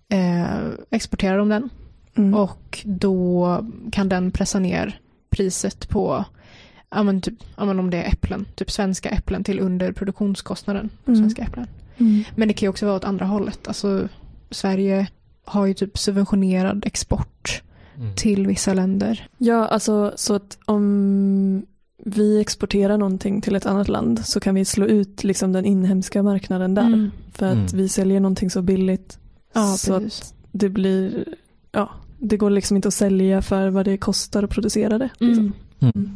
eh, 0.10 0.68
exporterar 0.92 1.38
de 1.38 1.50
den 1.50 1.70
Mm. 2.18 2.34
och 2.34 2.82
då 2.86 3.66
kan 3.92 4.10
den 4.10 4.32
pressa 4.32 4.60
ner 4.60 5.00
priset 5.30 5.90
på 5.90 6.26
ja, 6.90 7.04
men 7.04 7.22
typ, 7.22 7.34
ja, 7.58 7.66
men 7.66 7.80
om 7.80 7.90
det 7.90 7.98
är 8.04 8.10
äpplen, 8.12 8.46
typ 8.56 8.72
svenska 8.72 9.10
äpplen 9.10 9.44
till 9.44 9.60
under 9.60 9.92
produktionskostnaden 9.92 10.90
på 11.06 11.12
Mm. 11.12 11.22
svenska 11.24 11.42
äpplen. 11.42 11.68
Mm. 11.98 12.24
Men 12.36 12.48
det 12.48 12.54
kan 12.54 12.66
ju 12.66 12.70
också 12.70 12.86
vara 12.86 12.96
åt 12.96 13.04
andra 13.04 13.26
hållet. 13.26 13.68
Alltså, 13.68 14.08
Sverige 14.52 15.08
har 15.46 15.66
ju 15.66 15.74
typ 15.74 15.98
subventionerad 15.98 16.86
export 16.86 17.62
Mm. 17.98 18.16
till 18.16 18.48
vissa 18.48 18.74
länder. 18.74 19.28
Ja, 19.38 19.68
alltså 19.68 20.14
så 20.16 20.34
att 20.36 20.58
om 20.66 21.66
vi 22.06 22.40
exporterar 22.42 22.98
någonting 22.98 23.42
till 23.42 23.56
ett 23.56 23.66
annat 23.66 23.88
land 23.88 24.26
så 24.26 24.40
kan 24.40 24.56
vi 24.56 24.66
slå 24.66 24.86
ut 24.86 25.24
liksom 25.24 25.54
den 25.54 25.66
inhemska 25.66 26.24
marknaden 26.24 26.74
där. 26.76 26.86
Mm. 26.86 27.12
För 27.34 27.46
att 27.46 27.54
Mm. 27.54 27.68
vi 27.74 27.90
säljer 27.90 28.20
någonting 28.20 28.50
så 28.50 28.62
billigt 28.62 29.20
Ja, 29.54 29.76
så 29.78 30.00
precis. 30.00 30.22
att 30.22 30.34
det 30.52 30.70
blir, 30.70 31.26
ja, 31.72 31.90
det 32.20 32.38
går 32.38 32.50
liksom 32.50 32.76
inte 32.76 32.88
att 32.88 32.94
sälja 32.94 33.42
för 33.42 33.70
vad 33.70 33.86
det 33.86 33.98
kostar 33.98 34.44
att 34.44 34.50
producera 34.50 34.98
det. 34.98 35.10
Liksom. 35.20 35.54
Mm. 35.80 35.92
Mm. 35.96 36.12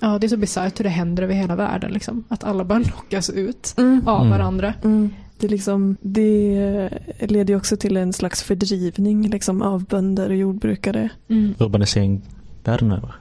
Ja, 0.00 0.18
det 0.18 0.26
är 0.26 0.28
så 0.28 0.36
bisarrt 0.36 0.78
hur 0.80 0.84
det 0.84 0.90
händer 0.90 1.22
över 1.22 1.34
hela 1.34 1.56
världen. 1.56 1.90
Liksom. 1.92 2.24
Att 2.28 2.44
alla 2.44 2.64
bara 2.64 2.78
lockas 2.96 3.30
ut 3.30 3.74
Mm. 3.78 4.08
av 4.08 4.20
Mm. 4.26 4.30
varandra. 4.38 4.74
Mm. 4.84 5.10
Det, 5.38 5.48
liksom, 5.48 5.96
det 6.00 6.90
leder 7.20 7.52
ju 7.54 7.56
också 7.56 7.76
till 7.76 7.96
en 7.96 8.12
slags 8.12 8.42
fördrivning 8.42 9.28
liksom, 9.28 9.62
av 9.62 9.84
bönder 9.84 10.28
och 10.28 10.36
jordbrukare. 10.36 11.08
Mm. 11.28 11.54
Urbanisering 11.58 12.22
världen 12.64 12.92
över. 12.92 13.14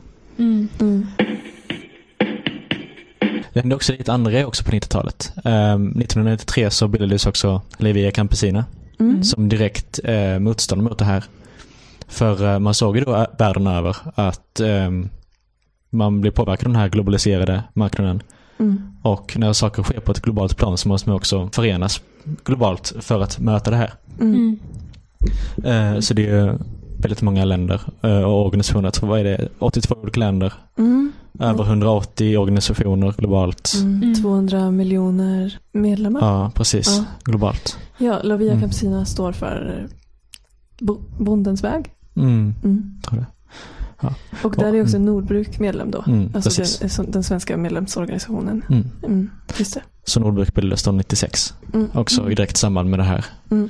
Det 3.56 3.62
hände 3.62 3.76
också 3.76 3.94
lite 3.94 4.14
andra 4.14 4.32
grejer 4.32 4.46
också 4.46 4.64
på 4.64 4.72
90-talet. 4.72 5.32
Um, 5.36 5.88
1993 5.88 6.70
så 6.70 6.88
bildades 6.88 7.26
också 7.26 7.62
Levia 7.78 8.12
Campesina 8.12 8.66
Mm. 9.00 9.24
Som 9.24 9.50
direkt 9.50 10.00
uh, 10.10 10.40
motstånd 10.40 10.84
mot 10.84 11.00
det 11.00 11.06
här. 11.06 11.24
För 12.08 12.54
eh, 12.54 12.60
man 12.60 12.74
såg 12.74 12.98
ju 12.98 13.04
då 13.04 13.16
ä- 13.16 13.28
världen 13.38 13.68
över 13.68 13.98
att 14.16 14.60
ehm, 14.60 15.10
man 15.90 16.22
blir 16.22 16.32
påverkad 16.32 16.68
av 16.68 16.74
den 16.74 16.82
här 16.82 16.90
globaliserade 16.90 17.64
marknaden. 17.74 18.24
Mm. 18.60 18.82
Och 19.02 19.38
när 19.38 19.54
saker 19.54 19.84
sker 19.84 20.00
på 20.00 20.12
ett 20.12 20.22
globalt 20.22 20.58
plan 20.58 20.78
så 20.78 20.88
måste 20.88 21.10
man 21.10 21.16
också 21.16 21.50
förenas 21.54 22.02
globalt 22.44 22.94
för 23.00 23.22
att 23.22 23.40
möta 23.40 23.72
det 23.72 23.78
här. 23.78 23.94
Mm. 24.22 24.60
Eh, 25.64 26.00
så 26.00 26.14
det 26.14 26.30
är 26.30 26.46
ju 26.46 26.58
väldigt 27.06 27.22
många 27.22 27.46
länder 27.46 27.82
eh, 28.02 28.22
och 28.22 28.46
organisationer. 28.46 28.84
Jag 28.88 28.94
tror 28.94 29.10
vad 29.10 29.20
är 29.20 29.24
det, 29.24 29.50
82 29.60 29.96
olika 30.02 30.20
länder. 30.20 30.54
Mm. 30.78 31.12
Över 31.40 31.64
180 31.64 32.38
organisationer 32.38 33.14
globalt. 33.18 33.74
Mm. 33.82 34.04
Mm. 34.04 34.16
200 34.16 34.72
miljoner 34.72 35.60
medlemmar. 35.72 36.20
Ja, 36.22 36.44
Ja, 36.44 36.52
precis. 36.56 36.88
Ja. 36.98 37.06
Globalt. 37.32 37.78
La 38.24 38.36
Via 38.38 38.52
Mm. 38.52 38.62
Campesina 38.62 39.06
står 39.06 39.32
för 39.32 39.88
bo- 40.80 41.02
Bondens 41.20 41.64
väg. 41.64 41.94
Mm. 42.16 42.54
Mm. 42.64 43.02
Tror 43.04 43.20
det. 43.20 43.26
Och 44.44 44.56
där 44.56 44.74
är 44.74 44.82
också 44.82 44.96
Mm. 44.98 45.06
Nordbruk 45.06 45.60
medlem 45.60 45.92
då. 45.92 46.04
Mm, 46.08 46.30
Alltså 46.36 46.62
den, 47.04 47.12
den 47.12 47.24
svenska 47.24 47.58
medlemsorganisationen. 47.58 48.64
Mm. 48.70 48.84
Mm. 49.04 49.30
Just 49.58 49.74
det. 49.74 49.82
Så 50.04 50.20
Nordbruk 50.20 50.54
bildades 50.54 50.84
då 50.84 50.92
96. 50.92 51.54
Mm. 51.74 51.88
Också 51.94 52.32
i 52.32 52.36
direkt 52.36 52.58
samband 52.58 52.90
med 52.90 53.00
det 53.00 53.04
här. 53.04 53.26
Mm. 53.52 53.70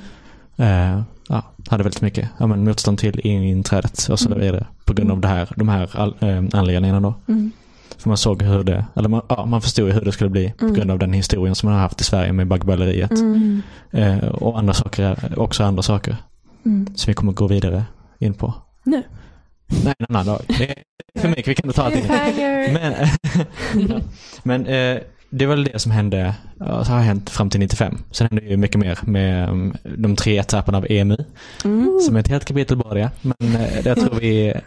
Eh, 0.56 1.02
ja, 1.28 1.42
hade 1.68 1.82
väldigt 1.82 2.02
mycket 2.02 2.28
ja, 2.38 2.46
men 2.46 2.64
motstånd 2.64 2.98
till 2.98 3.20
inträdet 3.26 4.08
och 4.10 4.18
så 4.20 4.26
Mm. 4.28 4.40
vidare. 4.40 4.66
På 4.84 4.92
grund 4.94 5.10
av 5.10 5.20
det 5.20 5.28
här, 5.28 5.48
de 5.56 5.68
här 5.68 5.90
all, 5.96 6.14
eh, 6.20 6.42
anledningarna 6.52 7.00
då. 7.00 7.14
Mm. 7.28 7.52
För 7.98 8.08
man 8.10 8.16
såg 8.16 8.42
hur 8.42 8.64
det, 8.64 8.84
eller 8.96 9.08
man, 9.08 9.22
ja, 9.28 9.44
man 9.44 9.62
förstod 9.62 9.86
ju 9.88 9.92
hur 9.94 10.00
det 10.00 10.12
skulle 10.12 10.30
bli 10.30 10.52
på 10.58 10.64
Mm. 10.64 10.74
grund 10.76 10.90
av 10.90 10.98
den 10.98 11.12
historien 11.12 11.54
som 11.54 11.66
man 11.66 11.74
har 11.74 11.82
haft 11.82 12.00
i 12.00 12.04
Sverige 12.04 12.32
med 12.32 12.46
baggböleriet. 12.46 13.10
Mm. 13.10 13.62
Eh, 13.90 14.18
och 14.28 14.58
andra 14.58 14.74
saker, 14.74 15.34
också 15.36 15.64
andra 15.64 15.82
saker 15.82 16.16
Mm. 16.64 16.86
som 16.96 17.10
vi 17.10 17.14
kommer 17.14 17.32
gå 17.32 17.46
vidare 17.46 17.84
in 18.18 18.34
på. 18.34 18.54
Nu. 18.84 19.02
Nej, 19.84 19.94
en 19.98 20.06
annan 20.16 20.26
dag. 20.26 20.40
Det 20.48 20.70
är 21.14 21.20
för 21.20 21.28
mycket, 21.28 21.48
vi 21.48 21.54
kan 21.54 21.66
inte 21.68 21.76
ta 21.76 21.82
allting. 21.82 22.04
Men, 22.72 22.94
men 24.42 24.66
eh, 24.66 24.98
det 25.36 25.44
är 25.44 25.48
väl 25.48 25.64
det 25.64 25.78
som 25.78 25.92
hände, 25.92 26.34
som 26.58 26.94
har 26.94 27.00
hänt 27.00 27.30
fram 27.30 27.50
till 27.50 27.60
95. 27.60 27.98
Sen 28.10 28.26
hände 28.30 28.46
ju 28.46 28.56
mycket 28.56 28.80
mer 28.80 28.98
med 29.02 29.50
um, 29.50 29.74
de 29.96 30.16
tre 30.16 30.38
etapperna 30.38 30.78
av 30.78 30.86
EMU. 30.90 31.16
Mm. 31.64 31.98
Som 32.02 32.16
är 32.16 32.20
ett 32.20 32.28
helt 32.28 32.44
kapitel 32.44 32.76
bara 32.76 32.94
det. 32.94 33.10
Men 33.22 33.56
eh, 33.56 33.86
jag 33.86 33.98
tror 34.00 34.20
vi... 34.20 34.54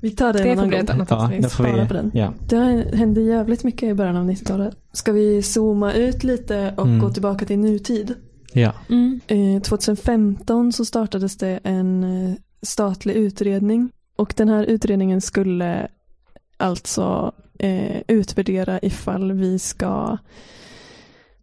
Vi 0.00 0.10
tar 0.10 0.32
det 0.32 0.38
Det 0.38 0.44
bli 0.44 0.54
gång. 0.54 0.74
annat 0.90 1.10
Ja, 1.10 1.30
det 1.40 1.48
får 1.48 1.64
Spara 1.64 1.82
vi... 1.82 1.88
på 1.88 1.94
den. 1.94 2.10
Ja. 2.14 2.32
Det 2.48 2.56
hände 2.96 3.20
jävligt 3.20 3.64
mycket 3.64 3.82
i 3.82 3.94
början 3.94 4.16
av 4.16 4.30
90-talet. 4.30 4.74
Ska 4.92 5.12
vi 5.12 5.42
zooma 5.42 5.92
ut 5.92 6.24
lite 6.24 6.74
och 6.76 6.86
Mm. 6.86 6.98
gå 6.98 7.10
tillbaka 7.10 7.44
till 7.44 7.58
nutid? 7.58 8.14
ja. 8.52 8.72
Mm. 8.90 9.20
Eh, 9.26 9.62
2015 9.62 10.72
så 10.72 10.84
startades 10.84 11.36
det 11.36 11.60
en 11.64 12.04
eh, 12.04 12.34
statlig 12.62 13.14
utredning 13.14 13.90
och 14.16 14.34
den 14.36 14.48
här 14.48 14.64
utredningen 14.64 15.20
skulle 15.20 15.88
alltså 16.56 17.32
eh, 17.58 17.96
utvärdera 18.08 18.78
ifall 18.82 19.32
vi 19.32 19.58
ska 19.58 20.18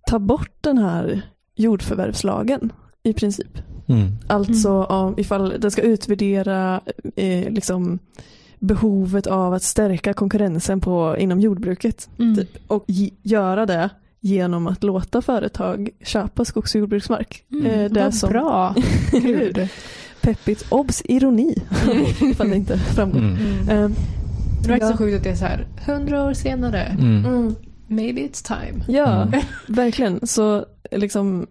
ta 0.07 0.19
bort 0.19 0.51
den 0.61 0.77
här 0.77 1.21
jordförvärvslagen 1.55 2.71
i 3.03 3.13
princip. 3.13 3.57
Mm. 3.87 4.07
Alltså 4.27 4.83
om, 4.83 5.19
ifall 5.19 5.53
den 5.59 5.71
ska 5.71 5.81
utvärdera 5.81 6.81
eh, 7.15 7.49
liksom 7.49 7.99
behovet 8.59 9.27
av 9.27 9.53
att 9.53 9.63
stärka 9.63 10.13
konkurrensen 10.13 10.81
på, 10.81 11.15
inom 11.19 11.39
jordbruket 11.39 12.09
Mm. 12.19 12.35
typ, 12.35 12.57
och 12.67 12.85
göra 13.23 13.65
det 13.65 13.89
genom 14.19 14.67
att 14.67 14.83
låta 14.83 15.21
företag 15.21 15.89
köpa 16.03 16.45
skogs 16.45 16.75
och 16.75 16.79
jordbruksmark. 16.81 17.43
Mm. 17.51 17.65
Eh, 17.65 17.91
det 17.91 18.03
Vad 18.03 18.13
som- 18.15 18.29
bra. 18.29 18.75
Gud. 19.11 19.67
Peppigt, 20.21 20.65
obs, 20.69 21.01
ironi. 21.05 21.55
ifall 22.21 22.49
det 22.49 22.55
inte 22.55 22.77
framgår. 22.77 23.19
Mm. 23.19 23.69
Eh, 23.69 23.89
Det 24.65 24.71
verkar 24.71 24.85
Ja. 24.85 24.91
så 24.91 24.97
sjukt 24.97 25.17
att 25.17 25.23
det 25.23 25.29
är 25.29 25.35
så 25.35 25.45
här, 25.45 25.67
hundra 25.85 26.23
år 26.23 26.33
senare, 26.33 26.81
Mm. 26.83 27.25
mm, 27.25 27.55
maybe 27.87 28.21
it's 28.21 28.47
time. 28.47 28.83
ja, 28.87 29.21
Mm. 29.21 29.39
verkligen. 29.67 30.27
Så 30.27 30.65
liksom 30.91 31.47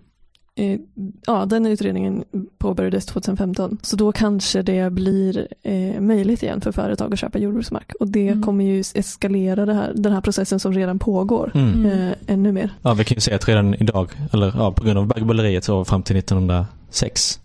eh, 0.56 0.78
Ja, 1.26 1.44
den 1.46 1.66
utredningen 1.66 2.24
påbörjades 2.58 3.06
2015. 3.06 3.78
Så 3.82 3.96
då 3.96 4.12
kanske 4.12 4.62
det 4.62 4.92
blir 4.92 5.48
eh, 5.62 6.00
möjligt 6.00 6.42
igen 6.42 6.60
för 6.60 6.72
företag 6.72 7.12
att 7.12 7.18
köpa 7.18 7.38
jordbruksmark. 7.38 7.92
Och 8.00 8.08
det 8.08 8.28
Mm. 8.28 8.42
kommer 8.42 8.64
ju 8.64 8.80
eskalera 8.94 9.66
det 9.66 9.74
här, 9.74 9.92
den 9.96 10.12
här 10.12 10.20
processen 10.20 10.60
som 10.60 10.72
redan 10.72 10.98
pågår 10.98 11.50
Mm. 11.54 11.68
Mm. 11.74 11.86
eh, 12.08 12.14
ännu 12.26 12.52
mer. 12.52 12.70
Ja, 12.82 12.94
vi 12.94 13.04
kan 13.04 13.14
ju 13.14 13.20
säga 13.20 13.36
att 13.36 13.48
redan 13.48 13.74
idag, 13.74 14.10
eller 14.32 14.52
ja, 14.56 14.72
på 14.72 14.84
grund 14.84 14.98
av 14.98 15.06
baggböleriet 15.06 15.64
så 15.64 15.84
fram 15.84 16.02
till 16.02 16.16
1906 16.16 17.40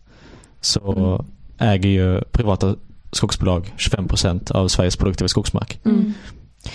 så 0.62 0.92
Mm. 0.92 1.26
äger 1.74 1.90
ju 1.90 2.22
privata 2.32 2.76
skogsbolag 3.12 3.74
25% 3.78 4.52
av 4.52 4.68
Sveriges 4.68 4.96
produktiva 4.98 5.28
skogsmark. 5.28 5.80
Mm. 5.86 6.14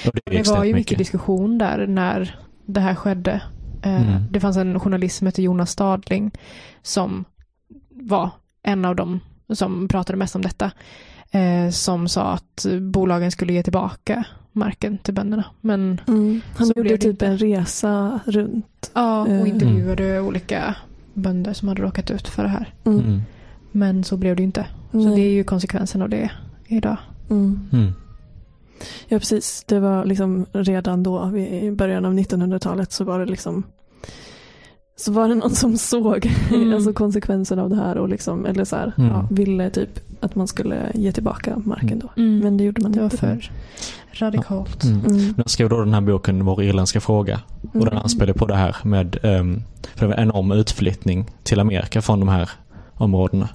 Och 0.06 0.12
det 0.14 0.20
Det 0.36 0.48
var 0.48 0.64
ju 0.64 0.74
mycket 0.74 0.98
diskussion 0.98 1.58
där 1.58 1.86
när 1.86 2.36
det 2.66 2.80
här 2.80 2.94
skedde. 2.94 3.42
Eh, 3.82 4.08
Mm. 4.08 4.22
Det 4.30 4.40
fanns 4.40 4.56
en 4.56 4.80
journalist 4.80 5.16
som 5.18 5.26
hette 5.26 5.42
Jonas 5.42 5.70
Stadling 5.70 6.30
som 6.82 7.24
var 7.90 8.30
en 8.62 8.84
av 8.84 8.96
dem 8.96 9.20
som 9.52 9.88
pratade 9.88 10.16
mest 10.18 10.36
om 10.36 10.42
detta. 10.42 10.70
eh, 11.30 11.70
Som 11.70 12.08
sa 12.08 12.22
att 12.32 12.66
bolagen 12.80 13.30
skulle 13.30 13.52
ge 13.52 13.62
tillbaka 13.62 14.24
marken 14.52 14.98
till 14.98 15.14
bönderna. 15.14 15.44
Men 15.60 16.00
Mm. 16.08 16.40
Han 16.56 16.72
gjorde 16.76 16.98
typ 16.98 17.22
en 17.22 17.38
resa 17.38 18.20
runt. 18.26 18.90
ja, 18.94 19.28
Eh. 19.28 19.40
och 19.40 19.46
intervjuade 19.48 20.20
olika 20.20 20.74
bönder 21.14 21.52
som 21.52 21.68
hade 21.68 21.82
råkat 21.82 22.10
ut 22.10 22.28
för 22.28 22.42
det 22.42 22.48
här. 22.48 22.74
Mm. 22.84 22.98
Mm. 23.00 23.22
Men 23.72 24.04
så 24.04 24.16
blev 24.16 24.36
det 24.36 24.42
inte. 24.42 24.66
Så 25.02 25.08
Nej. 25.08 25.16
det 25.16 25.22
är 25.22 25.32
ju 25.32 25.44
konsekvensen 25.44 26.02
av 26.02 26.08
det 26.08 26.30
idag. 26.66 26.96
Mm. 27.30 27.60
Mm. 27.72 27.92
Ja, 29.08 29.18
precis. 29.18 29.64
Det 29.68 29.80
var 29.80 30.04
liksom 30.04 30.46
redan 30.52 31.02
då, 31.02 31.36
i 31.38 31.70
början 31.70 32.04
av 32.04 32.14
1900-talet, 32.14 32.92
så 32.92 33.04
var 33.04 33.18
det 33.18 33.26
liksom 33.26 33.62
så 34.96 35.12
var 35.12 35.28
det 35.28 35.34
någon 35.34 35.54
som 35.54 35.76
såg 35.78 36.30
Mm. 36.54 36.74
alltså 36.74 36.92
konsekvenserna 36.92 37.62
av 37.62 37.70
det 37.70 37.76
här 37.76 37.98
och 37.98 38.08
liksom, 38.08 38.46
eller 38.46 38.64
så 38.64 38.76
här, 38.76 38.92
Mm. 38.98 39.10
ja, 39.10 39.28
ville 39.30 39.70
typ 39.70 40.00
att 40.20 40.34
man 40.34 40.48
skulle 40.48 40.90
ge 40.94 41.12
tillbaka 41.12 41.56
marken 41.64 41.98
då. 41.98 42.10
Mm. 42.16 42.38
Men 42.38 42.56
det 42.56 42.64
gjorde 42.64 42.82
man 42.82 42.92
det 42.92 42.98
var 42.98 43.04
inte. 43.04 43.16
för 43.16 43.50
radikalt. 44.12 44.84
Mm. 44.84 45.00
Mm. 45.06 45.34
De 45.36 45.42
skrev 45.48 45.68
då 45.68 45.80
den 45.84 45.94
här 45.94 46.00
boken 46.00 46.44
Vår 46.44 46.62
irländska 46.62 47.00
fråga. 47.00 47.40
Och 47.62 47.78
den 47.80 47.88
Mm. 47.88 47.98
anspelar 48.02 48.32
på 48.32 48.46
det 48.46 48.54
här 48.56 48.76
med 48.82 49.18
um, 49.24 49.62
för 49.94 50.00
det 50.00 50.06
var 50.06 50.14
en 50.14 50.22
enorm 50.28 50.52
utflyttning 50.52 51.30
till 51.42 51.60
Amerika 51.60 52.02
från 52.02 52.20
de 52.20 52.28
här 52.28 52.50
områdena. 52.94 53.48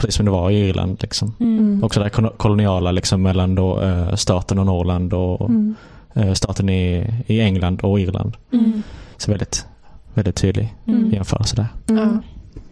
Precis 0.00 0.14
som 0.14 0.24
det 0.26 0.30
var 0.32 0.50
i 0.50 0.68
Irland. 0.68 0.98
Liksom. 1.02 1.34
Mm. 1.40 1.84
Också 1.84 2.00
det 2.00 2.04
här 2.04 2.10
kol- 2.10 2.32
koloniala 2.36 2.90
liksom, 2.92 3.22
mellan 3.22 3.54
då, 3.54 3.80
eh, 3.82 4.14
staten 4.14 4.58
och 4.58 4.66
Norrland 4.66 5.12
och 5.14 5.40
Mm. 5.50 5.74
eh, 6.14 6.32
staten 6.32 6.68
i, 6.68 7.06
i 7.26 7.40
England 7.40 7.80
och 7.80 8.00
Irland. 8.00 8.36
Mm. 8.52 8.82
Så 9.16 9.30
väldigt, 9.30 9.66
väldigt 10.14 10.36
tydlig 10.36 10.74
Mm. 10.86 11.10
jämförelse 11.10 11.56
där. 11.56 11.66
Mm. 11.94 12.08
Ja. 12.08 12.20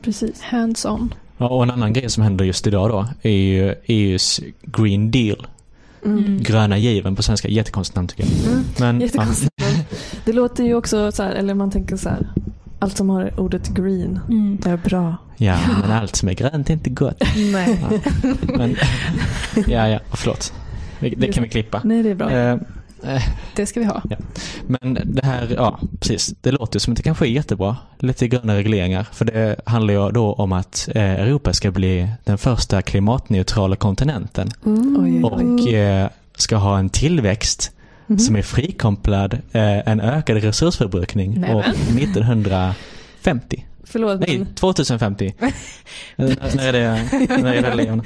Precis. 0.03 0.41
Hands 0.43 0.85
on. 0.85 1.15
Ja, 1.39 1.49
och 1.49 1.63
en 1.63 1.71
annan 1.71 1.93
grej 1.93 2.11
som 2.11 2.23
händer 2.23 2.45
just 2.45 2.67
idag 2.67 2.91
då 2.91 3.07
är 3.23 3.31
ju 3.31 3.75
EUs 3.87 4.41
Green 4.63 5.11
Deal. 5.11 5.47
Mm. 6.05 6.19
Mm. 6.19 6.43
Gröna 6.43 6.79
given 6.79 7.17
på 7.17 7.23
svenska. 7.23 7.49
Jättekonstigt 7.49 7.97
namn 7.97 8.09
tycker 8.09 8.25
jag. 8.25 8.53
Mm. 8.53 8.65
Men, 8.79 9.01
Jättekonstigt. 9.01 9.51
Men 9.61 9.85
det 10.25 10.33
låter 10.33 10.65
ju 10.65 10.75
också 10.75 11.13
så 11.13 11.23
här, 11.23 11.31
eller 11.31 11.55
man 11.55 11.71
tänker 11.71 11.97
så 11.97 12.09
här, 12.09 12.27
allt 12.79 12.97
som 12.97 13.11
har 13.11 13.41
ordet 13.41 13.69
green, 13.69 14.21
Mm. 14.29 14.59
det 14.63 14.71
är 14.71 14.77
bra. 14.77 15.17
Ja, 15.37 15.59
men 15.83 15.91
allt 15.91 16.17
som 16.17 16.29
är 16.29 16.33
grönt 16.35 16.69
är 16.71 16.75
inte 16.75 16.91
gott. 16.91 17.23
Nej. 17.53 17.81
Ja. 17.91 17.99
Men, 18.57 18.77
ja, 19.67 19.89
ja, 19.89 20.01
förlåt. 20.13 20.53
Det, 21.01 21.09
det 21.09 21.33
kan 21.33 21.43
vi 21.43 21.49
klippa. 21.49 21.81
Nej, 21.85 22.03
det 22.03 22.11
är 22.11 22.15
bra. 22.15 22.31
Eh, 22.31 22.53
eh, 23.15 23.23
Det 23.57 23.67
ska 23.67 23.81
vi 23.81 23.87
ha. 23.87 24.03
Men 24.67 24.99
det 25.05 25.25
här, 25.25 25.49
ja 25.57 25.79
precis. 26.01 26.35
Det 26.41 26.51
låter 26.51 26.77
ju 26.77 26.81
som 26.81 26.93
att 26.93 26.97
det 26.97 27.03
kanske 27.03 27.27
är 27.27 27.31
jättebra. 27.31 27.77
Lite 27.99 28.29
gröna 28.29 28.55
regleringar. 28.57 29.07
För 29.13 29.25
det 29.25 29.57
handlar 29.67 29.95
ju 29.95 30.11
då 30.11 30.33
om 30.33 30.53
att 30.53 30.89
eh, 30.95 31.03
Europa 31.03 31.53
ska 31.53 31.71
bli 31.71 32.09
den 32.25 32.39
första 32.39 32.83
klimatneutrala 32.83 33.77
kontinenten. 33.77 34.51
Mm. 34.67 35.25
Och 35.25 35.69
eh, 35.69 36.09
ska 36.37 36.57
ha 36.57 36.79
en 36.79 36.89
tillväxt 36.91 37.73
Mhm. 38.09 38.19
som 38.19 38.37
är 38.37 38.43
frikopplad 38.43 39.35
eh, 39.35 39.89
en 39.89 40.01
ökad 40.01 40.37
resursförbrukning 40.37 41.41
Nämen. 41.41 41.57
år 41.57 41.61
1950. 41.63 43.65
Förlåt, 43.85 44.21
Nej, 44.21 44.39
men 44.39 44.55
2050. 44.55 45.35
Eh, 45.41 45.49
när, 46.17 46.69
är 46.69 46.73
det, 46.73 47.09
när 47.43 47.55
är 47.55 47.63
det 47.63 47.75
lejon? 47.75 48.03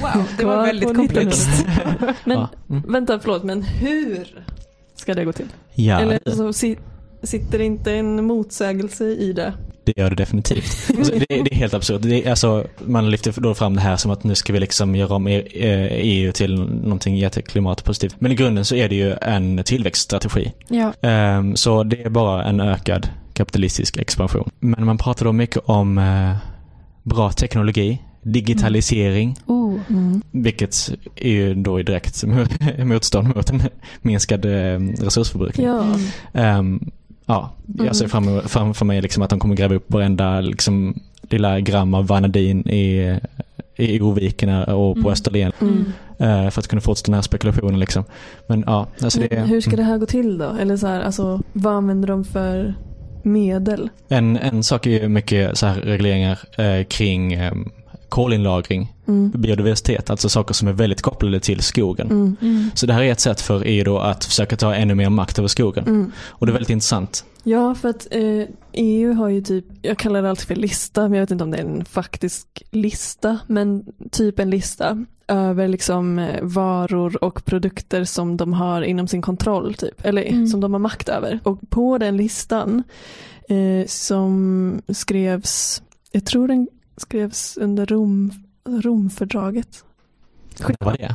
Wow, 0.00 0.24
det 0.38 0.44
var 0.44 0.66
väldigt 0.66 0.96
komplext. 0.96 1.48
men 2.24 2.38
ja. 2.38 2.48
Mm. 2.70 2.92
vänta, 2.92 3.20
förlåt, 3.20 3.44
men 3.44 3.62
hur 3.62 4.44
ska 4.96 5.14
det 5.14 5.24
gå 5.24 5.32
till? 5.32 5.46
ja, 5.74 6.00
Eller 6.00 6.20
så 6.30 6.52
si, 6.52 6.78
sitter 7.22 7.58
det 7.58 7.64
inte 7.64 7.92
en 7.92 8.24
motsägelse 8.24 9.04
i 9.04 9.32
det? 9.32 9.52
Det 9.84 9.92
gör 9.96 10.10
det 10.10 10.16
definitivt. 10.16 10.90
Alltså, 10.98 11.12
det, 11.12 11.26
det 11.28 11.52
är 11.52 11.54
helt 11.54 11.74
absurt. 11.74 12.02
Det 12.02 12.26
alltså, 12.26 12.64
man 12.78 13.10
lyfter 13.10 13.40
då 13.40 13.54
fram 13.54 13.74
det 13.74 13.80
här 13.80 13.96
som 13.96 14.10
att 14.10 14.24
nu 14.24 14.34
ska 14.34 14.52
vi 14.52 14.60
liksom 14.60 14.96
göra 14.96 15.14
om 15.14 15.26
E- 15.28 15.42
eh, 15.54 15.88
EU 15.92 16.32
till 16.32 16.60
någonting 16.60 17.16
jätteklimatpositivt. 17.16 18.16
Men 18.18 18.32
i 18.32 18.34
grunden 18.34 18.64
så 18.64 18.74
är 18.74 18.88
det 18.88 18.94
ju 18.94 19.14
en 19.22 19.64
tillväxtstrategi. 19.64 20.52
Ja. 20.68 20.92
Ehm, 21.08 21.56
så 21.56 21.82
det 21.84 22.02
är 22.02 22.10
bara 22.10 22.44
en 22.44 22.60
ökad 22.60 23.08
kapitalistisk 23.34 23.96
expansion. 23.96 24.50
Men 24.60 24.84
man 24.84 24.98
pratar 24.98 25.24
då 25.26 25.32
mycket 25.32 25.62
om 25.66 25.98
eh, 25.98 26.36
bra 27.02 27.32
teknologi, 27.32 27.98
digitalisering, 28.22 29.36
Oh. 29.46 29.78
Mm. 29.90 30.22
vilket 30.30 30.90
är 31.16 31.30
ju 31.30 31.54
då 31.54 31.80
i 31.80 31.82
direkt 31.82 32.24
motstånd 32.78 33.36
mot 33.36 33.50
en 33.50 33.62
minskad 34.02 34.44
eh, 34.44 34.78
resursförbrukning. 35.00 35.66
Ja. 35.66 35.84
Mm. 36.32 36.90
Ja, 37.26 37.50
jag 37.78 37.96
ser 37.96 38.08
fram 38.08 38.40
framför 38.46 38.84
mig 38.84 39.02
liksom 39.02 39.22
att 39.22 39.30
de 39.30 39.38
kommer 39.38 39.54
gräva 39.54 39.74
upp 39.74 39.92
varenda 39.92 40.40
liksom, 40.40 41.00
lilla 41.22 41.60
gram 41.60 41.94
av 41.94 42.06
vanadin 42.06 42.68
i, 42.68 43.18
i 43.76 44.00
Oviken 44.00 44.48
och 44.62 44.94
på 44.94 45.00
Mm. 45.00 45.12
Österlen 45.12 45.52
Mm. 45.60 45.84
eh, 46.18 46.50
för 46.50 46.60
att 46.60 46.68
kunna 46.68 46.80
fortsätta 46.82 47.06
den 47.06 47.14
här 47.14 47.22
spekulationen. 47.22 47.80
Liksom. 47.80 48.04
Men 48.46 48.64
ja, 48.66 48.86
alltså 49.02 49.20
det 49.20 49.28
Men 49.30 49.48
hur 49.48 49.60
ska 49.60 49.76
det 49.76 49.82
här 49.82 49.98
gå 49.98 50.06
till 50.06 50.38
då? 50.38 50.56
Eller 50.60 50.76
så 50.76 50.86
här, 50.86 51.00
alltså, 51.00 51.40
vad 51.52 51.74
använder 51.74 52.08
de 52.08 52.24
för 52.24 52.74
medel? 53.22 53.88
en, 54.08 54.36
en 54.36 54.62
sak 54.62 54.86
är 54.86 54.90
ju 55.02 55.08
mycket 55.08 55.58
så 55.58 55.66
här 55.66 55.74
regleringar 55.80 56.38
eh, 56.58 56.84
kring 56.84 57.32
eh, 57.32 57.52
kolinlagring, 58.12 58.92
Mm. 59.06 59.30
biodiversitet, 59.30 60.10
alltså 60.10 60.28
saker 60.28 60.54
som 60.54 60.68
är 60.68 60.72
väldigt 60.72 61.02
kopplade 61.02 61.40
till 61.40 61.60
skogen. 61.60 62.10
Mm. 62.10 62.36
Mm. 62.42 62.70
Så 62.74 62.86
det 62.86 62.92
här 62.92 63.02
är 63.02 63.12
ett 63.12 63.20
sätt 63.20 63.40
för 63.40 63.62
EU 63.66 63.84
då 63.84 63.98
att 63.98 64.24
försöka 64.24 64.56
ta 64.56 64.74
ännu 64.74 64.94
mer 64.94 65.08
makt 65.10 65.38
över 65.38 65.48
skogen. 65.48 65.84
Mm. 65.86 66.12
Och 66.28 66.46
det 66.46 66.50
är 66.50 66.54
väldigt 66.54 66.70
intressant. 66.70 67.24
Ja, 67.44 67.74
för 67.74 67.88
att 67.88 68.06
eh, 68.10 68.44
EU 68.72 69.12
har 69.14 69.28
ju 69.28 69.40
typ, 69.40 69.64
jag 69.82 69.98
kallar 69.98 70.22
det 70.22 70.30
alltid 70.30 70.46
för 70.46 70.54
lista, 70.56 71.00
men 71.02 71.12
jag 71.12 71.20
vet 71.20 71.30
inte 71.30 71.44
om 71.44 71.50
det 71.50 71.58
är 71.58 71.64
en 71.64 71.84
faktisk 71.84 72.62
lista, 72.70 73.38
men 73.46 73.84
typ 74.10 74.38
en 74.38 74.50
lista 74.50 75.04
över 75.28 75.68
liksom 75.68 76.18
eh, 76.18 76.42
varor 76.42 77.24
och 77.24 77.44
produkter 77.44 78.04
som 78.04 78.36
de 78.36 78.52
har 78.52 78.82
inom 78.82 79.08
sin 79.08 79.22
kontroll, 79.22 79.74
typ, 79.74 80.04
eller 80.04 80.22
Mm. 80.22 80.46
som 80.46 80.60
de 80.60 80.72
har 80.72 80.80
makt 80.80 81.08
över. 81.08 81.40
Och 81.42 81.58
på 81.70 81.98
den 81.98 82.16
listan 82.16 82.82
eh, 83.48 83.86
som 83.86 84.82
skrevs, 84.88 85.82
jag 86.12 86.24
tror 86.26 86.48
den 86.48 86.68
skrevs 86.96 87.56
under 87.56 87.86
Rom, 87.86 88.32
Romfördraget. 88.64 89.84
Det 90.66 90.76
var 90.80 90.92
det. 90.96 91.14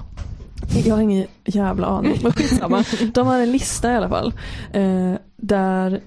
Jag 0.85 0.95
har 0.95 1.01
ingen 1.01 1.27
jävla 1.45 1.87
aning, 1.87 2.19
men 2.23 2.31
skitsamma. 2.31 2.83
De 3.13 3.27
har 3.27 3.39
en 3.39 3.51
lista 3.51 3.91
i 3.93 3.95
alla 3.95 4.09
fall. 4.09 4.33
Eh, 4.73 5.13
där, 5.37 6.01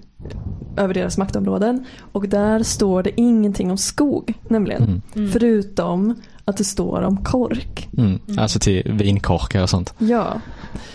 över 0.77 0.95
deras 0.95 1.19
maktområden. 1.19 1.85
Och 2.13 2.29
där 2.29 2.63
står 2.63 3.03
det 3.03 3.21
ingenting 3.21 3.71
om 3.71 3.79
skog, 3.79 4.35
nämligen. 4.49 4.83
Mm. 4.83 5.03
Mm. 5.15 5.31
Förutom 5.31 6.15
att 6.45 6.57
det 6.57 6.65
står 6.65 7.03
om 7.03 7.25
kork. 7.25 7.89
Mm. 7.99 8.19
Mm. 8.29 8.39
Alltså 8.39 8.59
till 8.59 8.93
vinkorkar 8.93 9.63
och 9.63 9.71
sånt. 9.71 9.95
Ja, 9.99 10.07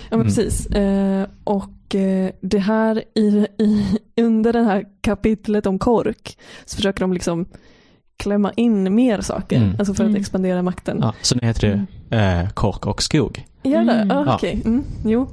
ja 0.09 0.17
men 0.17 0.21
Mm. 0.21 0.25
precis. 0.27 0.65
Eh, 0.67 1.27
och 1.43 1.95
eh, 1.95 2.31
det 2.41 2.59
här 2.59 3.03
i, 3.15 3.47
i, 3.57 3.97
under 4.21 4.53
det 4.53 4.63
här 4.63 4.85
kapitlet 5.01 5.65
om 5.65 5.79
kork 5.79 6.37
så 6.65 6.75
försöker 6.75 6.99
de 7.01 7.13
liksom 7.13 7.45
klämma 8.17 8.51
in 8.55 8.95
mer 8.95 9.21
saker. 9.21 9.57
Mm. 9.57 9.75
Alltså 9.79 9.93
för 9.93 10.03
att 10.03 10.09
Mm. 10.09 10.21
expandera 10.21 10.61
makten. 10.61 10.97
Ja, 11.01 11.13
så 11.21 11.35
nu 11.41 11.47
heter 11.47 11.85
det 12.09 12.17
eh, 12.17 12.49
kork 12.49 12.85
och 12.85 13.03
skog. 13.03 13.45
Gör 13.63 13.83
det? 13.83 13.91
Mm. 13.93 14.17
Ah, 14.17 14.23
Ja. 14.25 14.35
Okej, 14.35 14.61
mm, 14.65 14.83
jo. 15.05 15.27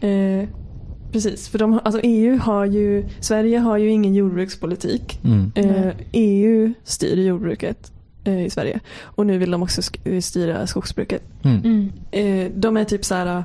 Eh, 0.00 0.48
precis, 1.12 1.48
för 1.48 1.58
de, 1.58 1.80
alltså 1.84 2.00
EU 2.02 2.38
har 2.38 2.64
ju, 2.64 3.04
Sverige 3.20 3.58
har 3.58 3.76
ju 3.76 3.88
ingen 3.90 4.14
jordbrukspolitik. 4.14 5.20
Mm. 5.24 5.52
Eh. 5.54 5.92
EU 6.12 6.72
styr 6.84 7.16
jordbruket 7.26 7.92
i 8.30 8.50
Sverige. 8.50 8.80
Och 9.02 9.26
nu 9.26 9.38
vill 9.38 9.50
de 9.50 9.62
också 9.62 9.80
sk- 9.80 10.20
styra 10.20 10.66
skogsbruket. 10.66 11.22
Mm. 11.42 11.60
Mm. 11.64 11.92
Eh, 12.10 12.50
de 12.56 12.76
är 12.76 12.84
typ 12.84 13.04
så 13.04 13.14
här, 13.14 13.44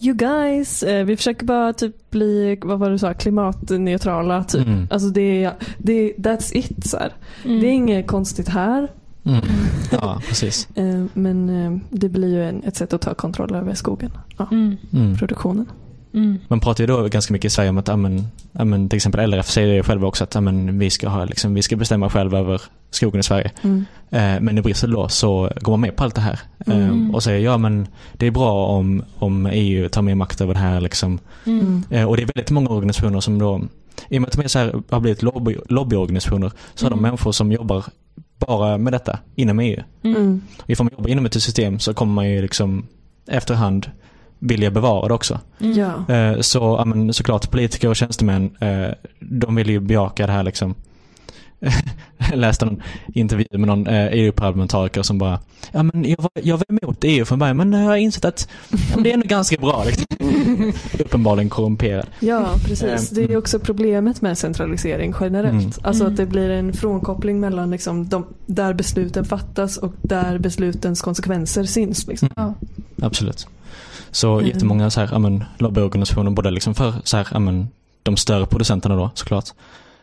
you 0.00 0.14
guys, 0.16 0.82
eh, 0.82 1.04
vi 1.04 1.16
försöker 1.16 1.46
bara 1.46 1.72
typ 1.72 2.10
bli, 2.10 2.58
vad 2.62 2.78
var 2.78 2.86
det 2.88 2.94
du 2.94 2.98
sa, 2.98 3.14
klimatneutrala 3.14 4.44
typ. 4.44 4.66
Mm. 4.66 4.86
Alltså 4.90 5.08
det 5.08 5.44
är, 5.44 5.52
det, 5.78 6.12
that's 6.16 6.56
it 6.56 6.86
så 6.86 6.96
här. 6.96 7.12
Mm. 7.44 7.60
Det 7.60 7.66
är 7.66 7.70
inget 7.70 8.06
konstigt 8.06 8.48
här. 8.48 8.88
Mm. 9.24 9.40
Ja, 9.92 10.20
precis. 10.28 10.68
Eh, 10.74 11.04
men 11.14 11.48
eh, 11.64 11.78
det 11.90 12.08
blir 12.08 12.28
ju 12.28 12.44
en, 12.48 12.62
ett 12.64 12.76
sätt 12.76 12.92
att 12.92 13.00
ta 13.00 13.14
kontroll 13.14 13.54
över 13.54 13.74
skogen. 13.74 14.10
Ja, 14.38 14.48
Mm. 14.52 14.76
Mm. 14.92 15.16
produktionen. 15.16 15.66
Mm. 16.14 16.38
Man 16.48 16.60
pratar 16.60 16.82
ju 16.84 16.86
då 16.86 17.08
ganska 17.08 17.32
mycket 17.32 17.52
i 17.52 17.54
Sverige 17.54 17.70
om 17.70 17.78
att, 17.78 17.88
ja, 17.88 17.96
men, 17.96 18.26
ja, 18.52 18.64
men, 18.64 18.88
till 18.88 18.96
exempel 18.96 19.30
LRF 19.30 19.50
säger 19.50 19.76
det 19.76 19.82
själva 19.82 20.06
också 20.06 20.24
att 20.24 20.34
ja, 20.34 20.40
men, 20.40 20.78
vi, 20.78 20.90
ska 20.90 21.08
ha, 21.08 21.24
liksom, 21.24 21.54
vi 21.54 21.62
ska 21.62 21.76
bestämma 21.76 22.10
själva 22.10 22.38
över 22.38 22.62
skogen 22.90 23.20
i 23.20 23.22
Sverige. 23.22 23.50
Mm. 23.62 23.84
Eh, 24.10 24.40
men 24.40 24.58
i 24.58 24.62
Bryssel 24.62 24.90
då 24.90 25.08
så 25.08 25.50
går 25.60 25.72
man 25.72 25.80
med 25.80 25.96
på 25.96 26.04
allt 26.04 26.14
det 26.14 26.20
här. 26.20 26.40
Eh, 26.66 26.76
Mm. 26.76 27.14
och 27.14 27.22
säger 27.22 27.40
ja 27.44 27.58
men 27.58 27.86
det 28.12 28.26
är 28.26 28.30
bra 28.30 28.66
om, 28.66 29.02
om 29.18 29.46
EU 29.46 29.88
tar 29.88 30.02
mer 30.02 30.14
makt 30.14 30.40
över 30.40 30.54
det 30.54 30.60
här. 30.60 30.80
Liksom. 30.80 31.18
Mm. 31.46 31.60
Mm. 31.60 31.82
Eh, 31.90 32.04
och 32.08 32.16
det 32.16 32.22
är 32.22 32.26
väldigt 32.34 32.50
många 32.50 32.70
organisationer 32.70 33.20
som 33.20 33.38
då, 33.38 33.60
i 34.08 34.18
och 34.18 34.22
med 34.22 34.28
att 34.28 34.36
de 34.36 34.42
är 34.44 34.48
så 34.48 34.58
här, 34.58 34.82
har 34.90 35.00
blivit 35.00 35.22
lobby, 35.22 35.56
lobbyorganisationer, 35.68 36.52
så 36.74 36.86
har 36.86 36.90
de 36.90 37.02
människor 37.02 37.32
som 37.32 37.52
jobbar 37.52 37.84
bara 38.38 38.78
med 38.78 38.92
detta 38.92 39.18
inom 39.34 39.60
EU. 39.60 39.82
Mm. 40.02 40.16
Mm. 40.16 40.40
Ifall 40.66 40.84
man 40.84 40.92
jobbar 40.96 41.10
inom 41.10 41.26
ett 41.26 41.42
system 41.42 41.78
så 41.78 41.94
kommer 41.94 42.12
man 42.12 42.30
ju 42.30 42.42
liksom 42.42 42.86
efterhand 43.26 43.90
vilja 44.38 44.70
bevara 44.70 45.08
det 45.08 45.14
också. 45.14 45.40
Mm. 45.60 45.78
Ja. 45.78 46.14
Eh, 46.14 46.40
Så 46.40 46.58
ja, 46.58 46.84
men, 46.84 47.12
såklart 47.12 47.50
politiker 47.50 47.88
och 47.88 47.96
tjänstemän, 47.96 48.50
eh, 48.60 48.88
de 49.20 49.54
vill 49.54 49.70
ju 49.70 49.80
bejaka 49.80 50.26
det 50.26 50.32
här 50.32 50.42
liksom. 50.42 50.74
Jag 52.30 52.38
läste 52.38 52.66
en 52.66 52.82
intervju 53.14 53.46
med 53.50 53.66
någon 53.66 53.86
eh, 53.86 54.06
EU-parlamentariker 54.06 55.02
som 55.02 55.18
bara 55.18 55.38
Ja 55.72 55.82
men 55.82 56.04
jag 56.04 56.22
var, 56.22 56.30
jag 56.42 56.56
var 56.56 56.82
emot 56.82 56.98
EU 57.04 57.24
från 57.24 57.38
början 57.38 57.56
men 57.56 57.70
nu 57.70 57.84
har 57.84 57.90
jag 57.90 58.00
insett 58.00 58.24
att 58.24 58.48
ja, 58.70 59.00
det 59.02 59.10
är 59.10 59.14
ändå 59.14 59.26
ganska 59.26 59.56
bra. 59.56 59.84
Liksom. 59.86 60.06
Uppenbarligen 60.98 61.48
korrumperad. 61.50 62.06
ja, 62.20 62.54
precis. 62.64 62.82
Eh, 62.82 63.14
Det 63.14 63.20
är 63.20 63.22
ju 63.22 63.28
mm. 63.28 63.38
också 63.38 63.58
problemet 63.58 64.20
med 64.22 64.38
centralisering 64.38 65.14
generellt. 65.20 65.52
Mm. 65.52 65.70
Alltså 65.82 66.02
Mm. 66.02 66.12
att 66.12 66.16
det 66.16 66.26
blir 66.26 66.50
en 66.50 66.72
frånkoppling 66.72 67.40
mellan 67.40 67.70
liksom 67.70 68.08
de, 68.08 68.26
där 68.46 68.74
besluten 68.74 69.24
fattas 69.24 69.76
och 69.76 69.92
där 70.02 70.38
beslutens 70.38 71.00
konsekvenser 71.02 71.64
syns. 71.64 72.06
Liksom. 72.06 72.28
Ja. 72.36 72.54
Absolut. 73.02 73.46
Så 74.10 74.34
Mm. 74.34 74.46
jättemånga 74.46 74.90
så 74.90 75.00
här, 75.00 75.08
ja, 75.12 75.18
men, 75.18 75.44
lobbyorganisationer 75.58 76.30
både 76.30 76.50
liksom 76.50 76.74
för 76.74 76.94
så 77.04 77.16
här, 77.16 77.28
ja, 77.32 77.38
men, 77.38 77.68
de 78.02 78.16
större 78.16 78.46
producenterna 78.46 78.96
då 78.96 79.10
såklart. 79.14 79.44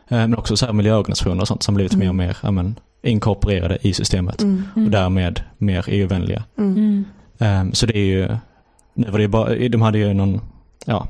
Eh, 0.08 0.18
Men 0.18 0.36
också 0.36 0.58
så 0.58 0.66
här 0.66 0.74
miljöorganisationer 0.74 1.42
och 1.42 1.48
sånt 1.48 1.64
som 1.64 1.76
blivit 1.76 1.94
Mm. 1.94 2.04
mer 2.06 2.10
och 2.10 2.16
mer 2.16 2.38
ja, 2.44 2.52
men, 2.52 2.76
inkorporerade 3.04 3.78
i 3.82 3.94
systemet. 3.94 4.42
Mm. 4.42 4.64
Mm. 4.76 4.86
Och 4.86 4.92
därmed 4.92 5.42
mer 5.58 5.86
EU-vänliga. 5.88 6.44
Mm. 6.58 6.72
Mm. 6.78 7.06
Ehm, 7.40 7.74
så 7.74 7.86
det 7.86 7.98
är 7.98 8.06
ju, 8.06 8.38
nu 8.96 9.08
var 9.10 9.18
det 9.18 9.22
ju 9.24 9.28
bara, 9.28 9.56
de 9.70 9.82
hade 9.82 9.98
ju 9.98 10.14
någon, 10.14 10.42
ja, 10.86 11.08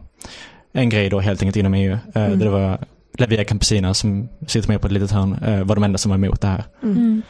en 0.73 0.89
grej 0.89 1.09
då 1.09 1.19
helt 1.19 1.41
enkelt 1.41 1.55
inom 1.57 1.73
EU. 1.73 1.91
eh, 1.93 1.99
Mm. 2.25 2.39
Där 2.39 2.45
det 2.45 2.51
var 2.51 2.77
Levia 3.17 3.43
Campesina 3.43 3.93
som 3.93 4.29
sitter 4.47 4.69
med 4.69 4.81
på 4.81 4.87
ett 4.87 4.93
litet 4.93 5.11
hörn, 5.11 5.33
eh, 5.33 5.63
var 5.63 5.75
de 5.75 5.83
enda 5.83 5.97
som 5.97 6.09
var 6.09 6.15
emot 6.17 6.41
det 6.41 6.47
här. 6.47 6.63
Mm. 6.83 6.97
Mm. 6.97 7.21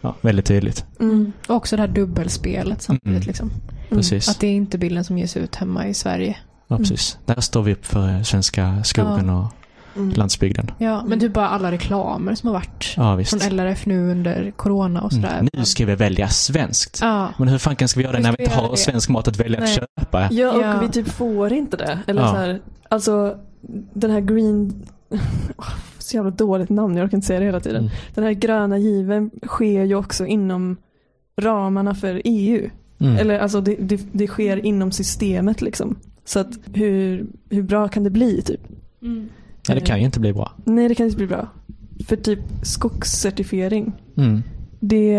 Ja, 0.00 0.14
väldigt 0.20 0.46
tydligt. 0.46 0.84
Mm. 1.00 1.32
Och 1.48 1.56
också 1.56 1.76
det 1.76 1.82
här 1.82 1.88
dubbelspelet 1.88 2.82
samtidigt. 2.82 3.16
Mm. 3.16 3.26
Liksom. 3.26 3.50
Precis. 3.88 4.28
Att 4.28 4.40
det 4.40 4.46
är 4.46 4.52
inte 4.54 4.78
bilden 4.78 5.04
som 5.04 5.18
ges 5.18 5.36
ut 5.36 5.54
hemma 5.54 5.86
i 5.88 5.94
Sverige. 5.94 6.36
Ja, 6.68 6.76
precis. 6.76 7.18
Där 7.26 7.40
står 7.40 7.62
vi 7.62 7.72
upp 7.72 7.86
för 7.86 8.22
svenska 8.22 8.84
skogen 8.84 9.30
och 9.30 9.46
Mm. 9.96 10.10
landsbygden. 10.10 10.70
Ja, 10.78 11.04
men 11.06 11.20
typ 11.20 11.32
bara 11.32 11.48
alla 11.48 11.72
reklamer 11.72 12.34
som 12.34 12.46
har 12.46 12.54
varit 12.54 12.94
Ja, 12.96 13.14
visst. 13.14 13.30
från 13.42 13.56
LRF 13.56 13.86
nu 13.86 14.10
under 14.10 14.50
corona 14.56 15.02
och 15.02 15.12
sådär. 15.12 15.34
Mm. 15.38 15.48
Nu 15.52 15.64
ska 15.64 15.86
vi 15.86 15.94
välja 15.94 16.28
svenskt. 16.28 16.98
Ja. 17.02 17.28
Men 17.38 17.48
hur 17.48 17.58
fan 17.58 17.88
ska 17.88 18.00
vi 18.00 18.04
göra 18.04 18.16
det 18.16 18.22
när 18.22 18.34
vi 18.38 18.44
inte 18.44 18.56
har 18.56 18.70
det? 18.70 18.76
svensk 18.76 19.08
mat 19.08 19.28
att 19.28 19.36
välja 19.40 19.60
Nej. 19.60 19.68
att 19.68 19.74
köpa? 19.98 20.28
Ja, 20.30 20.52
och 20.52 20.62
Ja. 20.62 20.80
vi 20.80 20.88
typ 20.88 21.08
får 21.08 21.52
inte 21.52 21.76
det. 21.76 21.98
Eller 22.06 22.22
Ja. 22.22 22.28
så 22.30 22.36
här, 22.36 22.60
alltså 22.88 23.36
den 23.94 24.10
här 24.10 24.20
green... 24.20 24.82
Så 25.98 26.16
jävla 26.16 26.30
dåligt 26.30 26.68
namn, 26.70 26.96
jag 26.96 27.04
orkar 27.04 27.16
inte 27.16 27.26
säga 27.26 27.40
det 27.40 27.46
hela 27.46 27.60
tiden. 27.60 27.80
Mm. 27.80 27.90
Den 28.14 28.24
här 28.24 28.32
gröna 28.32 28.78
given 28.78 29.30
sker 29.46 29.84
ju 29.84 29.94
också 29.94 30.26
inom 30.26 30.76
ramarna 31.40 31.94
för 31.94 32.22
EU. 32.24 32.70
Mm. 33.00 33.16
Eller 33.16 33.38
alltså 33.38 33.60
det, 33.60 33.74
det, 33.74 34.00
det 34.12 34.26
sker 34.26 34.66
inom 34.66 34.92
systemet 34.92 35.60
liksom. 35.62 35.96
Så 36.24 36.38
att 36.38 36.48
hur, 36.74 37.26
hur 37.50 37.62
bra 37.62 37.88
kan 37.88 38.04
det 38.04 38.10
bli 38.10 38.42
typ? 38.42 38.60
Mm. 39.02 39.28
Ja, 39.68 39.74
det 39.74 39.80
kan 39.80 39.98
ju 39.98 40.04
inte 40.04 40.20
bli 40.20 40.32
bra. 40.32 40.52
Nej 40.64 40.88
det 40.88 40.94
kan 40.94 41.06
inte 41.06 41.16
bli 41.16 41.26
bra. 41.26 41.48
För 42.06 42.16
typ 42.16 42.38
skogscertifiering. 42.62 43.92
Mm. 44.16 44.42
Det... 44.80 45.14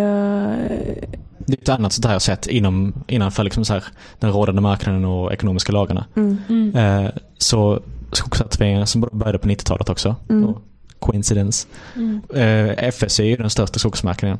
Det 1.46 1.54
är 1.54 1.62
ett 1.62 1.70
annat 1.70 1.94
sånt 1.94 2.06
här 2.06 2.20
sätt 2.20 2.48
inom, 2.48 2.94
innanför 3.08 3.44
liksom 3.44 3.66
så 3.66 3.74
här, 3.74 3.84
den 4.20 4.32
rådande 4.32 4.62
marknaden 4.62 5.06
och 5.06 5.34
ekonomiska 5.34 5.72
lagarna. 5.72 6.06
Mm, 6.16 6.38
Mm. 6.50 6.76
Eh, 6.76 7.12
så 7.38 7.82
skogscertifieringar 8.12 8.86
som 8.86 9.02
började 9.12 9.38
på 9.38 9.48
90-talet 9.48 9.90
också. 9.90 10.16
Mm. 10.30 10.46
Och 10.50 10.62
coincidence. 11.00 11.68
Mm. 11.96 12.22
Eh, 12.34 12.88
FSC 12.88 13.20
är 13.20 13.24
ju 13.24 13.36
den 13.36 13.50
största 13.50 13.80
skogsmarknaden. 13.80 14.38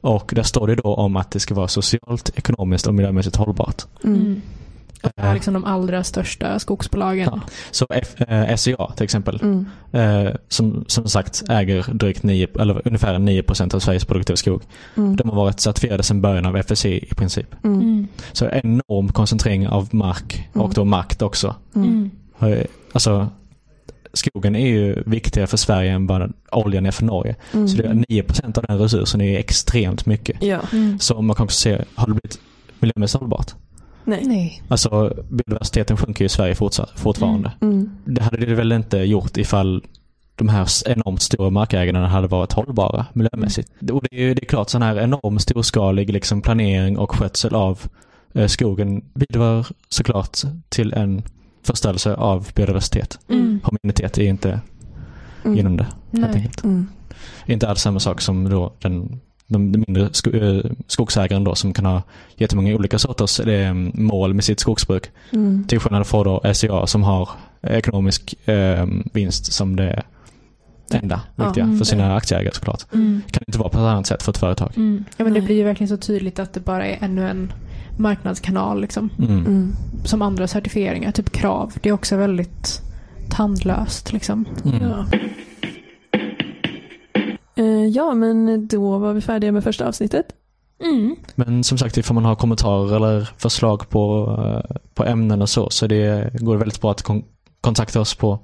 Och 0.00 0.32
där 0.34 0.42
står 0.42 0.66
det 0.66 0.74
då 0.74 0.94
om 0.94 1.16
att 1.16 1.30
det 1.30 1.40
ska 1.40 1.54
vara 1.54 1.68
socialt, 1.68 2.38
ekonomiskt 2.38 2.86
och 2.86 2.94
miljömässigt 2.94 3.36
hållbart. 3.36 3.82
Och 5.02 5.10
det 5.16 5.22
är 5.22 5.34
liksom 5.34 5.54
de 5.54 5.64
allra 5.64 6.04
största 6.04 6.58
skogsbolagen. 6.58 7.28
Ja. 7.32 7.40
Så 7.70 7.86
F, 7.90 8.20
eh, 8.20 8.56
SCA 8.56 8.92
till 8.96 9.04
exempel, 9.04 9.40
mm, 9.42 9.66
eh, 9.92 10.32
som, 10.48 10.84
som 10.88 11.08
sagt 11.08 11.42
äger 11.48 11.86
drygt 11.92 12.22
9, 12.22 12.46
eller 12.60 12.82
ungefär 12.84 13.18
9% 13.18 13.74
av 13.74 13.78
Sveriges 13.80 14.04
produktiva 14.04 14.36
skog. 14.36 14.62
mm, 14.96 15.16
De 15.16 15.28
har 15.28 15.36
varit 15.36 15.60
certifierade 15.60 16.02
sedan 16.02 16.20
början 16.20 16.46
av 16.46 16.56
FSC 16.56 16.84
i 16.86 17.14
princip. 17.14 17.46
mm, 17.64 17.80
Mm. 17.80 18.08
Så 18.32 18.46
enorm 18.52 19.08
koncentrering 19.12 19.68
av 19.68 19.94
mark 19.94 20.48
och 20.52 20.60
Mm. 20.60 20.72
då 20.74 20.84
makt 20.84 21.22
också. 21.22 21.54
mm. 21.74 22.10
Mm. 22.40 22.52
Eh, 22.52 22.64
Alltså, 22.92 23.28
skogen 24.12 24.56
är 24.56 24.66
ju 24.66 25.02
viktigare 25.06 25.46
för 25.46 25.56
Sverige 25.56 25.92
än 25.92 26.06
bara 26.06 26.28
oljan 26.52 26.86
är 26.86 26.90
för 26.90 27.04
Norge. 27.04 27.36
Mm. 27.52 27.68
Så 27.68 27.76
det 27.76 27.82
är 27.88 27.94
9% 28.08 28.58
av 28.58 28.64
den 28.68 28.78
resursen 28.78 29.20
är 29.20 29.38
extremt 29.38 30.06
mycket. 30.06 30.42
Ja, 30.42 30.60
Mm. 30.72 30.98
Så 30.98 31.22
man 31.22 31.36
kan 31.36 31.44
också 31.44 31.56
se, 31.60 31.84
har 31.94 32.06
det 32.06 32.12
blivit 32.12 32.38
miljömässigt 32.80 33.20
hållbart? 33.20 33.54
Nej. 34.06 34.24
Nej. 34.26 34.62
Alltså 34.68 35.12
biodiversiteten 35.30 35.96
sjunker 35.96 36.22
ju 36.22 36.26
i 36.26 36.28
Sverige 36.28 36.54
fortsatt, 36.54 36.90
fortfarande. 37.00 37.52
Mm, 37.60 37.90
Det 38.04 38.22
hade 38.22 38.36
det 38.46 38.54
väl 38.54 38.72
inte 38.72 38.96
gjort 38.98 39.36
ifall 39.36 39.84
de 40.36 40.48
här 40.48 40.68
enormt 40.86 41.22
stora 41.22 41.50
markägarna 41.50 42.08
hade 42.08 42.26
varit 42.28 42.52
hållbara 42.52 43.06
miljömässigt. 43.12 43.70
Och 43.92 44.02
det 44.10 44.16
är, 44.30 44.34
det 44.34 44.42
är 44.44 44.46
klart 44.46 44.70
sån 44.70 44.82
här 44.82 44.98
enorm 45.00 45.38
storskalig 45.38 46.10
liksom 46.12 46.42
planering 46.42 46.98
och 46.98 47.12
skötsel 47.16 47.54
av 47.54 47.80
eh, 48.34 48.46
skogen 48.46 49.04
bidrar 49.14 49.66
såklart 49.88 50.38
till 50.68 50.92
en 50.92 51.22
förstörelse 51.66 52.14
av 52.14 52.48
biodiversitet. 52.54 53.18
Mm. 53.28 53.60
Homogenitet 53.64 54.18
är 54.18 54.22
inte 54.22 54.60
Mm. 55.44 55.58
inom 55.58 55.76
det 55.76 55.84
helt 55.84 55.94
Nej. 56.12 56.34
enkelt. 56.36 56.64
Mm. 56.64 56.86
Inte 57.46 57.68
alls 57.68 57.80
samma 57.80 58.00
sak 58.00 58.20
som 58.20 58.50
då 58.50 58.72
den, 58.78 59.20
de, 59.46 59.72
de 59.72 59.84
mindre 59.86 60.08
sko, 60.12 60.30
eh, 60.30 60.64
skogsägaren 60.86 61.44
då 61.44 61.54
som 61.54 61.72
kan 61.72 61.86
ha 61.86 62.02
jättemånga 62.36 62.74
olika 62.74 62.98
sorters 62.98 63.40
eh, 63.40 63.74
mål 63.94 64.34
med 64.34 64.44
sitt 64.44 64.60
skogsbruk. 64.60 65.10
Mm. 65.32 65.64
Till 65.68 65.80
skillnad 65.80 66.06
från 66.06 66.24
då 66.24 66.54
SCA 66.54 66.86
som 66.86 67.02
har 67.02 67.28
ekonomisk 67.62 68.48
eh, 68.48 68.86
vinst 69.12 69.52
som 69.52 69.76
det 69.76 70.02
enda 70.90 71.20
Ja, 71.36 71.44
viktiga 71.44 71.64
mm, 71.64 71.78
för 71.78 71.84
sina 71.84 72.08
det. 72.08 72.14
aktieägare 72.14 72.54
såklart. 72.54 72.92
Mm. 72.94 73.22
Kan 73.30 73.42
inte 73.46 73.58
vara 73.58 73.68
på 73.68 73.78
ett 73.78 73.82
annat 73.82 74.06
sätt 74.06 74.22
för 74.22 74.32
ett 74.32 74.38
företag. 74.38 74.72
Mm. 74.76 75.04
Ja, 75.16 75.24
men 75.24 75.34
det 75.34 75.40
blir 75.40 75.56
ju 75.56 75.64
verkligen 75.64 75.88
så 75.88 75.96
tydligt 75.96 76.38
att 76.38 76.52
det 76.54 76.60
bara 76.60 76.86
är 76.86 77.04
ännu 77.04 77.28
en 77.28 77.52
marknadskanal 77.96 78.80
liksom. 78.80 79.10
Mm. 79.18 79.38
Mm. 79.38 79.72
Som 80.04 80.22
andra 80.22 80.46
certifieringar, 80.46 81.12
typ 81.12 81.32
krav. 81.32 81.72
Det 81.82 81.88
är 81.88 81.92
också 81.92 82.16
väldigt 82.16 82.80
tandlöst 83.30 84.12
liksom. 84.12 84.44
Mm. 84.64 84.82
Ja. 84.82 85.06
Eh, 87.56 87.86
ja, 87.86 88.14
men 88.14 88.66
då 88.66 88.98
var 88.98 89.12
vi 89.12 89.20
färdiga 89.20 89.52
med 89.52 89.64
första 89.64 89.88
avsnittet. 89.88 90.26
Mm. 90.82 91.16
Men 91.34 91.64
som 91.64 91.78
sagt, 91.78 91.96
ifall 91.96 92.14
man 92.14 92.24
har 92.24 92.34
kommentarer 92.34 92.96
eller 92.96 93.30
förslag 93.38 93.88
på, 93.88 94.34
eh, 94.70 94.76
på 94.94 95.04
ämnen 95.04 95.42
och 95.42 95.48
så, 95.48 95.70
så 95.70 95.86
det 95.86 96.30
går 96.40 96.56
väldigt 96.56 96.80
bra 96.80 96.90
att 96.90 97.02
kon- 97.02 97.24
kontakta 97.60 98.00
oss 98.00 98.14
på 98.14 98.38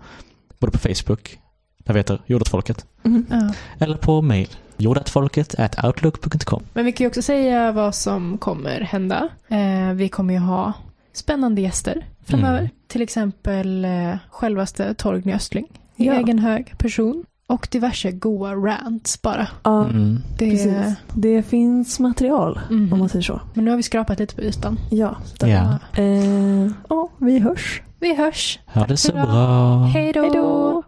både 0.58 0.72
på 0.72 0.78
Facebook, 0.78 1.38
där 1.84 1.94
vi 1.94 2.00
heter 2.00 2.20
Jordatfolket, 2.26 2.86
Mm. 3.04 3.26
Ja. 3.30 3.52
eller 3.78 3.96
på 3.96 4.22
mail, 4.22 4.48
jordatfolket 4.76 5.54
at 5.58 5.84
outlook.com. 5.84 6.62
Men 6.72 6.84
vi 6.84 6.92
kan 6.92 7.04
ju 7.04 7.08
också 7.08 7.22
säga 7.22 7.72
vad 7.72 7.94
som 7.94 8.38
kommer 8.38 8.80
hända. 8.80 9.28
Eh, 9.48 9.92
vi 9.94 10.08
kommer 10.08 10.34
ju 10.34 10.40
ha 10.40 10.72
spännande 11.12 11.60
gäster 11.60 12.06
framöver. 12.24 12.58
Mm. 12.58 12.70
Till 12.88 13.02
exempel 13.02 13.84
eh, 13.84 14.14
självaste 14.30 14.94
Torgny 14.94 15.32
Östling 15.32 15.66
i 15.96 16.06
Ja. 16.06 16.14
egen 16.14 16.38
hög 16.38 16.78
person. 16.78 17.24
Och 17.52 17.68
diverse 17.70 18.10
goa 18.12 18.54
rants 18.54 19.22
bara. 19.22 19.48
Ja, 19.62 19.84
Mm. 19.84 20.18
Det, 20.38 20.50
precis. 20.50 20.94
Det 21.14 21.42
finns 21.42 22.00
material, 22.00 22.60
Mhm. 22.70 22.92
om 22.92 22.98
man 22.98 23.08
säger 23.08 23.22
så. 23.22 23.40
Men 23.54 23.64
nu 23.64 23.70
har 23.70 23.76
vi 23.76 23.82
skrapat 23.82 24.18
lite 24.18 24.34
på 24.34 24.40
ytan. 24.42 24.78
Ja. 24.90 25.16
Ja. 25.40 25.78
Eh, 25.96 26.70
ja, 26.88 27.08
vi 27.18 27.38
hörs. 27.38 27.82
Vi 28.00 28.14
hörs. 28.14 28.58
Ha 28.66 28.86
det 28.86 28.96
så 28.96 29.12
Bra. 29.12 29.76
Hej 29.94 30.12
då. 30.12 30.20
Hej 30.22 30.30
då. 30.34 30.82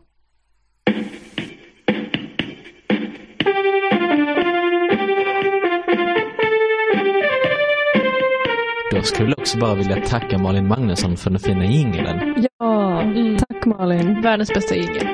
Då 8.92 9.02
skulle 9.02 9.28
jag 9.30 9.38
också 9.38 9.58
bara 9.58 9.74
vilja 9.74 9.96
tacka 10.06 10.38
Malin 10.38 10.68
Magnusson 10.68 11.16
för 11.16 11.30
den 11.30 11.38
fina 11.40 11.64
jingeln. 11.64 12.46
Ja, 12.58 13.00
Mm. 13.02 13.36
tack 13.36 13.64
Malin. 13.66 14.22
Världens 14.22 14.48
bästa 14.54 14.74
jingel. 14.74 15.06